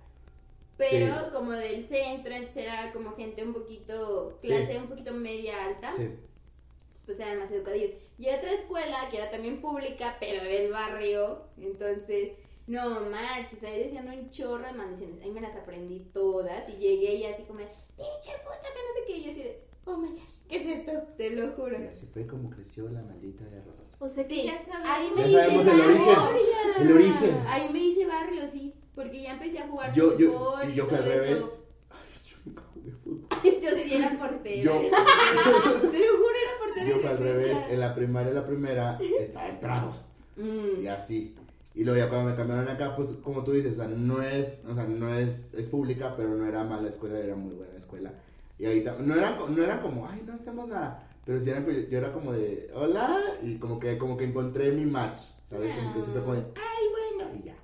pero 0.78 1.08
Sí. 1.26 1.30
como 1.34 1.52
del 1.52 1.88
centro, 1.88 2.34
entonces 2.34 2.63
era 2.63 2.91
como 2.93 3.15
gente 3.15 3.43
un 3.43 3.54
poquito, 3.54 4.38
clase 4.41 4.72
Sí. 4.74 4.78
un 4.78 4.88
poquito 4.88 5.13
media 5.13 5.65
alta. 5.65 5.93
Sí. 5.98 6.10
pues 7.06 7.19
eran 7.19 7.39
más 7.39 7.52
educadillos. 7.52 7.91
Y 8.17 8.30
otra 8.30 8.54
escuela 8.54 9.10
que 9.12 9.17
era 9.17 9.30
también 9.30 9.60
pública, 9.60 10.15
pero 10.22 10.41
del 10.41 10.72
barrio, 10.72 11.41
entonces, 11.58 12.32
no 12.67 13.02
marches, 13.10 13.62
ahí 13.63 13.84
decían 13.84 14.08
un 14.08 14.30
chorro 14.32 14.65
de 14.65 14.73
maldiciones. 14.73 15.21
Ahí 15.21 15.32
me 15.32 15.41
las 15.41 15.56
aprendí 15.56 15.99
todas 16.13 16.67
y 16.69 16.73
llegué 16.78 17.15
y 17.15 17.26
así 17.26 17.43
como, 17.43 17.60
pinche 17.60 18.32
puta, 18.43 18.62
que 18.62 18.80
no 18.80 18.93
sé 18.95 19.04
qué. 19.08 19.17
Y 19.17 19.23
yo 19.26 19.32
así 19.32 19.43
de, 19.43 19.63
oh 19.86 19.97
my 19.97 20.10
gosh, 20.10 20.38
¿qué 20.47 20.56
es 20.58 20.80
esto? 20.80 20.91
Te 21.17 21.30
lo 21.32 21.52
juro. 21.54 21.78
Y 21.82 21.88
así 21.88 22.06
fue 22.13 22.26
como 22.26 22.49
creció 22.49 22.88
la 22.89 23.02
maldita 23.02 23.43
de 23.45 23.62
Rosa. 23.63 23.84
O 23.99 24.08
sea 24.08 24.28
que 24.28 24.36
Sí, 24.36 24.43
ya 24.45 24.63
sabes. 24.65 24.86
ahí 24.86 25.10
Ya 25.10 25.15
me 25.15 25.28
hice 25.30 25.39
sabemos 25.39 25.65
el 25.73 25.82
origen. 25.82 26.06
barrio. 26.08 26.41
El 26.80 26.91
origen. 26.91 27.43
Ahí 27.47 27.69
me 27.73 27.80
hice 27.80 28.06
barrio, 28.06 28.41
sí, 28.52 28.73
porque 28.95 29.21
ya 29.21 29.34
empecé 29.34 29.60
a 29.60 29.67
jugar 29.67 29.93
Yo, 29.93 30.17
yo, 30.17 30.32
fútbol 30.32 30.69
y 30.69 30.73
yo 30.76 30.86
fui 30.86 30.97
todo 30.97 31.04
al 31.04 31.10
revés. 31.19 31.60
Ay, 31.89 31.97
yo 32.30 32.38
nunca 32.45 32.63
jugué 32.73 32.91
fútbol. 33.04 33.28
Yo 33.62 33.69
sí 33.78 33.93
era 33.93 34.10
portera. 34.17 34.63
Yo- 34.63 34.82
Te 34.82 35.99
lo 35.99 36.17
juro, 36.17 36.36
era 36.41 36.60
portera. 36.60 36.88
Yo 36.89 37.10
al 37.10 37.17
revés. 37.17 37.58
En 37.69 37.80
la 37.82 37.93
primaria, 37.95 38.32
la 38.32 38.45
primera, 38.45 38.99
estaba 39.19 39.47
en 39.49 39.60
Prados. 39.60 40.08
Mm. 40.38 40.82
Y 40.82 40.88
así. 40.88 41.36
Y 41.75 41.83
luego 41.83 41.97
ya 41.99 42.09
cuando 42.09 42.31
me 42.31 42.36
cambiaron 42.38 42.67
acá, 42.69 42.95
pues 42.95 43.09
como 43.23 43.43
tú 43.43 43.51
dices, 43.51 43.73
o 43.73 43.77
sea, 43.77 43.88
no 43.88 44.21
es, 44.21 44.63
o 44.65 44.75
sea, 44.75 44.86
no 44.86 45.09
es, 45.13 45.53
es 45.53 45.67
pública, 45.69 46.13
pero 46.15 46.29
no 46.36 46.45
era 46.47 46.63
mala 46.63 46.89
escuela, 46.89 47.17
era 47.19 47.36
muy 47.36 47.55
buena 47.55 47.77
escuela. 47.77 48.13
Y 48.59 48.65
ahí 48.65 48.83
ta- 48.83 48.97
no 48.99 49.15
era, 49.15 49.38
no 49.49 49.63
era 49.63 49.81
como, 49.81 50.07
ay, 50.07 50.21
no 50.25 50.33
hacemos 50.33 50.67
nada. 50.69 51.09
Pero 51.25 51.39
sí 51.39 51.49
era, 51.49 51.62
yo 51.65 51.97
era 51.97 52.13
como 52.13 52.31
de, 52.33 52.69
hola, 52.75 53.17
y 53.41 53.57
como 53.57 53.79
que, 53.79 53.97
como 53.97 54.17
que 54.17 54.25
encontré 54.25 54.71
mi 54.71 54.86
match, 54.86 55.19
¿sabes? 55.49 55.73
Como 55.73 55.93
que 55.93 56.12
fue 56.12 56.21
como 56.21 56.33
de, 56.36 56.41
ay, 56.55 57.17
bueno, 57.17 57.36
y 57.39 57.43
ya. 57.47 57.55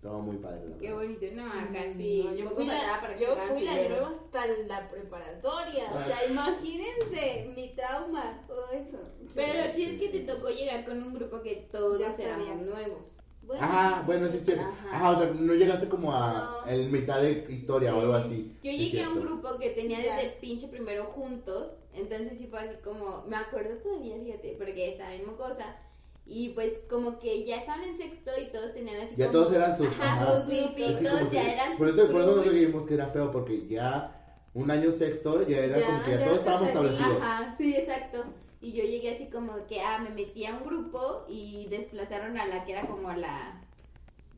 Todo 0.00 0.20
muy 0.20 0.36
padre, 0.38 0.68
la 0.68 0.76
Qué 0.78 0.92
verdad. 0.92 0.96
bonito, 1.02 1.26
no, 1.34 1.46
acá 1.46 1.84
sí. 1.96 2.22
no, 2.24 2.34
yo 2.34 2.46
fui 2.50 2.66
la, 2.66 2.98
para 3.00 3.14
que 3.14 3.22
yo 3.22 3.36
fui 3.48 3.64
la 3.64 3.74
nueva 3.88 4.08
hasta 4.24 4.46
la 4.46 4.90
preparatoria. 4.90 5.84
O 5.90 6.04
sea, 6.06 6.26
imagínense 6.28 7.52
mi 7.54 7.74
trauma, 7.76 8.44
todo 8.48 8.70
eso. 8.72 8.98
Pero 9.34 9.64
lo 9.64 9.72
chido 9.74 9.92
es 9.92 10.00
que 10.00 10.08
te 10.08 10.20
tocó 10.20 10.48
llegar 10.50 10.84
con 10.84 11.02
un 11.02 11.14
grupo 11.14 11.40
que 11.42 11.68
todos 11.70 12.00
Ya 12.00 12.14
éramos 12.14 12.46
sabía. 12.48 12.54
nuevos. 12.56 13.21
Bueno, 13.42 13.64
Ajá, 13.64 14.02
bueno, 14.06 14.28
sí 14.30 14.36
es 14.36 14.44
cierto. 14.44 14.64
Ajá. 14.64 14.90
Ajá, 14.96 15.10
o 15.10 15.16
sea, 15.16 15.26
no 15.34 15.54
llegaste 15.54 15.88
como 15.88 16.14
a 16.14 16.62
No. 16.64 16.70
el 16.70 16.90
mitad 16.90 17.20
de 17.20 17.44
historia 17.48 17.94
o 17.94 18.00
algo 18.00 18.14
así. 18.14 18.56
Yo 18.62 18.70
Sí, 18.70 18.76
llegué 18.78 19.02
a 19.02 19.10
un 19.10 19.20
grupo 19.20 19.58
que 19.58 19.70
tenía 19.70 20.00
Ya. 20.00 20.14
desde 20.16 20.30
pinche 20.40 20.68
primero 20.68 21.04
juntos, 21.06 21.72
entonces 21.92 22.38
sí 22.38 22.46
fue 22.46 22.60
así 22.60 22.76
como, 22.84 23.24
me 23.26 23.36
acuerdo 23.36 23.76
todavía, 23.82 24.16
fíjate, 24.16 24.54
porque 24.58 24.90
estaba 24.90 25.12
en 25.14 25.26
Mocosa, 25.26 25.76
y 26.24 26.50
pues 26.50 26.72
como 26.88 27.18
que 27.18 27.44
ya 27.44 27.56
estaban 27.56 27.82
en 27.82 27.96
sexto 27.98 28.30
y 28.40 28.52
todos 28.52 28.72
tenían 28.74 29.00
así 29.00 29.16
Ya 29.16 29.26
como... 29.26 29.38
todos 29.40 29.52
eran 29.54 29.76
sus- 29.76 29.86
Ajá, 29.88 30.12
ajá. 30.12 30.36
sus 30.42 30.46
grupitos, 30.54 31.28
que- 31.28 31.34
ya 31.36 31.52
eran 31.52 31.76
por 31.76 31.88
sus 31.90 31.98
eso, 31.98 32.12
por 32.12 32.20
eso 32.20 32.30
nosotros 32.30 32.54
dijimos 32.54 32.86
que 32.86 32.94
era 32.94 33.06
feo, 33.08 33.32
porque 33.32 33.66
ya 33.66 34.18
un 34.54 34.70
año 34.70 34.92
sexto 34.92 35.42
ya 35.48 35.58
era 35.58 35.80
Ya, 35.80 35.86
como 35.86 36.04
que 36.04 36.10
ya 36.12 36.18
ya 36.18 36.24
todos 36.26 36.38
estábamos 36.38 36.68
establecidos. 36.68 37.16
Ajá, 37.20 37.54
sí, 37.58 37.74
exacto. 37.76 38.24
Y 38.62 38.72
yo 38.74 38.84
llegué 38.84 39.16
así 39.16 39.26
como 39.26 39.66
que, 39.66 39.80
ah, 39.80 39.98
me 39.98 40.10
metí 40.10 40.46
a 40.46 40.54
un 40.54 40.64
grupo 40.64 41.26
y 41.28 41.66
desplazaron 41.68 42.38
a 42.38 42.46
la 42.46 42.64
que 42.64 42.72
era 42.72 42.86
como 42.86 43.12
la, 43.12 43.60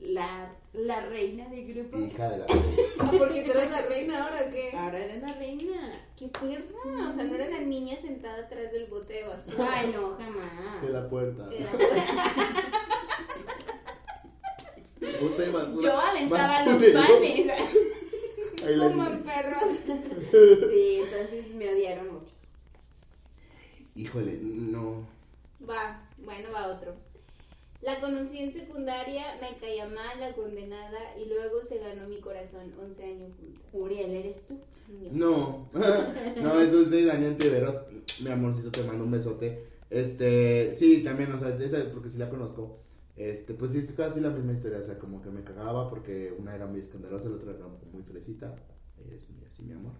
la, 0.00 0.50
la 0.72 1.00
reina 1.06 1.46
del 1.50 1.74
grupo. 1.74 1.98
Hija 1.98 2.30
de 2.30 2.38
la. 2.38 2.46
Ah, 3.00 3.10
porque 3.18 3.42
tú 3.42 3.50
eres 3.50 3.70
la 3.70 3.82
reina 3.82 4.24
ahora, 4.24 4.46
¿o 4.48 4.50
¿qué? 4.50 4.70
Ahora 4.74 5.04
era 5.04 5.16
la 5.16 5.34
reina. 5.34 5.92
Qué 6.16 6.28
perra. 6.28 7.10
O 7.10 7.14
sea, 7.14 7.24
no 7.24 7.34
era 7.34 7.50
la 7.50 7.60
niña 7.60 7.96
sentada 8.00 8.44
atrás 8.44 8.72
del 8.72 8.86
bote 8.86 9.12
de 9.14 9.24
basura. 9.24 9.68
Ay, 9.68 9.92
no, 9.92 10.16
jamás. 10.16 10.80
De 10.80 10.88
la 10.88 11.08
puerta. 11.08 11.46
De 11.48 11.60
la 11.60 11.70
puerta. 11.70 12.04
Bote 15.20 15.42
de 15.42 15.50
basura. 15.50 15.82
Yo 15.82 15.98
aventaba 15.98 16.64
los 16.64 16.82
panes. 16.82 17.20
Niña. 17.20 17.56
perros. 19.24 19.76
Sí, 20.70 21.00
entonces 21.02 21.54
me 21.54 21.68
odiaron 21.68 22.14
mucho. 22.14 22.23
Híjole, 23.94 24.38
no. 24.42 25.06
Va, 25.68 26.08
bueno, 26.18 26.48
va 26.52 26.68
otro. 26.68 26.94
La 27.80 28.00
conocí 28.00 28.38
en 28.38 28.52
secundaria, 28.52 29.36
me 29.40 29.58
caía 29.58 29.86
mal, 29.86 30.18
la 30.18 30.32
condenada 30.32 31.18
y 31.22 31.28
luego 31.28 31.60
se 31.68 31.78
ganó 31.78 32.08
mi 32.08 32.18
corazón, 32.18 32.72
11 32.80 33.04
años 33.04 33.32
juntas. 33.38 33.62
Uriel, 33.72 34.10
¿eres 34.10 34.46
tú? 34.46 34.58
No. 35.12 35.68
no, 35.72 36.60
es 36.60 36.72
Dulce 36.72 37.04
Daniel 37.04 37.36
Tiveros. 37.36 37.76
Mi 38.22 38.30
amorcito, 38.30 38.70
te 38.70 38.82
mando 38.84 39.04
un 39.04 39.10
besote. 39.10 39.66
Este, 39.90 40.76
sí, 40.78 41.02
también, 41.04 41.32
o 41.32 41.38
sea, 41.38 41.56
esa, 41.56 41.90
porque 41.92 42.08
sí 42.08 42.18
la 42.18 42.30
conozco. 42.30 42.78
Este, 43.16 43.54
pues 43.54 43.72
sí, 43.72 43.78
es 43.78 43.92
casi 43.92 44.20
la 44.20 44.30
misma 44.30 44.52
historia. 44.52 44.78
O 44.78 44.84
sea, 44.84 44.98
como 44.98 45.22
que 45.22 45.30
me 45.30 45.44
cagaba 45.44 45.88
porque 45.88 46.34
una 46.38 46.54
era 46.54 46.66
muy 46.66 46.80
escandalosa, 46.80 47.28
la 47.28 47.36
otra 47.36 47.52
era 47.52 47.66
muy 47.92 48.02
fresita. 48.02 48.54
Ella 49.04 49.14
es 49.14 49.30
mi, 49.30 49.44
así 49.44 49.62
mi 49.62 49.74
amor. 49.74 49.92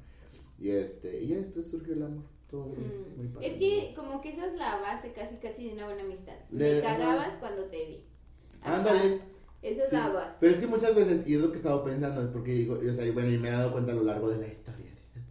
Y 0.58 0.70
este, 0.70 1.22
y 1.22 1.28
ya 1.28 1.36
después 1.36 1.66
surgió 1.66 1.94
el 1.94 2.02
amor. 2.02 2.24
Muy, 2.52 2.76
Mm. 2.76 3.16
muy 3.16 3.28
padre. 3.28 3.46
Es 3.48 3.54
que 3.58 3.94
como 3.96 4.20
que 4.20 4.28
esa 4.30 4.46
es 4.46 4.54
la 4.54 4.78
base 4.80 5.12
casi 5.12 5.36
casi 5.36 5.66
de 5.68 5.72
una 5.74 5.86
buena 5.86 6.02
amistad. 6.02 6.34
Me 6.50 6.80
cagabas 6.80 7.26
ajá. 7.28 7.40
cuando 7.40 7.64
te 7.64 7.76
vi. 7.86 8.00
Ajá. 8.62 8.76
Ándale. 8.76 9.20
Esa 9.62 9.82
es 9.84 9.90
Sí, 9.90 9.96
la 9.96 10.08
base. 10.10 10.30
Pero 10.40 10.52
es 10.54 10.60
que 10.60 10.66
muchas 10.66 10.94
veces, 10.94 11.26
y 11.26 11.34
es 11.34 11.40
lo 11.40 11.48
que 11.48 11.54
he 11.54 11.56
estado 11.56 11.82
pensando, 11.84 12.22
es 12.22 12.28
porque 12.28 12.52
digo, 12.52 12.74
o 12.78 12.94
sea, 12.94 13.04
y 13.06 13.10
bueno, 13.10 13.30
y 13.30 13.38
me 13.38 13.48
he 13.48 13.52
dado 13.52 13.72
cuenta 13.72 13.92
a 13.92 13.94
lo 13.94 14.04
largo 14.04 14.28
de 14.30 14.38
la 14.38 14.46
historia, 14.48 14.90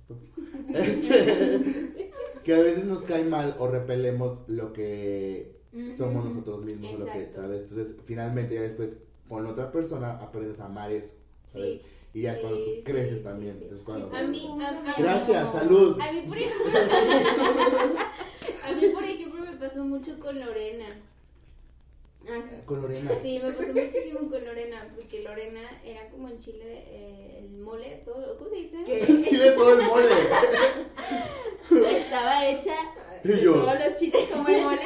este, 0.73 2.11
que 2.43 2.53
a 2.53 2.59
veces 2.59 2.85
nos 2.85 3.03
cae 3.03 3.23
mal 3.23 3.55
o 3.59 3.67
repelemos 3.67 4.39
lo 4.47 4.73
que 4.73 5.61
somos 5.97 6.25
nosotros 6.25 6.63
mismos, 6.65 6.99
lo 6.99 7.05
que. 7.05 7.31
¿sabes? 7.33 7.61
Entonces, 7.69 7.95
finalmente, 8.05 8.55
ya 8.55 8.61
después, 8.61 9.01
con 9.29 9.45
otra 9.45 9.71
persona, 9.71 10.11
aprendes 10.19 10.59
a 10.59 10.65
amar 10.65 10.91
eso, 10.91 11.13
¿sabes? 11.51 11.81
Sí. 11.81 11.81
Y 12.13 12.21
ya 12.21 12.35
Sí, 12.35 12.41
cuando 12.41 12.59
tú 12.59 12.65
sí, 12.75 12.81
creces 12.85 13.17
sí, 13.17 13.23
también, 13.23 13.53
sí. 13.57 13.63
entonces 13.63 13.85
cuando... 13.85 14.15
A 14.15 14.21
mí, 14.21 14.57
a, 14.61 15.01
Gracias, 15.01 15.47
a- 15.47 15.51
salud. 15.51 15.99
A 15.99 16.11
mí, 16.11 16.21
por 16.27 16.37
ejemplo, 16.37 16.71
a 18.63 18.71
mí, 18.73 18.87
por 18.93 19.03
ejemplo, 19.03 19.41
me 19.45 19.57
pasó 19.57 19.83
mucho 19.83 20.19
con 20.19 20.39
Lorena. 20.39 20.85
Ah, 22.29 22.41
Con 22.65 22.81
Lorena. 22.83 23.11
Sí, 23.21 23.39
me 23.43 23.51
pasó 23.51 23.73
muchísimo 23.73 24.29
con 24.29 24.45
Lorena, 24.45 24.87
porque 24.95 25.23
Lorena 25.23 25.59
era 25.83 26.07
como 26.09 26.29
en 26.29 26.39
Chile 26.39 26.83
eh, 26.87 27.39
el 27.43 27.49
mole, 27.59 28.01
todo, 28.05 28.37
¿cómo 28.37 28.49
se 28.51 28.55
dice? 28.57 28.77
¿Qué? 28.85 29.05
Chile 29.23 29.51
todo 29.51 29.73
el 29.79 29.85
mole. 29.87 30.07
Estaba 31.97 32.47
hecha 32.47 32.75
de 33.23 33.37
todos 33.37 33.73
los 33.79 33.97
chiles 33.97 34.29
como 34.31 34.47
el 34.47 34.61
mole. 34.63 34.81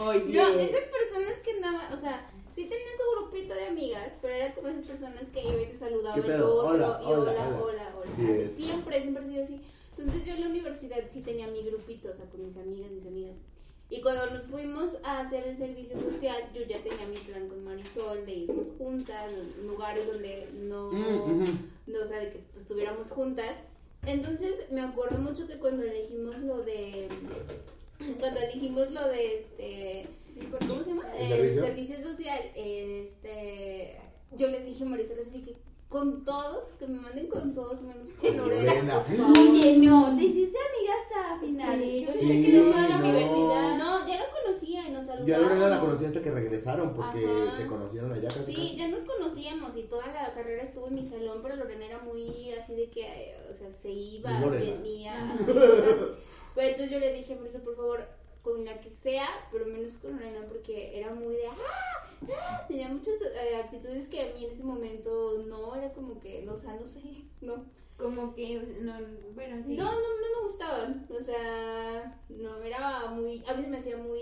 Oye. 0.00 0.34
No, 0.36 0.48
esas 0.48 0.80
personas 0.90 1.38
que 1.44 1.50
andaban, 1.52 1.92
o 1.92 2.00
sea, 2.00 2.26
sí 2.56 2.62
tenía 2.64 2.92
su 2.98 3.20
grupito 3.24 3.54
de 3.54 3.66
amigas, 3.66 4.12
pero 4.20 4.34
era 4.34 4.54
como 4.54 4.68
esas 4.68 4.84
personas 4.84 5.22
que 5.32 5.42
iba 5.44 5.62
y 5.62 5.66
te 5.66 5.78
saludaba 5.78 6.20
¿Qué 6.20 6.34
el 6.34 6.42
otro, 6.42 6.66
Hola, 6.70 7.00
y 7.02 7.06
hola, 7.06 7.18
hola, 7.18 7.32
hola, 7.32 7.60
hola. 7.62 7.94
hola. 7.96 8.12
Sí, 8.16 8.22
Así, 8.22 8.32
es. 8.42 8.54
siempre, 8.56 9.02
siempre 9.02 9.22
ha 9.22 9.26
sido 9.28 9.44
así. 9.44 9.60
Entonces 9.98 10.24
yo 10.26 10.34
en 10.34 10.40
la 10.40 10.46
universidad 10.48 10.98
sí 11.12 11.20
tenía 11.20 11.46
mi 11.46 11.62
grupito, 11.62 12.10
o 12.10 12.14
sea, 12.16 12.26
con 12.26 12.44
mis 12.46 12.56
amigas, 12.56 12.90
mis 12.90 13.06
amigas. 13.06 13.36
Y 13.88 14.00
cuando 14.00 14.26
nos 14.30 14.42
fuimos 14.46 14.90
a 15.04 15.20
hacer 15.20 15.46
el 15.46 15.58
servicio 15.58 16.00
social, 16.00 16.42
yo 16.52 16.62
ya 16.64 16.82
tenía 16.82 17.06
mi 17.06 17.18
plan 17.18 17.46
con 17.48 17.64
Marisol 17.64 18.26
de 18.26 18.32
irnos 18.32 18.66
juntas, 18.78 19.30
lugares 19.64 20.06
donde 20.08 20.48
no, 20.54 20.90
Mm, 20.90 21.58
no 21.86 22.00
o 22.02 22.08
sea, 22.08 22.18
de 22.18 22.32
que 22.32 22.38
pues, 22.52 22.62
estuviéramos 22.62 23.10
juntas. 23.12 23.52
Entonces 24.04 24.70
me 24.72 24.80
acuerdo 24.80 25.18
mucho 25.18 25.46
que 25.46 25.58
cuando 25.58 25.84
elegimos 25.84 26.38
lo 26.40 26.62
de, 26.62 27.08
cuando 28.18 28.40
elegimos 28.40 28.90
lo 28.90 29.08
de 29.08 29.34
este, 29.38 30.06
¿cómo 30.66 30.82
se 30.84 30.90
llama? 30.90 31.16
¿El 31.16 31.28
servicio? 31.28 31.64
servicio 31.64 32.02
social, 32.02 32.40
este, 32.54 34.00
yo 34.32 34.48
les 34.48 34.64
dije 34.64 34.84
a 34.84 34.86
Marisol, 34.86 35.16
les 35.16 35.32
dije, 35.32 35.56
con 35.88 36.24
todos, 36.24 36.72
que 36.78 36.86
me 36.88 36.98
manden 37.00 37.28
con 37.28 37.54
todos 37.54 37.80
menos 37.82 38.10
con 38.12 38.36
Lorena, 38.36 39.04
por. 39.04 39.38
Oye, 39.38 39.76
no, 39.78 40.16
te 40.16 40.24
hiciste 40.24 40.58
amiga 40.58 40.94
hasta 41.02 41.40
final. 41.40 41.80
Sí, 41.80 42.04
yo 42.04 42.12
sí, 42.12 42.42
quedé 42.42 42.60
toda 42.70 42.88
la 42.88 42.98
no. 42.98 43.04
universidad. 43.08 43.78
No, 43.78 44.08
ya 44.08 44.18
la 44.18 44.26
conocía 44.30 44.88
y 44.88 44.92
nos 44.92 45.06
Yo 45.06 45.12
a 45.12 45.16
saludábamos. 45.16 45.48
Lorena 45.48 45.68
la 45.68 45.80
conocí 45.80 46.04
hasta 46.06 46.22
que 46.22 46.30
regresaron, 46.32 46.94
porque 46.94 47.24
Ajá. 47.24 47.56
se 47.56 47.66
conocieron 47.68 48.12
allá 48.12 48.28
casi. 48.28 48.46
Sí, 48.46 48.54
casi. 48.54 48.76
ya 48.76 48.88
nos 48.88 49.00
conocíamos 49.02 49.76
y 49.76 49.82
toda 49.84 50.06
la 50.08 50.32
carrera 50.32 50.64
estuvo 50.64 50.88
en 50.88 50.94
mi 50.96 51.06
salón, 51.08 51.38
pero 51.42 51.54
Lorena 51.56 51.86
era 51.86 51.98
muy 52.00 52.50
así 52.52 52.74
de 52.74 52.90
que, 52.90 53.02
eh, 53.02 53.36
o 53.54 53.56
sea, 53.56 53.72
se 53.80 53.88
iba, 53.90 54.40
venía, 54.50 55.22
así. 55.34 55.44
Pero 55.46 56.68
entonces 56.68 56.90
yo 56.90 56.98
le 56.98 57.12
dije 57.12 57.32
a 57.34 57.36
Marisol, 57.36 57.60
por 57.62 57.76
favor, 57.76 58.08
con 58.46 58.64
la 58.64 58.80
que 58.80 58.90
sea, 59.02 59.26
pero 59.50 59.66
menos 59.66 59.94
con 59.94 60.12
Lorena, 60.12 60.46
porque 60.48 60.96
era 60.96 61.12
muy 61.12 61.34
de, 61.34 61.48
¡ah! 61.48 62.32
¡ah! 62.32 62.64
Tenía 62.68 62.88
muchas 62.88 63.14
eh, 63.20 63.56
actitudes 63.56 64.06
que 64.06 64.20
a 64.22 64.34
mí 64.34 64.44
en 64.44 64.52
ese 64.52 64.62
momento 64.62 65.42
no, 65.48 65.74
era 65.74 65.92
como 65.92 66.20
que, 66.20 66.42
no, 66.42 66.52
o 66.54 66.56
sea, 66.56 66.74
no 66.74 66.86
sé, 66.86 67.00
no. 67.40 67.64
Como 67.96 68.34
que, 68.34 68.60
no, 68.82 68.92
bueno, 69.34 69.56
sí. 69.64 69.74
No, 69.74 69.84
no, 69.84 69.90
no 69.92 70.42
me 70.42 70.46
gustaban. 70.46 71.06
O 71.08 71.24
sea, 71.24 72.20
no, 72.28 72.62
era 72.62 73.06
muy. 73.10 73.42
A 73.46 73.54
veces 73.54 73.70
me 73.70 73.78
hacía 73.78 73.96
muy. 73.96 74.20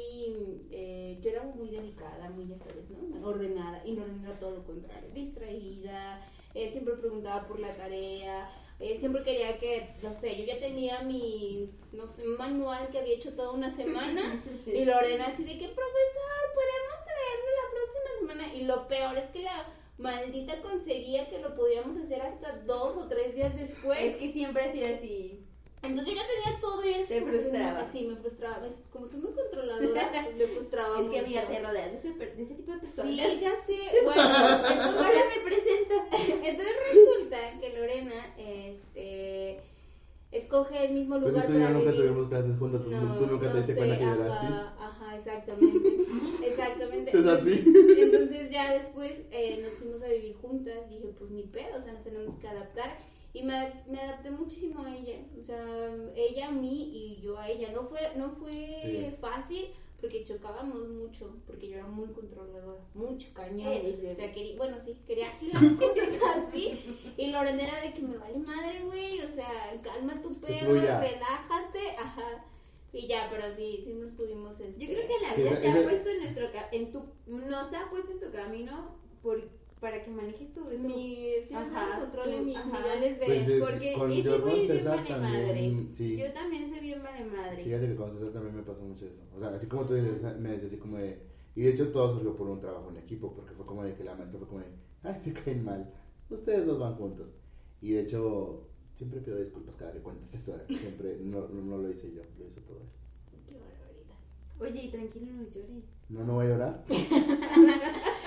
Eh, 0.71 1.19
yo 1.21 1.31
era 1.31 1.43
muy 1.43 1.71
delicada, 1.71 2.31
muy, 2.31 2.47
ya 2.47 2.57
sabes, 2.57 2.89
¿no? 2.89 3.27
Ordenada. 3.27 3.85
Y 3.85 3.93
no 3.95 4.05
era 4.07 4.39
todo 4.39 4.53
lo 4.53 4.65
contrario. 4.65 5.11
Distraída. 5.13 6.25
eh, 6.55 6.71
siempre 6.71 6.95
preguntaba 6.95 7.49
por 7.49 7.59
la 7.59 7.77
tarea. 7.77 8.49
Eh, 8.81 8.97
siempre 8.99 9.23
quería 9.23 9.59
que, 9.59 9.95
no 10.03 10.13
sé, 10.21 10.37
yo 10.37 10.45
ya 10.45 10.59
tenía 10.59 11.03
mi, 11.03 11.71
no 11.93 12.09
sé, 12.09 12.25
manual 12.25 12.89
que 12.91 12.99
había 12.99 13.15
hecho 13.15 13.35
toda 13.35 13.53
una 13.53 13.75
semana. 13.75 14.43
Y 14.67 14.85
Lorena 14.85 15.27
así 15.27 15.45
de 15.45 15.59
que, 15.59 15.69
profesor, 15.69 16.43
podemos 16.55 17.05
traerlo 17.05 17.51
la 17.63 17.71
próxima 17.71 18.19
semana. 18.21 18.55
Y 18.55 18.65
lo 18.65 18.89
peor 18.89 19.17
es 19.19 19.31
que 19.31 19.43
la 19.43 19.67
maldita 19.99 20.61
conseguía 20.61 21.29
que 21.31 21.41
lo 21.41 21.55
podíamos 21.55 21.97
hacer 21.99 22.21
hasta 22.21 22.59
dos 22.67 22.97
o 22.97 23.09
tres 23.09 23.35
días 23.35 23.55
después. 23.55 23.99
Es 24.01 24.17
que 24.17 24.33
siempre 24.33 24.65
ha 24.65 24.73
sido 24.73 24.95
así. 24.97 25.47
Entonces 25.85 26.15
yo 26.15 26.21
ya 26.21 26.27
tenía 26.27 26.61
todo 26.61 26.85
y 26.85 26.93
era 26.95 27.07
Te 27.07 27.23
frustraba. 27.23 27.83
no- 27.83 27.93
Sí, 27.93 28.05
me 28.05 28.17
frustraba. 28.17 28.67
Es- 28.67 28.81
Como 28.91 29.07
soy 29.07 29.21
muy 29.21 29.31
controladora, 29.33 30.11
pues, 30.25 30.37
me 30.39 30.47
frustraba 30.47 31.01
Es 31.01 31.11
que 31.11 31.19
amiga, 31.19 31.47
te 31.47 31.59
rodeas 31.61 31.91
de 31.93 31.97
ese, 31.99 32.13
de 32.13 32.43
ese 32.43 32.55
tipo 32.55 32.73
de 32.73 32.79
personas. 32.79 33.13
Sí, 33.13 33.39
ya 33.41 33.53
sé. 33.67 33.79
Bueno, 34.05 34.23
entonces, 34.23 34.97
Ahora 34.97 35.21
me 35.37 35.43
presento. 35.43 35.95
entonces 36.43 36.75
resulta 36.93 37.59
que 37.61 37.71
Lorena 37.71 38.35
este, 38.37 39.57
escoge 40.33 40.85
el 40.87 40.93
mismo 40.93 41.19
Pues 41.19 41.33
lugar 41.33 41.47
tú 41.47 41.53
y 41.53 41.61
yo 41.61 41.69
nunca 41.71 41.91
vivir. 41.91 41.97
tuvimos 41.97 42.27
clases 42.29 42.57
juntos, 42.59 42.83
tú, 42.83 42.91
tú 42.91 43.27
nunca 43.27 43.53
te 43.53 43.59
diste 43.59 43.75
cuenta 43.75 43.97
que 43.99 44.03
era 44.05 44.37
así. 44.37 44.47
Ajá, 44.79 45.17
exactamente. 45.17 45.97
exactamente. 46.45 47.19
¿Es 47.19 47.27
así? 47.27 47.65
Entonces 47.99 48.51
ya 48.51 48.73
después 48.73 49.13
eh, 49.31 49.59
nos 49.63 49.75
fuimos 49.75 50.03
a 50.03 50.09
vivir 50.09 50.35
juntas. 50.35 50.89
Dije, 50.89 51.09
pues 51.19 51.31
ni 51.31 51.45
pedo, 51.45 51.77
o 51.77 51.81
sea, 51.81 51.93
nos 51.93 52.03
tenemos 52.05 52.35
que 52.35 52.49
adaptar. 52.49 52.97
Y 53.35 53.43
me, 53.43 53.83
me 53.89 54.01
adapté 54.01 54.31
muchísimo 54.31 54.83
a 54.85 54.97
ella. 54.97 55.17
O 55.39 55.43
sea, 55.43 55.59
ella 56.17 56.49
a 56.49 56.53
mí 56.53 56.91
y 56.95 57.21
yo 57.21 57.37
a 57.39 57.49
ella. 57.51 57.71
No 57.73 57.83
fue, 57.89 58.01
no 58.17 58.31
fue 58.37 58.53
Sí. 58.85 59.17
fácil 59.21 59.67
porque 60.01 60.25
chocábamos 60.25 60.89
mucho. 60.89 61.37
Porque 61.47 61.69
yo 61.69 61.75
era 61.79 61.87
muy 61.87 62.09
controladora. 62.09 62.81
Mucho 62.95 63.27
cañón. 63.35 63.73
Eres 63.73 63.99
O 64.13 64.15
sea, 64.17 64.33
quería, 64.33 64.57
bueno, 64.57 64.77
sí, 64.85 64.97
quería 65.07 65.29
así 65.31 65.51
las 65.53 65.63
cosas 65.79 66.47
así. 66.49 66.79
Y 67.17 67.27
Lorena 67.33 67.63
era 67.65 67.81
de 67.83 67.93
que 67.93 68.03
me 68.03 68.17
vale 68.19 68.39
madre, 68.39 68.83
güey. 68.85 69.21
O 69.23 69.29
sea, 69.35 69.81
calma 69.83 70.23
tu 70.23 70.35
pedo, 70.41 70.73
relájate. 70.73 71.91
Ajá. 71.99 72.45
Y 72.93 73.09
ya, 73.09 73.27
pero 73.29 73.53
sí, 73.57 73.83
sí 73.85 73.93
nos 73.95 74.13
pudimos. 74.13 74.53
este, 74.61 74.79
Yo 74.79 74.87
creo 74.87 75.09
que 75.09 75.21
la 75.27 75.35
vida 75.35 75.61
te 75.61 75.69
ha 75.69 75.83
puesto 75.83 76.09
en 76.11 76.19
nuestro 76.21 76.53
ca- 76.53 76.69
en 76.71 76.93
tu 76.93 77.03
nos 77.27 77.73
ha 77.75 77.91
puesto 77.91 78.13
en 78.13 78.21
tu 78.21 78.31
camino 78.31 78.95
por 79.21 79.43
para 79.85 80.03
que 80.03 80.11
manejes 80.11 80.51
tu 80.55 80.67
eso. 80.71 80.83
mi 80.83 81.27
sí, 81.47 81.55
Ajá, 81.55 82.01
controle 82.01 82.39
tú- 82.39 82.45
mis 82.47 82.57
ajá. 82.57 82.79
niveles 82.79 83.21
de 83.21 83.27
Pues, 83.27 83.61
porque 83.61 83.93
con- 83.93 84.11
ese 84.11 84.23
yo 84.23 84.33
con 84.33 84.41
güey 84.51 84.61
es 84.63 84.69
bien 84.69 84.79
César 84.79 84.97
vale 84.97 85.09
también, 85.09 85.75
madre. 85.77 85.87
sí. 85.99 86.17
Yo 86.17 86.33
también 86.33 86.71
soy 86.71 86.81
bien 86.81 87.03
vale 87.03 87.25
madre. 87.27 87.65
Fíjate 87.65 87.87
que 87.89 87.95
con 87.97 88.13
César 88.15 88.33
también 88.33 88.57
me 88.57 88.63
pasó 88.63 88.83
mucho 88.83 89.05
eso. 89.07 89.21
O 89.37 89.41
sea, 89.41 89.49
así 89.51 89.67
como 89.67 89.85
tú 89.85 89.93
dices, 89.95 90.23
me 90.41 90.49
decías 90.53 90.73
así 90.73 90.79
como 90.79 90.97
de... 90.97 91.19
Y 91.55 91.63
de 91.63 91.71
hecho 91.71 91.93
todo 91.93 92.15
surgió 92.15 92.35
por 92.35 92.49
un 92.49 92.61
trabajo 92.61 92.89
en 92.91 92.97
equipo, 92.97 93.35
porque 93.35 93.53
fue 93.55 93.67
como 93.67 93.85
de 93.85 93.95
que 93.95 94.05
la 94.05 94.15
maestra 94.17 94.39
fue 94.39 94.49
como 94.49 94.61
de... 94.61 94.67
Ay, 95.03 95.21
se 95.23 95.33
caen 95.35 95.63
mal. 95.65 95.93
Ustedes 96.31 96.65
dos 96.67 96.79
van 96.81 96.95
juntos. 96.97 97.29
Y 97.83 97.91
de 97.93 98.01
hecho, 98.01 98.67
siempre 98.97 99.21
pido 99.21 99.37
disculpas 99.37 99.75
cada 99.77 99.93
que 99.93 99.99
cuento 100.01 100.25
esta 100.25 100.39
historia. 100.39 100.65
Siempre, 100.81 101.19
no, 101.21 101.47
no, 101.49 101.61
no 101.63 101.77
lo 101.79 101.91
hice 101.91 102.11
yo, 102.11 102.23
lo 102.39 102.47
hizo 102.47 102.61
todo 102.63 102.79
él. 102.81 102.89
Qué 103.47 103.59
barbaridad. 103.59 104.17
Oye, 104.59 104.85
y 104.87 104.91
tranquilo, 104.91 105.27
no 105.31 105.43
llores. 105.51 105.85
No, 106.09 106.25
no 106.25 106.35
voy 106.35 106.47
a 106.47 106.49
llorar. 106.49 106.85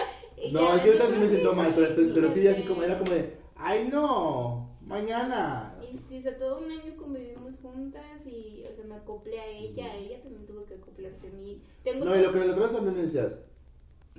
No, 0.52 0.76
es 0.76 0.82
que 0.82 0.88
ahorita 0.90 1.06
yo 1.10 1.14
sí 1.14 1.20
me 1.20 1.30
siento 1.30 1.54
mal, 1.54 1.74
pero, 1.76 1.96
sí, 1.96 2.12
pero 2.14 2.34
sí, 2.34 2.48
así 2.48 2.64
como 2.64 2.84
era 2.84 3.00
como 3.00 3.12
de... 3.12 3.38
Ay, 3.56 3.90
no, 3.92 4.70
mañana. 4.86 5.76
Y 5.82 5.98
sí, 6.08 6.20
o 6.20 6.22
sea, 6.22 6.38
todo 6.38 6.60
un 6.60 6.72
año 6.72 6.96
convivimos 6.96 7.56
juntas 7.62 8.04
y, 8.26 8.64
o 8.72 8.76
sea, 8.76 8.86
me 8.86 8.96
acoplé 8.96 9.40
a 9.40 9.48
ella, 9.48 9.96
ella 9.96 10.22
también 10.22 10.46
tuvo 10.46 10.66
que 10.66 10.76
acoplarse 10.76 11.28
a 11.28 11.32
mí. 11.32 11.62
Tengo 11.84 12.06
No, 12.06 12.16
y 12.16 12.22
lo 12.22 12.32
que 12.32 12.40
los 12.40 12.50
otros 12.50 12.72
también 12.72 12.96
me 12.96 13.02
decías, 13.04 13.38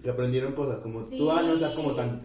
que 0.03 0.11
aprendieron 0.11 0.53
cosas, 0.55 0.81
como 0.81 1.03
tú, 1.05 1.31
ah, 1.31 1.43
no, 1.43 1.53
o 1.55 1.59
sea, 1.59 1.75
como 1.75 1.95
tan... 1.95 2.23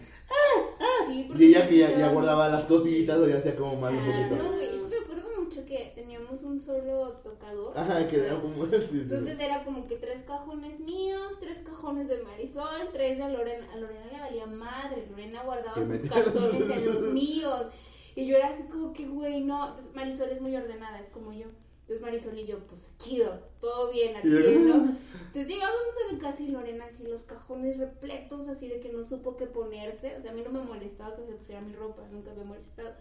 Sí, 1.08 1.26
porque 1.28 1.44
Y 1.44 1.48
ella 1.50 1.68
que 1.68 1.78
ya, 1.78 2.12
guardaba 2.12 2.48
las 2.50 2.64
cositas 2.66 3.18
o 3.18 3.28
ya 3.28 3.38
hacía 3.38 3.56
como 3.56 3.76
mal 3.76 3.94
un 3.94 4.00
Ah, 4.00 4.06
poquito. 4.06 4.44
No, 4.44 4.52
güey, 4.54 4.66
es 4.66 4.72
que 4.72 4.78
me 4.90 4.98
acuerdo 4.98 5.23
mucho 5.54 5.66
que 5.68 5.92
teníamos 5.96 6.42
un 6.44 6.60
solo 6.60 7.14
tocador. 7.24 7.78
Ajá, 7.78 8.08
que 8.08 8.26
era 8.26 8.40
como... 8.42 8.66
Sí, 8.66 8.88
sí. 8.90 9.00
Entonces 9.02 9.40
era 9.40 9.64
como 9.64 9.88
que 9.88 9.96
tres 9.98 10.24
cajones 10.26 10.80
míos, 10.80 11.34
tres 11.40 11.60
cajones 11.60 12.08
de 12.08 12.24
Marisol, 12.24 12.90
tres 12.92 13.18
de 13.18 13.30
Lorena. 13.30 13.68
A 13.74 13.78
Lorena 13.78 14.06
le 14.12 14.20
valía 14.20 14.46
madre, 14.48 15.06
Lorena 15.10 15.44
guardaba 15.44 15.76
sus 15.76 15.88
metía- 15.90 16.10
calzones 16.10 16.70
en 16.70 16.86
los 16.86 17.02
míos. 17.14 17.68
Y 18.16 18.28
yo 18.28 18.38
era 18.38 18.50
así 18.50 18.64
como 18.64 18.94
que, 18.94 19.06
güey, 19.08 19.42
no. 19.42 19.70
Entonces, 19.70 19.96
Marisol 19.96 20.30
es 20.30 20.42
muy 20.42 20.56
ordenada, 20.56 21.00
es 21.00 21.10
como 21.10 21.34
yo. 21.34 21.48
Entonces 21.82 22.02
Marisol 22.02 22.40
y 22.40 22.46
yo, 22.46 22.60
pues 22.68 22.82
chido, 22.98 23.40
todo 23.60 23.92
bien 23.92 24.16
aquí, 24.16 24.28
¿no? 24.30 24.76
Entonces 25.28 25.48
llegábamos 25.48 25.94
a 26.10 26.14
la 26.14 26.20
casa 26.20 26.42
y 26.42 26.48
Lorena 26.48 26.86
así, 26.86 27.06
los 27.06 27.24
cajones 27.24 27.78
repletos, 27.78 28.48
así 28.48 28.70
de 28.70 28.80
que 28.80 28.90
no 28.90 29.04
supo 29.04 29.36
qué 29.36 29.48
ponerse. 29.48 30.16
O 30.18 30.22
sea, 30.22 30.32
a 30.32 30.34
mí 30.34 30.42
no 30.46 30.52
me 30.52 30.62
molestaba 30.62 31.16
que 31.16 31.26
se 31.26 31.34
pusiera 31.34 31.60
mi 31.62 31.74
ropa, 31.76 32.04
nunca 32.12 32.32
me 32.34 32.42
ha 32.42 32.46
molestado. 32.46 32.92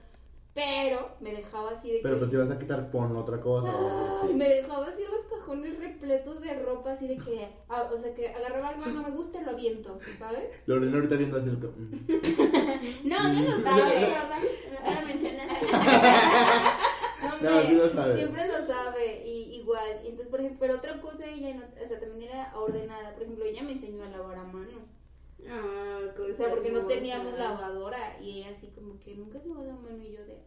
Pero 0.54 1.16
me 1.20 1.32
dejaba 1.32 1.70
así 1.70 1.90
de 1.90 2.00
Pero 2.02 2.14
que. 2.14 2.18
pues 2.18 2.30
si 2.30 2.36
vas 2.36 2.50
a 2.50 2.58
quitar, 2.58 2.90
pon 2.90 3.16
otra 3.16 3.40
cosa. 3.40 3.72
Ay, 4.22 4.34
me 4.34 4.48
dejaba 4.48 4.86
así 4.86 5.02
los 5.02 5.24
cajones 5.26 5.78
repletos 5.78 6.40
de 6.42 6.54
ropa, 6.54 6.92
así 6.92 7.06
de 7.08 7.16
que, 7.16 7.48
o 7.68 7.98
sea, 7.98 8.14
que 8.14 8.28
agarraba 8.28 8.68
algo 8.68 8.84
que 8.84 8.92
no 8.92 9.02
me 9.02 9.10
gusta 9.12 9.40
y 9.40 9.44
lo 9.44 9.52
aviento, 9.52 9.98
¿sabes? 10.18 10.44
Lorena 10.66 10.96
ahorita 10.96 11.16
viendo 11.16 11.38
así 11.38 11.48
el... 11.48 11.56
mm. 11.56 12.06
No, 13.04 13.16
lo 13.32 13.56
Sí. 13.56 13.62
sabe. 13.62 14.08
No 14.84 15.00
lo 15.00 15.06
mencionaste. 15.06 15.66
Hombre, 17.22 17.50
No, 17.50 17.62
sí 17.62 17.74
lo 17.74 17.88
sabe. 17.90 18.14
Siempre 18.16 18.48
lo 18.48 18.66
sabe, 18.66 19.22
y 19.26 19.56
igual. 19.60 20.00
Entonces, 20.04 20.26
por 20.28 20.40
ejemplo, 20.40 20.58
pero 20.60 20.74
otra 20.76 21.00
cosa, 21.00 21.24
ella, 21.26 21.54
no, 21.54 21.62
o 21.84 21.88
sea, 21.88 22.00
también 22.00 22.30
era 22.30 22.52
ordenada. 22.58 23.12
Por 23.14 23.22
ejemplo, 23.22 23.44
ella 23.44 23.62
me 23.62 23.72
enseñó 23.72 24.04
a 24.04 24.08
lavar 24.08 24.38
a 24.38 24.44
mano. 24.44 24.91
Ah, 25.48 25.98
O 26.18 26.34
sea, 26.36 26.50
porque 26.50 26.70
no 26.70 26.86
teníamos 26.86 27.38
lavadora, 27.38 28.16
y 28.20 28.38
ella 28.40 28.50
así 28.56 28.68
como 28.68 28.98
que 29.00 29.14
nunca 29.14 29.38
he 29.38 29.46
lavado 29.48 29.70
a 29.70 29.76
mano, 29.76 30.02
y 30.02 30.12
yo 30.12 30.20
de... 30.24 30.42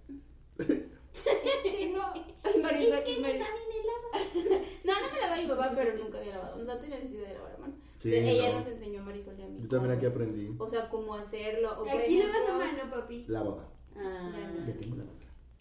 Es 1.15 1.75
que 1.75 1.89
no. 1.93 2.13
Marisol, 2.61 2.99
y 3.07 3.15
Marisol- 3.21 3.45
No, 4.83 4.93
no 5.01 5.13
me 5.13 5.19
lavaba 5.21 5.41
mi 5.41 5.47
papá, 5.47 5.71
pero 5.75 5.97
nunca 5.97 6.17
había 6.19 6.35
lavado. 6.35 6.63
No 6.63 6.77
tenía 6.79 6.97
necesidad 6.97 7.27
de 7.29 7.33
lavar 7.35 7.53
a 7.53 7.57
mano. 7.57 7.73
Sí, 7.99 8.13
Entonces, 8.13 8.35
ella 8.41 8.51
no. 8.51 8.59
nos 8.59 8.67
enseñó 8.67 8.99
a 8.99 9.03
Marisol 9.03 9.39
y 9.39 9.41
a 9.41 9.47
mí. 9.47 9.59
Yo 9.61 9.67
también 9.69 9.95
aquí 9.97 10.05
aprendí. 10.05 10.55
O 10.59 10.67
sea, 10.67 10.89
cómo 10.89 11.15
hacerlo. 11.15 11.71
O 11.79 11.89
Aquí 11.89 12.17
le 12.17 12.27
vas 12.27 12.35
a 12.35 12.39
ejemplo- 12.43 12.57
mano, 12.57 12.91
papi. 12.91 13.25
La 13.27 13.43
baba. 13.43 13.69
Ah. 13.95 14.31
Ya 14.67 14.73
tengo 14.77 14.95
la 14.97 15.03
baba. 15.05 15.15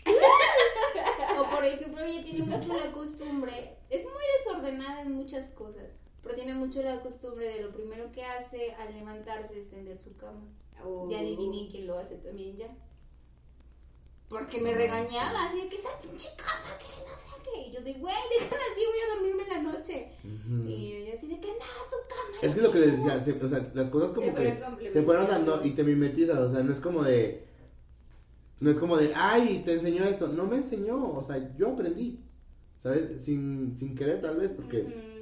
O 1.38 1.50
por 1.50 1.64
ejemplo, 1.64 2.00
ella 2.02 2.22
tiene 2.24 2.44
mucho 2.44 2.72
la 2.74 2.92
costumbre, 2.92 3.76
es 3.90 4.04
muy 4.04 4.22
desordenada 4.38 5.02
en 5.02 5.12
muchas 5.12 5.48
cosas, 5.50 5.90
pero 6.24 6.34
tiene 6.34 6.54
mucho 6.54 6.82
la 6.82 7.00
costumbre 7.02 7.46
de 7.46 7.60
lo 7.62 7.70
primero 7.70 8.10
que 8.12 8.24
hace 8.24 8.72
al 8.72 8.92
levantarse 8.94 9.60
es 9.60 9.68
tender 9.70 9.98
su 10.02 10.16
cama. 10.16 10.40
Oh. 10.84 11.08
Ya 11.10 11.20
adiviné 11.20 11.68
quién 11.70 11.86
lo 11.86 11.98
hace 11.98 12.16
también 12.16 12.56
ya. 12.56 12.68
Porque 14.28 14.60
me 14.60 14.74
regañaba, 14.74 15.44
así 15.44 15.60
de 15.60 15.68
que 15.68 15.76
esa 15.76 15.98
pinche 16.00 16.28
cama, 16.36 16.76
que 16.78 16.86
no 17.04 17.14
sé 17.14 17.42
qué. 17.44 17.68
Y 17.68 17.72
yo 17.72 17.80
de, 17.82 17.92
güey, 17.94 18.14
déjala 18.40 18.62
así, 18.72 18.82
voy 18.86 18.98
a 18.98 19.14
dormirme 19.14 19.42
en 19.42 19.48
la 19.64 19.72
noche. 19.72 20.08
Y 20.66 20.92
ella 20.92 21.14
así 21.16 21.26
de 21.28 21.38
que, 21.40 21.48
no, 21.48 21.54
tu 21.90 21.96
cama. 22.08 22.38
Es 22.42 22.54
que 22.54 22.60
lo 22.62 22.72
que 22.72 22.78
les 22.80 22.96
decía, 22.96 23.22
se- 23.22 23.44
o 23.44 23.48
sea, 23.48 23.70
las 23.74 23.90
cosas 23.90 24.08
como 24.10 24.22
Se 24.26 24.32
que 24.34 24.36
fueron 24.54 24.92
se 24.92 25.02
fueron 25.02 25.26
dando 25.28 25.64
y 25.64 25.70
te 25.72 25.84
mimetizas, 25.84 26.38
o 26.38 26.52
sea, 26.52 26.62
no 26.62 26.72
es 26.72 26.80
como 26.80 27.02
de, 27.04 27.44
no 28.60 28.70
es 28.70 28.78
como 28.78 28.96
de, 28.96 29.12
ay, 29.14 29.62
te 29.64 29.74
enseñó 29.74 30.04
esto, 30.04 30.26
no 30.26 30.46
me 30.46 30.56
enseñó, 30.56 31.16
o 31.16 31.22
sea, 31.24 31.54
yo 31.56 31.72
aprendí, 31.72 32.18
¿sabes? 32.82 33.22
Sin, 33.24 33.76
sin 33.78 33.94
querer 33.94 34.20
tal 34.22 34.38
vez, 34.38 34.52
porque 34.54 35.13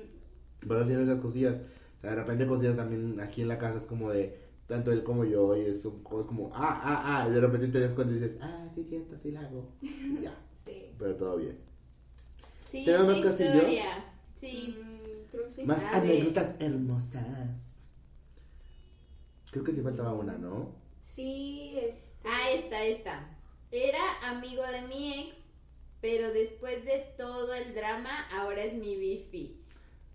Ujú. 0.65 0.69
vas 0.69 0.83
haciendo 0.83 1.03
esas 1.05 1.19
cosillas, 1.19 1.57
o 1.99 2.01
sea, 2.01 2.11
de 2.11 2.17
repente 2.17 2.47
cosillas 2.47 2.77
también 2.77 3.21
aquí 3.21 3.43
en 3.43 3.49
la 3.49 3.59
casa 3.59 3.79
es 3.79 3.87
como 3.87 4.11
de, 4.11 4.31
tanto 4.67 4.93
él 4.93 5.03
como 5.03 5.25
yo, 5.25 5.55
y 5.57 5.67
es, 5.67 5.85
un- 5.85 6.03
es 6.21 6.27
como, 6.27 6.51
ah, 6.53 6.79
ah, 6.83 7.21
ah, 7.23 7.27
y 7.29 7.31
de 7.33 7.41
repente 7.41 7.69
te 7.69 7.81
das 7.81 7.93
cuenta 7.93 8.13
y 8.15 8.19
dices, 8.19 8.37
ah, 8.41 8.69
sí, 8.75 8.85
cierto, 8.85 9.17
sí 9.23 9.31
la 9.31 9.43
hago, 9.43 9.67
y 9.83 10.21
ya, 10.21 10.35
Sí. 10.65 10.87
pero 10.99 11.17
todo 11.17 11.37
bien. 11.37 11.57
Sí, 12.71 12.85
¿Tenemos 12.85 13.07
más 13.07 13.21
castillo? 13.21 13.65
Sí. 14.41 14.69
Mm, 14.77 15.31
creo 15.31 15.45
que 15.45 15.51
sí. 15.51 15.63
Más 15.65 15.79
A 15.81 16.01
ver. 16.01 16.03
anécdotas 16.05 16.55
hermosas. 16.59 17.51
Creo 19.51 19.63
que 19.65 19.73
sí 19.73 19.81
faltaba 19.83 20.13
una, 20.13 20.37
¿no? 20.37 20.69
Sí, 21.15 21.75
es. 21.77 21.95
Ah, 22.25 22.51
esta, 22.51 22.83
esta. 22.85 23.29
Era 23.71 24.19
amigo 24.21 24.63
de 24.65 24.81
mi 24.83 25.13
ex, 25.21 25.37
pero 26.01 26.33
después 26.33 26.85
de 26.85 26.99
todo 27.17 27.53
el 27.55 27.75
drama, 27.75 28.21
ahora 28.31 28.63
es 28.65 28.75
mi 28.75 28.97
bifi. 28.97 29.55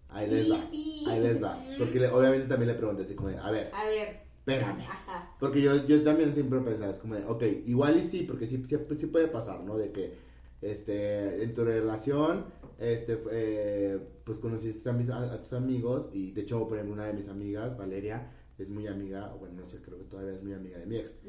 Ahí 0.10 0.30
les 0.30 0.52
va. 0.52 0.70
Ahí 1.08 1.20
les 1.22 1.44
va. 1.44 1.60
Porque 1.78 2.00
le- 2.00 2.10
obviamente 2.10 2.48
también 2.48 2.70
le 2.70 2.76
pregunté 2.76 3.04
así 3.04 3.14
como 3.16 3.30
de, 3.30 3.38
a 3.38 3.52
ver, 3.52 3.70
A 3.74 3.86
ver, 3.86 4.22
espérame. 4.40 4.82
ajá. 4.82 5.32
Porque 5.40 5.62
yo, 5.62 5.86
yo 5.86 6.04
también 6.04 6.34
siempre 6.34 6.60
pensaba, 6.62 6.92
es 6.92 6.98
como 6.98 7.16
de, 7.16 7.26
ok, 7.26 7.44
igual 7.66 7.98
y 7.98 8.08
sí, 8.08 8.24
porque 8.28 8.48
sí, 8.48 8.64
sí, 8.68 8.76
sí 8.98 9.06
puede 9.08 9.28
pasar, 9.28 9.64
¿no? 9.64 9.78
De 9.78 9.92
que, 9.92 10.14
este, 10.62 11.44
en 11.44 11.54
tu 11.54 11.64
relación, 11.64 12.46
este, 12.80 13.22
eh, 13.32 14.00
pues 14.24 14.40
conociste 14.40 14.90
a, 14.90 14.94
mis- 14.94 15.10
a- 15.10 15.34
a 15.34 15.42
tus 15.42 15.54
amigos, 15.54 16.10
y 16.14 16.32
de 16.32 16.42
hecho, 16.42 16.68
por 16.68 16.78
ejemplo, 16.78 16.94
una 16.96 17.06
de 17.06 17.14
mis 17.14 17.28
amigas, 17.28 17.78
Valeria, 17.78 18.32
es 18.58 18.70
muy 18.70 18.88
amiga, 18.88 19.36
bueno, 19.40 19.62
no 19.62 19.68
sé, 19.70 19.78
creo 19.84 20.00
que 20.00 20.06
todavía 20.06 20.34
es 20.34 20.42
muy 20.44 20.54
amiga 20.54 20.80
de 20.80 20.88
mi 20.88 20.96
ex. 20.98 21.20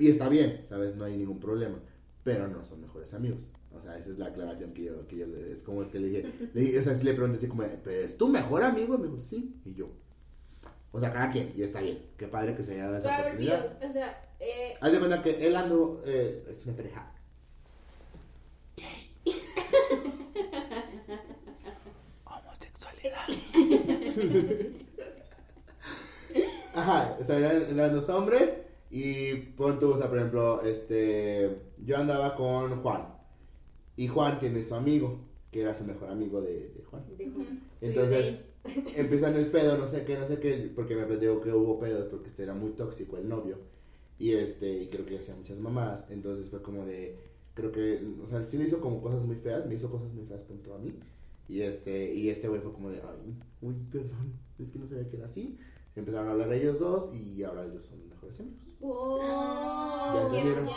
Y 0.00 0.08
está 0.10 0.28
bien, 0.28 0.60
¿sabes? 0.64 0.96
No 0.96 1.04
hay 1.04 1.16
ningún 1.16 1.38
problema. 1.38 1.78
Pero 2.24 2.46
no 2.48 2.64
son 2.64 2.80
mejores 2.80 3.12
amigos. 3.14 3.48
O 3.74 3.80
sea, 3.80 3.96
esa 3.98 4.10
es 4.10 4.18
la 4.18 4.26
aclaración 4.26 4.72
que 4.74 4.84
yo, 4.84 5.06
que 5.08 5.16
yo 5.16 5.26
le- 5.26 5.52
es 5.52 5.62
como 5.62 5.88
que 5.90 5.98
le 5.98 6.08
dije, 6.08 6.32
le 6.54 6.60
dije, 6.60 6.78
o 6.80 6.82
sea, 6.84 6.94
sí 6.96 7.04
le 7.04 7.14
pregunté 7.14 7.38
así 7.38 7.48
como, 7.48 7.62
¿pero 7.82 7.90
es 8.04 8.16
tu 8.18 8.28
mejor 8.28 8.62
amigo? 8.62 8.94
Y 8.94 8.98
me 8.98 9.08
dijo, 9.08 9.20
sí, 9.30 9.54
y 9.64 9.74
yo. 9.74 9.88
O 10.92 11.00
sea, 11.00 11.10
cada 11.12 11.32
quien, 11.32 11.52
y 11.56 11.62
está 11.62 11.80
bien. 11.80 11.98
Qué 12.18 12.28
padre 12.28 12.54
que 12.54 12.64
se 12.64 12.72
haya 12.72 12.84
dado 12.90 12.98
esa 12.98 13.18
oportunidad. 13.20 13.60
Dios, 13.80 13.90
o 13.90 13.92
sea, 13.94 14.24
eh, 14.40 14.74
Haz 14.80 14.92
de 14.92 14.98
cuenta 14.98 15.22
que 15.22 15.46
él 15.46 15.56
ando, 15.56 16.02
eh, 16.04 16.44
es 16.54 16.66
una 16.66 16.76
pareja. 16.76 17.12
Homosexualidad. 22.24 23.26
Ajá, 26.74 27.16
o 27.20 27.24
sea, 27.24 27.38
eran, 27.38 27.78
eran 27.78 27.94
dos 27.94 28.08
hombres 28.08 28.50
y 28.94 29.34
pon 29.56 29.78
tú, 29.78 29.92
o 29.92 29.98
sea, 29.98 30.10
por 30.10 30.18
ejemplo, 30.18 30.60
este, 30.62 31.62
yo 31.82 31.96
andaba 31.96 32.36
con 32.36 32.82
Juan 32.82 33.06
Y 33.96 34.06
Juan 34.08 34.38
tiene 34.38 34.62
su 34.64 34.74
amigo, 34.74 35.18
que 35.50 35.62
era 35.62 35.74
su 35.74 35.84
mejor 35.84 36.10
amigo 36.10 36.42
de, 36.42 36.68
de 36.68 36.84
Juan. 36.84 37.02
De 37.16 37.30
Juan. 37.30 37.62
Soy 37.80 37.88
Entonces, 37.88 38.40
empiezan 38.94 39.34
el 39.36 39.50
pedo, 39.50 39.78
no 39.78 39.86
sé 39.86 40.04
qué, 40.04 40.18
no 40.18 40.28
sé 40.28 40.38
qué, 40.38 40.70
porque 40.74 40.94
me 40.94 41.16
digo 41.16 41.40
que 41.40 41.50
hubo 41.50 41.80
pedo 41.80 42.06
porque 42.10 42.28
este 42.28 42.42
era 42.42 42.52
muy 42.52 42.72
tóxico 42.72 43.16
el 43.16 43.30
novio. 43.30 43.56
Y 44.18 44.32
este, 44.32 44.82
y 44.82 44.88
creo 44.88 45.06
que 45.06 45.18
hacía 45.18 45.34
muchas 45.34 45.58
mamás. 45.58 46.04
Entonces 46.10 46.50
fue 46.50 46.60
como 46.60 46.84
de, 46.84 47.16
creo 47.54 47.72
que, 47.72 47.98
o 48.22 48.26
sea, 48.26 48.44
sí 48.44 48.58
le 48.58 48.64
hizo 48.64 48.78
como 48.82 49.00
cosas 49.00 49.22
muy 49.22 49.36
feas, 49.36 49.66
me 49.66 49.76
hizo 49.76 49.90
cosas 49.90 50.12
muy 50.12 50.26
feas 50.26 50.44
contra 50.44 50.76
mí. 50.76 50.92
Y 51.48 51.62
este, 51.62 52.14
y 52.14 52.28
este 52.28 52.46
güey 52.48 52.60
fue 52.60 52.74
como 52.74 52.90
de, 52.90 52.98
ay, 52.98 53.34
uy, 53.62 53.74
perdón, 53.90 54.34
es 54.58 54.70
que 54.70 54.78
no 54.78 54.86
sabía 54.86 55.08
que 55.08 55.16
era 55.16 55.26
así. 55.26 55.58
Empezaron 55.94 56.28
a 56.28 56.32
hablar 56.32 56.52
ellos 56.52 56.78
dos 56.78 57.10
y 57.14 57.42
ahora 57.42 57.64
ellos 57.64 57.84
son 57.84 58.08
mejores 58.08 58.40
amigos. 58.40 58.60
Wow, 58.80 59.18
Ya 59.20 60.30
qué 60.30 60.38
entendieron. 60.38 60.68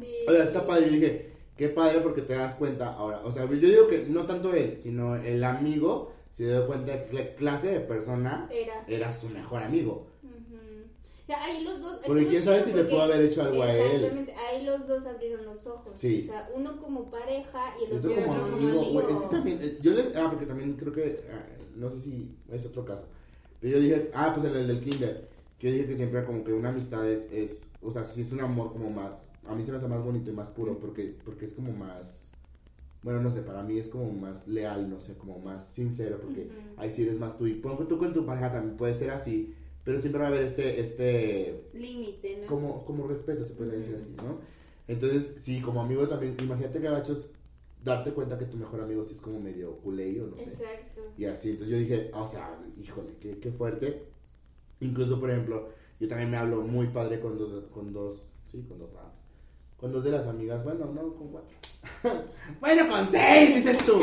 Sí. 0.00 0.16
O 0.28 0.32
sea, 0.32 0.44
está 0.44 0.66
padre. 0.66 0.86
Y 0.86 0.90
dije, 0.90 1.32
qué 1.56 1.68
padre 1.68 2.00
porque 2.00 2.22
te 2.22 2.34
das 2.34 2.54
cuenta 2.56 2.94
ahora. 2.94 3.20
O 3.24 3.32
sea, 3.32 3.44
yo 3.44 3.54
digo 3.54 3.88
que 3.88 4.06
no 4.06 4.26
tanto 4.26 4.54
él, 4.54 4.78
sino 4.80 5.16
el 5.16 5.44
amigo 5.44 6.12
se 6.30 6.44
dio 6.44 6.66
cuenta 6.66 6.92
de 6.92 7.04
qué 7.04 7.34
clase 7.36 7.68
de 7.68 7.80
persona 7.80 8.48
Era. 8.50 8.84
era 8.88 9.12
su 9.12 9.28
mejor 9.28 9.62
amigo. 9.62 10.08
O 11.24 11.26
sea, 11.26 11.42
ahí 11.42 11.64
los 11.64 11.80
dos. 11.80 12.00
Porque 12.06 12.26
quién 12.26 12.42
sabe 12.42 12.64
si 12.64 12.72
le 12.72 12.84
pudo 12.84 13.00
haber 13.00 13.22
hecho 13.22 13.40
algo 13.42 13.62
a 13.62 13.72
él. 13.72 13.92
Exactamente, 14.04 14.34
ahí 14.34 14.64
los 14.66 14.86
dos 14.86 15.06
abrieron 15.06 15.46
los 15.46 15.66
ojos. 15.66 15.96
Sí. 15.96 16.26
O 16.28 16.32
sea, 16.32 16.50
uno 16.54 16.76
como 16.82 17.10
pareja 17.10 17.74
y 17.80 17.84
el 17.84 17.92
otro, 17.94 18.14
como 18.14 18.34
amigo, 18.34 18.80
amigo. 18.80 18.92
güey, 18.92 19.06
ese 19.16 19.26
también, 19.30 19.58
eh, 19.62 19.78
yo 19.80 19.92
les, 19.92 20.14
ah, 20.16 20.26
porque 20.28 20.44
también 20.44 20.74
creo 20.74 20.92
que, 20.92 21.24
ah, 21.32 21.46
no 21.76 21.90
sé 21.90 22.00
si 22.00 22.36
es 22.52 22.66
otro 22.66 22.84
caso, 22.84 23.08
pero 23.64 23.78
yo 23.78 23.82
dije, 23.82 24.10
ah, 24.12 24.34
pues 24.34 24.46
en 24.46 24.60
el 24.60 24.66
del 24.66 24.80
kinder, 24.80 25.26
que 25.58 25.68
yo 25.68 25.72
dije 25.72 25.86
que 25.86 25.96
siempre 25.96 26.22
como 26.26 26.44
que 26.44 26.52
una 26.52 26.68
amistad 26.68 27.10
es, 27.10 27.32
es, 27.32 27.62
o 27.80 27.90
sea, 27.90 28.04
si 28.04 28.20
es 28.20 28.30
un 28.30 28.42
amor 28.42 28.70
como 28.70 28.90
más, 28.90 29.12
a 29.46 29.54
mí 29.54 29.64
se 29.64 29.70
me 29.70 29.78
hace 29.78 29.88
más 29.88 30.04
bonito 30.04 30.28
y 30.28 30.34
más 30.34 30.50
puro, 30.50 30.78
porque, 30.78 31.16
porque 31.24 31.46
es 31.46 31.54
como 31.54 31.72
más, 31.72 32.30
bueno, 33.02 33.22
no 33.22 33.30
sé, 33.32 33.40
para 33.40 33.62
mí 33.62 33.78
es 33.78 33.88
como 33.88 34.12
más 34.12 34.46
leal, 34.46 34.90
no 34.90 35.00
sé, 35.00 35.14
como 35.14 35.38
más 35.38 35.66
sincero, 35.68 36.18
porque 36.20 36.50
ahí 36.76 36.90
sí 36.90 37.04
eres 37.04 37.18
más 37.18 37.38
tú, 37.38 37.46
y 37.46 37.54
pongo 37.54 37.86
tú 37.86 37.96
con 37.96 38.12
tu 38.12 38.26
pareja 38.26 38.52
también 38.52 38.76
puede 38.76 38.96
ser 38.96 39.12
así, 39.12 39.54
pero 39.82 39.98
siempre 39.98 40.20
va 40.20 40.26
a 40.26 40.28
haber 40.28 40.42
este, 40.42 40.80
este, 40.80 41.64
Límite, 41.72 42.40
¿no? 42.42 42.46
como, 42.48 42.84
como 42.84 43.08
respeto, 43.08 43.46
se 43.46 43.54
puede 43.54 43.78
decir 43.78 43.96
así, 43.96 44.14
¿no? 44.18 44.40
Entonces, 44.88 45.36
sí, 45.42 45.62
como 45.62 45.80
amigo 45.80 46.06
también, 46.06 46.36
imagínate 46.38 46.80
gabachos, 46.80 47.30
darte 47.84 48.12
cuenta 48.12 48.38
que 48.38 48.46
tu 48.46 48.56
mejor 48.56 48.80
amigo 48.80 49.04
sí 49.04 49.14
es 49.14 49.20
como 49.20 49.38
medio 49.40 49.76
culé 49.78 50.20
o 50.22 50.26
no 50.26 50.36
sé. 50.36 50.44
Exacto. 50.44 51.02
Y 51.18 51.24
así, 51.26 51.50
entonces 51.50 51.72
yo 51.72 51.78
dije, 51.78 52.10
ah, 52.14 52.22
o 52.22 52.28
sea, 52.28 52.58
híjole, 52.80 53.10
qué, 53.20 53.38
qué 53.38 53.52
fuerte. 53.52 54.02
Incluso, 54.80 55.20
por 55.20 55.30
ejemplo, 55.30 55.68
yo 56.00 56.08
también 56.08 56.30
me 56.30 56.36
hablo 56.36 56.62
muy 56.62 56.88
padre 56.88 57.20
con 57.20 57.38
dos, 57.38 57.64
con 57.72 57.92
dos, 57.92 58.22
sí, 58.50 58.64
con 58.68 58.78
dos 58.78 58.92
más. 58.92 59.12
Con 59.78 59.92
dos 59.92 60.02
de 60.04 60.10
las 60.12 60.26
amigas, 60.26 60.64
bueno, 60.64 60.86
no, 60.86 61.14
con 61.14 61.28
cuatro. 61.28 61.56
bueno, 62.60 62.88
con 62.88 63.10
seis, 63.10 63.56
dices 63.56 63.78
tú. 63.84 64.00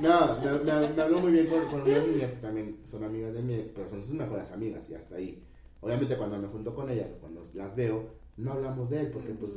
No, 0.00 0.38
me, 0.40 0.58
me- 0.64 0.88
me 0.94 1.02
hablo 1.02 1.18
muy 1.20 1.32
bien 1.32 1.46
con, 1.48 1.66
con 1.68 1.82
unas 1.82 2.06
niñas 2.06 2.30
que 2.32 2.36
también 2.38 2.78
son 2.84 3.02
amigas 3.02 3.34
de 3.34 3.60
ex, 3.60 3.72
pero 3.72 3.88
son 3.88 4.02
sus 4.02 4.12
mejores 4.12 4.50
amigas 4.52 4.88
y 4.88 4.94
hasta 4.94 5.16
ahí. 5.16 5.42
Obviamente 5.80 6.16
cuando 6.16 6.38
me 6.38 6.48
junto 6.48 6.74
con 6.74 6.90
ellas 6.90 7.08
o 7.16 7.20
cuando 7.20 7.42
las 7.54 7.74
veo, 7.74 8.04
no 8.36 8.52
hablamos 8.52 8.90
de 8.90 9.00
él 9.00 9.10
porque 9.12 9.32
pues 9.32 9.52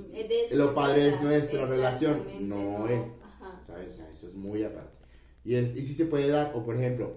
lo 0.57 0.73
padre 0.73 1.09
es 1.09 1.21
nuestra 1.21 1.65
relación, 1.65 2.23
no 2.49 2.87
él. 2.87 3.01
¿Sabes? 3.69 3.93
O 3.93 3.93
sea, 3.93 4.11
eso 4.11 4.27
es 4.27 4.35
muy 4.35 4.63
aparte. 4.63 4.97
Y, 5.43 5.55
es, 5.55 5.75
y 5.75 5.83
sí 5.83 5.93
se 5.93 6.05
puede 6.05 6.27
dar, 6.27 6.51
o 6.55 6.65
por 6.65 6.75
ejemplo, 6.75 7.13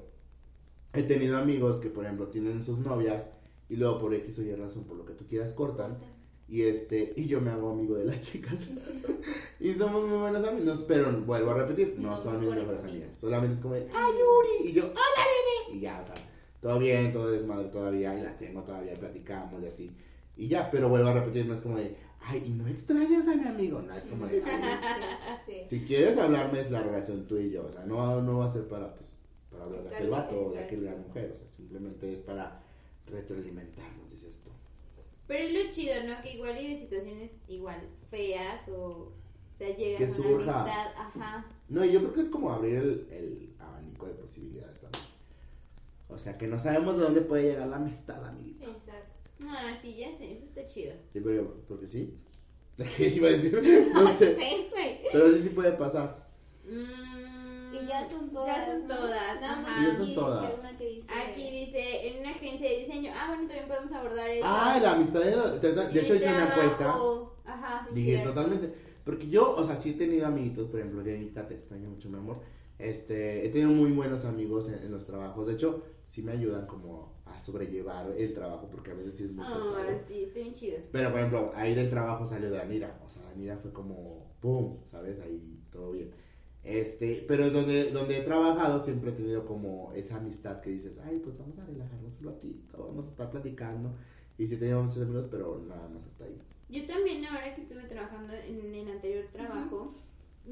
he 0.93 1.03
tenido 1.03 1.39
amigos 1.39 1.81
que, 1.81 1.89
por 1.89 2.05
ejemplo, 2.05 2.29
tienen 2.29 2.63
sus 2.63 2.79
novias 2.79 3.33
y 3.69 3.77
luego 3.77 3.99
por 3.99 4.15
X 4.15 4.39
o 4.39 4.43
Y 4.43 4.55
razón, 4.55 4.85
por 4.85 4.97
lo 4.97 5.07
que 5.07 5.15
tú 5.15 5.27
quieras, 5.27 5.53
cortan. 5.53 5.97
Y 6.49 6.63
este, 6.63 7.15
y 7.17 7.27
yo 7.27 7.41
me 7.41 7.51
hago 7.51 7.71
amigo 7.71 7.95
de 7.95 8.05
las 8.05 8.23
chicas. 8.31 8.59
y 9.59 9.73
somos 9.75 10.07
muy 10.07 10.19
buenos 10.19 10.47
amigos, 10.47 10.85
pero 10.87 11.11
vuelvo 11.23 11.51
a 11.53 11.55
repetir, 11.55 11.95
no, 11.99 12.11
No, 12.11 12.23
son 12.23 12.41
mis 12.41 12.51
mejores 12.51 12.85
amigas. 12.85 13.17
Solamente 13.17 13.57
es 13.57 13.61
como 13.61 13.75
de, 13.75 13.89
¡ay, 13.95 14.13
Yuri! 14.13 14.71
Y 14.71 14.73
yo, 14.75 14.85
¡hola, 14.85 14.93
bebé! 14.93 15.79
Y 15.79 15.81
ya, 15.81 16.03
o 16.03 16.07
sea, 16.07 16.15
todo 16.61 16.79
bien, 16.79 17.13
todo 17.13 17.31
desmadre 17.31 17.69
todavía, 17.69 18.19
y 18.19 18.23
las 18.23 18.39
tengo 18.39 18.63
todavía, 18.63 18.95
platicamos 18.95 19.63
y 19.63 19.67
así. 19.67 19.91
Y 20.37 20.49
ya, 20.49 20.71
pero 20.71 20.89
vuelvo 20.89 21.09
a 21.09 21.15
repetir, 21.15 21.47
no 21.47 21.55
es 21.55 21.61
como 21.61 21.79
de, 21.79 21.97
¡ay, 22.25 22.45
y 22.47 22.51
no 22.51 22.67
extrañas 22.69 23.27
a 23.29 23.35
mi 23.35 23.47
amigo! 23.49 23.81
No, 23.83 23.95
es 23.95 24.05
como 24.07 24.27
de, 24.27 24.43
"Ay, 24.45 24.61
Sí, 25.47 25.55
si 25.69 25.85
quieres 25.85 26.17
hablarme 26.19 26.61
es 26.61 26.71
la 26.71 26.83
relación 26.83 27.27
tú 27.27 27.39
y 27.39 27.51
yo, 27.51 27.67
o 27.67 27.73
sea, 27.73 27.85
no, 27.85 28.21
no 28.23 28.39
va 28.39 28.47
a 28.47 28.53
ser 28.53 28.69
para, 28.69 28.95
pues, 28.95 29.17
para 29.51 29.65
hablar 29.65 29.83
de 29.85 29.95
aquel 29.97 30.11
vato 30.11 30.47
o 30.47 30.53
de 30.53 30.59
aquella 30.61 30.95
mujer, 30.97 31.33
o 31.35 31.37
sea, 31.39 31.49
simplemente 31.49 32.13
es 32.13 32.23
para 32.23 32.61
retroalimentarnos, 33.07 34.11
dices 34.11 34.39
tú. 34.45 34.51
Pero 35.27 35.45
es 35.45 35.67
lo 35.67 35.73
chido, 35.73 35.95
¿no? 36.07 36.21
Que 36.23 36.35
igual 36.35 36.61
y 36.61 36.75
de 36.75 36.81
situaciones 36.81 37.31
igual 37.49 37.77
feas 38.11 38.69
o, 38.69 38.75
o 38.75 39.13
sea, 39.59 39.77
llegas 39.77 39.99
Que 39.99 40.05
a 40.05 40.09
una 40.09 40.17
surja. 40.17 40.61
amistad, 40.63 40.87
ajá. 40.99 41.45
No, 41.69 41.85
yo 41.85 42.01
creo 42.01 42.13
que 42.15 42.21
es 42.23 42.29
como 42.29 42.51
abrir 42.51 42.75
el, 42.77 43.07
el 43.11 43.51
abanico 43.59 44.07
de 44.07 44.15
posibilidades 44.15 44.79
también. 44.81 45.05
O 46.09 46.19
sea, 46.19 46.37
que 46.37 46.47
no 46.47 46.59
sabemos 46.59 46.97
de 46.99 47.05
dónde 47.05 47.21
puede 47.23 47.45
llegar 47.45 47.69
la 47.69 47.77
amistad, 47.77 48.23
amiguito. 48.27 48.65
Exacto. 48.71 49.12
Sí, 49.83 49.97
ya 49.97 50.17
sé, 50.19 50.33
eso 50.33 50.45
está 50.45 50.67
chido. 50.67 50.95
Sí, 51.13 51.21
pero, 51.23 51.55
porque 51.69 51.87
sí. 51.89 52.15
¿Qué 52.97 53.09
iba 53.09 53.29
a 53.29 53.33
decir? 53.33 53.91
No 53.95 54.15
sé. 54.19 54.37
Sí, 54.37 54.67
güey. 54.71 54.99
Pero 55.13 55.33
sí, 55.35 55.43
sí 55.43 55.49
puede 55.51 55.73
pasar. 55.73 56.27
Mm, 56.65 57.75
Y 57.75 57.87
ya 57.87 58.09
son 58.11 58.31
todas. 58.33 58.57
Ya 58.57 58.67
son 58.67 58.87
¿no? 58.89 58.95
todas, 58.95 59.41
Nada 59.41 59.57
más 59.61 59.71
ajá. 59.71 59.89
Ya 59.91 59.97
son 59.97 60.15
todas. 60.15 60.79
dice- 60.79 61.03
Aquí 61.09 61.51
dice, 61.67 62.09
en 62.09 62.21
una 62.21 62.31
agencia 62.31 62.69
de 62.71 62.77
diseño, 62.79 63.13
ah, 63.15 63.27
bueno, 63.29 63.43
también 63.49 63.69
podemos 63.69 63.93
abordar 63.93 64.29
eso. 64.31 64.45
Ah, 64.47 64.79
la 64.83 64.93
amistad 64.93 65.21
de, 65.21 65.59
de, 65.59 65.73
de 65.89 66.01
hecho 66.01 66.15
hice 66.15 66.29
una 66.29 66.49
encuesta. 66.49 66.77
trabajo, 66.79 67.37
Ajá, 67.45 67.87
sí, 67.89 67.95
Dije, 67.95 68.11
cierto. 68.13 68.29
totalmente. 68.33 68.75
Porque 69.05 69.29
yo, 69.29 69.57
o 69.57 69.65
sea, 69.65 69.77
sí 69.77 69.91
he 69.91 69.95
tenido 69.95 70.27
amiguitos, 70.27 70.69
por 70.69 70.79
ejemplo, 70.81 71.03
Dianita, 71.03 71.47
te 71.49 71.55
extraño 71.55 71.89
mucho, 71.91 72.09
mi 72.09 72.17
amor. 72.19 72.39
Este, 72.79 73.45
he 73.47 73.49
tenido 73.51 73.71
muy 73.71 73.91
buenos 73.93 74.25
amigos 74.25 74.69
en, 74.69 74.75
en 74.75 74.91
los 74.93 75.07
trabajos. 75.07 75.47
De 75.47 75.55
hecho, 75.55 75.83
sí 76.13 76.23
me 76.23 76.33
ayudan 76.33 76.67
como 76.67 77.15
a 77.25 77.41
sobrellevar 77.41 78.11
el 78.19 78.35
trabajo, 78.35 78.69
porque 78.71 78.91
a 78.91 78.95
veces 78.95 79.15
sí 79.17 79.25
es 79.25 79.33
muy 79.33 79.45
Ah, 79.49 79.55
pesado. 79.57 79.99
sí, 80.07 80.25
estoy 80.25 80.43
bien 80.43 80.55
chido. 80.55 80.79
Pero, 80.93 81.11
por 81.11 81.19
ejemplo, 81.21 81.53
ahí 81.55 81.75
del 81.75 81.89
trabajo 81.89 82.27
salió 82.27 82.51
Danira. 82.51 83.01
O 83.07 83.09
sea, 83.09 83.23
Danira 83.23 83.57
fue 83.57 83.73
como, 83.73 84.27
¡pum! 84.41 84.77
¿Sabes? 84.91 85.19
Ahí 85.21 85.59
todo 85.73 85.93
bien. 85.93 86.11
Este, 86.63 87.25
pero 87.27 87.49
donde, 87.51 87.91
donde 87.93 88.19
he 88.19 88.23
trabajado 88.25 88.85
siempre 88.85 89.11
he 89.11 89.15
tenido 89.15 89.47
como 89.47 89.91
esa 89.95 90.17
amistad 90.19 90.61
que 90.61 90.71
dices, 90.71 90.99
ay, 91.03 91.19
pues 91.25 91.37
vamos 91.39 91.59
a 91.59 91.65
relajarnos 91.65 92.21
un 92.21 92.27
ratito, 92.27 92.87
vamos 92.89 93.07
a 93.07 93.11
estar 93.11 93.31
platicando. 93.31 93.95
Y 94.37 94.47
sí 94.47 94.55
he 94.55 94.59
tenido 94.59 94.83
muchos 94.83 95.03
amigos, 95.03 95.29
pero 95.31 95.63
nada 95.67 95.89
más 95.89 96.05
hasta 96.07 96.25
ahí. 96.25 96.39
Yo 96.69 96.87
también, 96.87 97.25
ahora 97.25 97.55
que 97.55 97.63
estuve 97.63 97.85
trabajando 97.85 98.35
en 98.35 98.75
el 98.75 98.89
anterior 98.91 99.25
trabajo, 99.33 99.95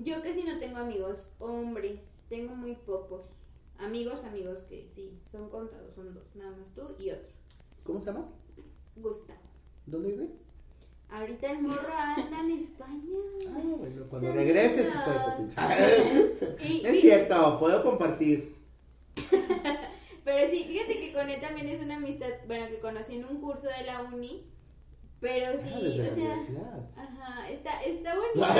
yo 0.02 0.22
casi 0.22 0.42
no 0.42 0.58
tengo 0.58 0.78
amigos 0.78 1.26
hombres, 1.38 2.00
tengo 2.30 2.54
muy 2.56 2.74
pocos. 2.74 3.22
Amigos, 3.80 4.22
amigos 4.24 4.60
que 4.68 4.86
sí, 4.94 5.18
son 5.32 5.48
contados, 5.48 5.94
son 5.94 6.12
dos, 6.12 6.24
nada 6.34 6.50
más 6.50 6.68
tú 6.74 6.82
y 6.98 7.10
otro. 7.10 7.32
¿Cómo 7.82 8.00
se 8.00 8.06
llama? 8.06 8.28
Gustavo. 8.96 9.40
¿Dónde 9.86 10.10
vive? 10.10 10.28
Ahorita 11.08 11.50
el 11.50 11.62
morro 11.62 11.88
anda 11.92 12.40
en 12.40 12.50
España. 12.50 13.18
Ah, 13.48 13.74
bueno, 13.78 14.04
cuando 14.10 14.32
regreses, 14.32 14.86
Es 16.84 17.00
cierto, 17.00 17.58
puedo 17.58 17.82
compartir. 17.82 18.54
Pero 20.24 20.52
sí, 20.52 20.64
fíjate 20.68 21.00
que 21.00 21.12
con 21.12 21.30
él 21.30 21.40
también 21.40 21.68
es 21.68 21.82
una 21.82 21.96
amistad, 21.96 22.28
bueno, 22.46 22.68
que 22.68 22.80
conocí 22.80 23.16
en 23.16 23.24
un 23.24 23.40
curso 23.40 23.66
de 23.66 23.86
la 23.86 24.02
uni, 24.02 24.44
pero 25.20 25.52
sí, 25.62 26.00
o 26.00 26.14
sea, 26.14 26.88
ajá, 26.96 27.50
está, 27.50 27.82
está 27.82 28.14
bonita 28.16 28.54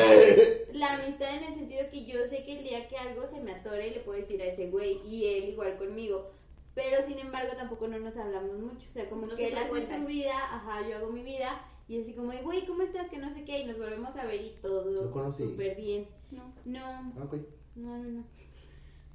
la 0.72 0.94
amistad 0.94 1.36
en 1.36 1.44
el 1.44 1.54
sentido 1.54 1.82
que 1.90 2.04
yo 2.04 2.18
sé 2.28 2.44
que 2.44 2.58
el 2.58 2.64
día 2.64 2.88
que 2.88 2.96
algo 2.98 3.26
se 3.30 3.40
me 3.40 3.52
atore 3.52 3.90
le 3.90 4.00
puedo 4.00 4.20
decir 4.20 4.40
a 4.42 4.46
ese 4.46 4.68
güey 4.70 5.00
y 5.06 5.24
él 5.26 5.44
igual 5.50 5.78
conmigo, 5.78 6.30
pero 6.74 6.98
sin 7.06 7.18
embargo 7.18 7.52
tampoco 7.56 7.88
no 7.88 7.98
nos 7.98 8.16
hablamos 8.16 8.58
mucho, 8.58 8.86
o 8.90 8.92
sea, 8.92 9.08
como 9.08 9.26
No 9.26 9.34
que 9.34 9.48
él 9.48 9.56
hace 9.56 9.98
su 9.98 10.06
vida, 10.06 10.34
ajá, 10.54 10.86
yo 10.88 10.96
hago 10.96 11.10
mi 11.10 11.22
vida 11.22 11.64
y 11.88 12.00
así 12.00 12.12
como, 12.14 12.32
güey, 12.42 12.66
¿cómo 12.66 12.82
estás? 12.82 13.08
Que 13.08 13.18
no 13.18 13.34
sé 13.34 13.44
qué, 13.44 13.60
y 13.60 13.66
nos 13.66 13.78
volvemos 13.78 14.14
a 14.14 14.24
ver 14.24 14.40
y 14.40 14.50
todo 14.62 14.90
Lo 15.04 15.10
conocí. 15.10 15.42
súper 15.42 15.74
bien. 15.76 16.06
No. 16.30 16.52
No, 16.64 17.12
Ok, 17.24 17.34
no, 17.74 17.98
no, 17.98 18.08
no. 18.10 18.24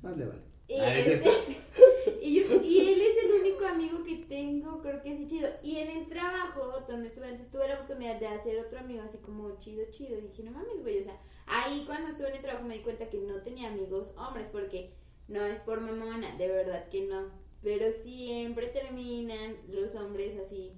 más 0.01 0.17
le 0.17 0.25
vale. 0.25 0.41
Y, 0.67 0.79
Ah, 0.79 0.97
es 0.97 1.07
este- 1.07 1.61
y, 2.21 2.35
yo- 2.43 2.61
y 2.63 2.79
él 2.79 3.01
es 3.01 3.23
el 3.23 3.31
único 3.41 3.65
amigo 3.67 4.03
que 4.03 4.15
tengo, 4.27 4.81
creo 4.81 5.01
que 5.03 5.11
así 5.13 5.27
chido. 5.27 5.49
Y 5.61 5.77
en 5.77 5.89
el 5.91 6.07
trabajo 6.07 6.83
donde 6.87 7.09
estuve 7.09 7.27
antes, 7.27 7.49
tuve 7.51 7.67
la 7.67 7.75
oportunidad 7.75 8.19
de 8.19 8.27
hacer 8.27 8.57
otro 8.59 8.79
amigo 8.79 9.03
así 9.03 9.17
como 9.19 9.57
chido, 9.59 9.83
chido. 9.91 10.17
Y 10.17 10.21
dije, 10.21 10.43
no 10.43 10.51
mames, 10.51 10.81
güey, 10.81 11.01
o 11.01 11.03
sea, 11.03 11.19
ahí 11.45 11.83
cuando 11.85 12.09
estuve 12.11 12.29
en 12.29 12.35
el 12.37 12.41
trabajo 12.41 12.65
me 12.65 12.75
di 12.77 12.83
cuenta 12.83 13.09
que 13.09 13.17
no 13.19 13.41
tenía 13.41 13.67
amigos 13.69 14.11
hombres, 14.17 14.47
porque 14.51 14.91
no 15.27 15.43
es 15.45 15.59
por 15.61 15.81
mamona, 15.81 16.35
de 16.37 16.47
verdad 16.47 16.89
que 16.89 17.05
no. 17.05 17.29
Pero 17.61 17.85
siempre 18.03 18.67
terminan 18.67 19.57
los 19.69 19.93
hombres 19.95 20.37
así, 20.45 20.73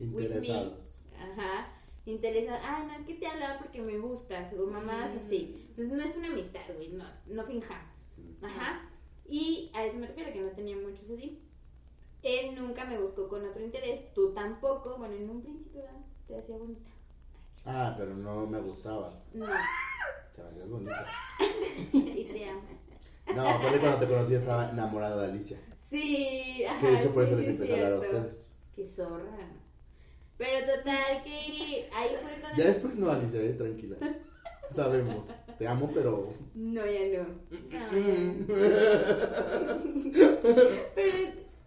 with 0.00 0.08
me. 0.10 0.22
Interesados. 0.24 0.96
Ajá. 1.18 1.74
Interesados. 2.06 2.60
Ah, 2.64 2.84
no, 2.86 2.94
es 3.00 3.06
que 3.06 3.14
te 3.14 3.26
hablaba 3.26 3.58
porque 3.58 3.80
me 3.82 3.98
gustas. 3.98 4.52
O 4.54 4.66
mamadas 4.66 5.10
así. 5.26 5.66
Entonces 5.70 5.92
no 5.96 6.02
es 6.02 6.16
una 6.16 6.28
amistad, 6.28 6.60
güey. 6.74 6.88
No, 6.90 7.04
no 7.26 7.44
finjamos. 7.44 7.94
Ajá. 8.42 8.87
Y 9.28 9.70
a 9.74 9.84
eso 9.84 9.98
me 9.98 10.06
refiero, 10.06 10.32
que 10.32 10.40
no 10.40 10.50
tenía 10.50 10.76
muchos 10.76 11.04
así. 11.10 11.38
Él 12.22 12.54
nunca 12.56 12.84
me 12.84 12.98
buscó 12.98 13.28
con 13.28 13.44
otro 13.44 13.62
interés. 13.62 14.12
Tú 14.14 14.32
tampoco. 14.32 14.96
Bueno, 14.96 15.14
en 15.14 15.30
un 15.30 15.42
principio 15.42 15.82
¿verdad? 15.82 16.00
te 16.26 16.38
hacía 16.38 16.56
bonita. 16.56 16.90
Ah, 17.64 17.94
pero 17.96 18.14
no 18.14 18.46
me 18.46 18.60
gustabas. 18.60 19.14
No. 19.34 19.46
Sebastián 20.34 20.62
es 20.62 20.70
bonito. 20.70 20.92
Y 21.92 22.24
te 22.24 22.48
amo. 22.48 22.62
No, 23.34 23.48
aparte 23.48 23.78
cuando 23.78 23.98
te 23.98 24.08
conocí 24.08 24.34
estaba 24.34 24.70
enamorado 24.70 25.20
de 25.20 25.26
Alicia. 25.26 25.58
Sí, 25.90 26.64
ajá. 26.64 26.80
Que 26.80 26.86
de 26.86 27.00
hecho 27.00 27.14
por 27.14 27.24
sí, 27.24 27.28
eso 27.28 27.36
les 27.36 27.46
sí, 27.46 27.50
empecé 27.52 27.72
a 27.72 27.76
hablar 27.76 27.92
a 27.92 28.00
ustedes. 28.00 28.52
Qué 28.74 28.86
zorra. 28.88 29.24
Pero 30.38 30.66
total 30.66 31.22
que 31.24 31.90
ahí 31.92 32.16
fue 32.22 32.40
cuando... 32.40 32.58
Ya 32.58 32.68
después 32.68 32.94
no, 32.94 33.10
Alicia, 33.10 33.40
eh, 33.42 33.52
tranquila. 33.52 33.96
Sabemos. 34.74 35.26
Te 35.58 35.66
amo, 35.66 35.90
pero. 35.92 36.32
No, 36.54 36.82
ya 36.86 37.18
no. 37.18 37.24
Mm. 37.92 38.46
Pero 40.94 41.16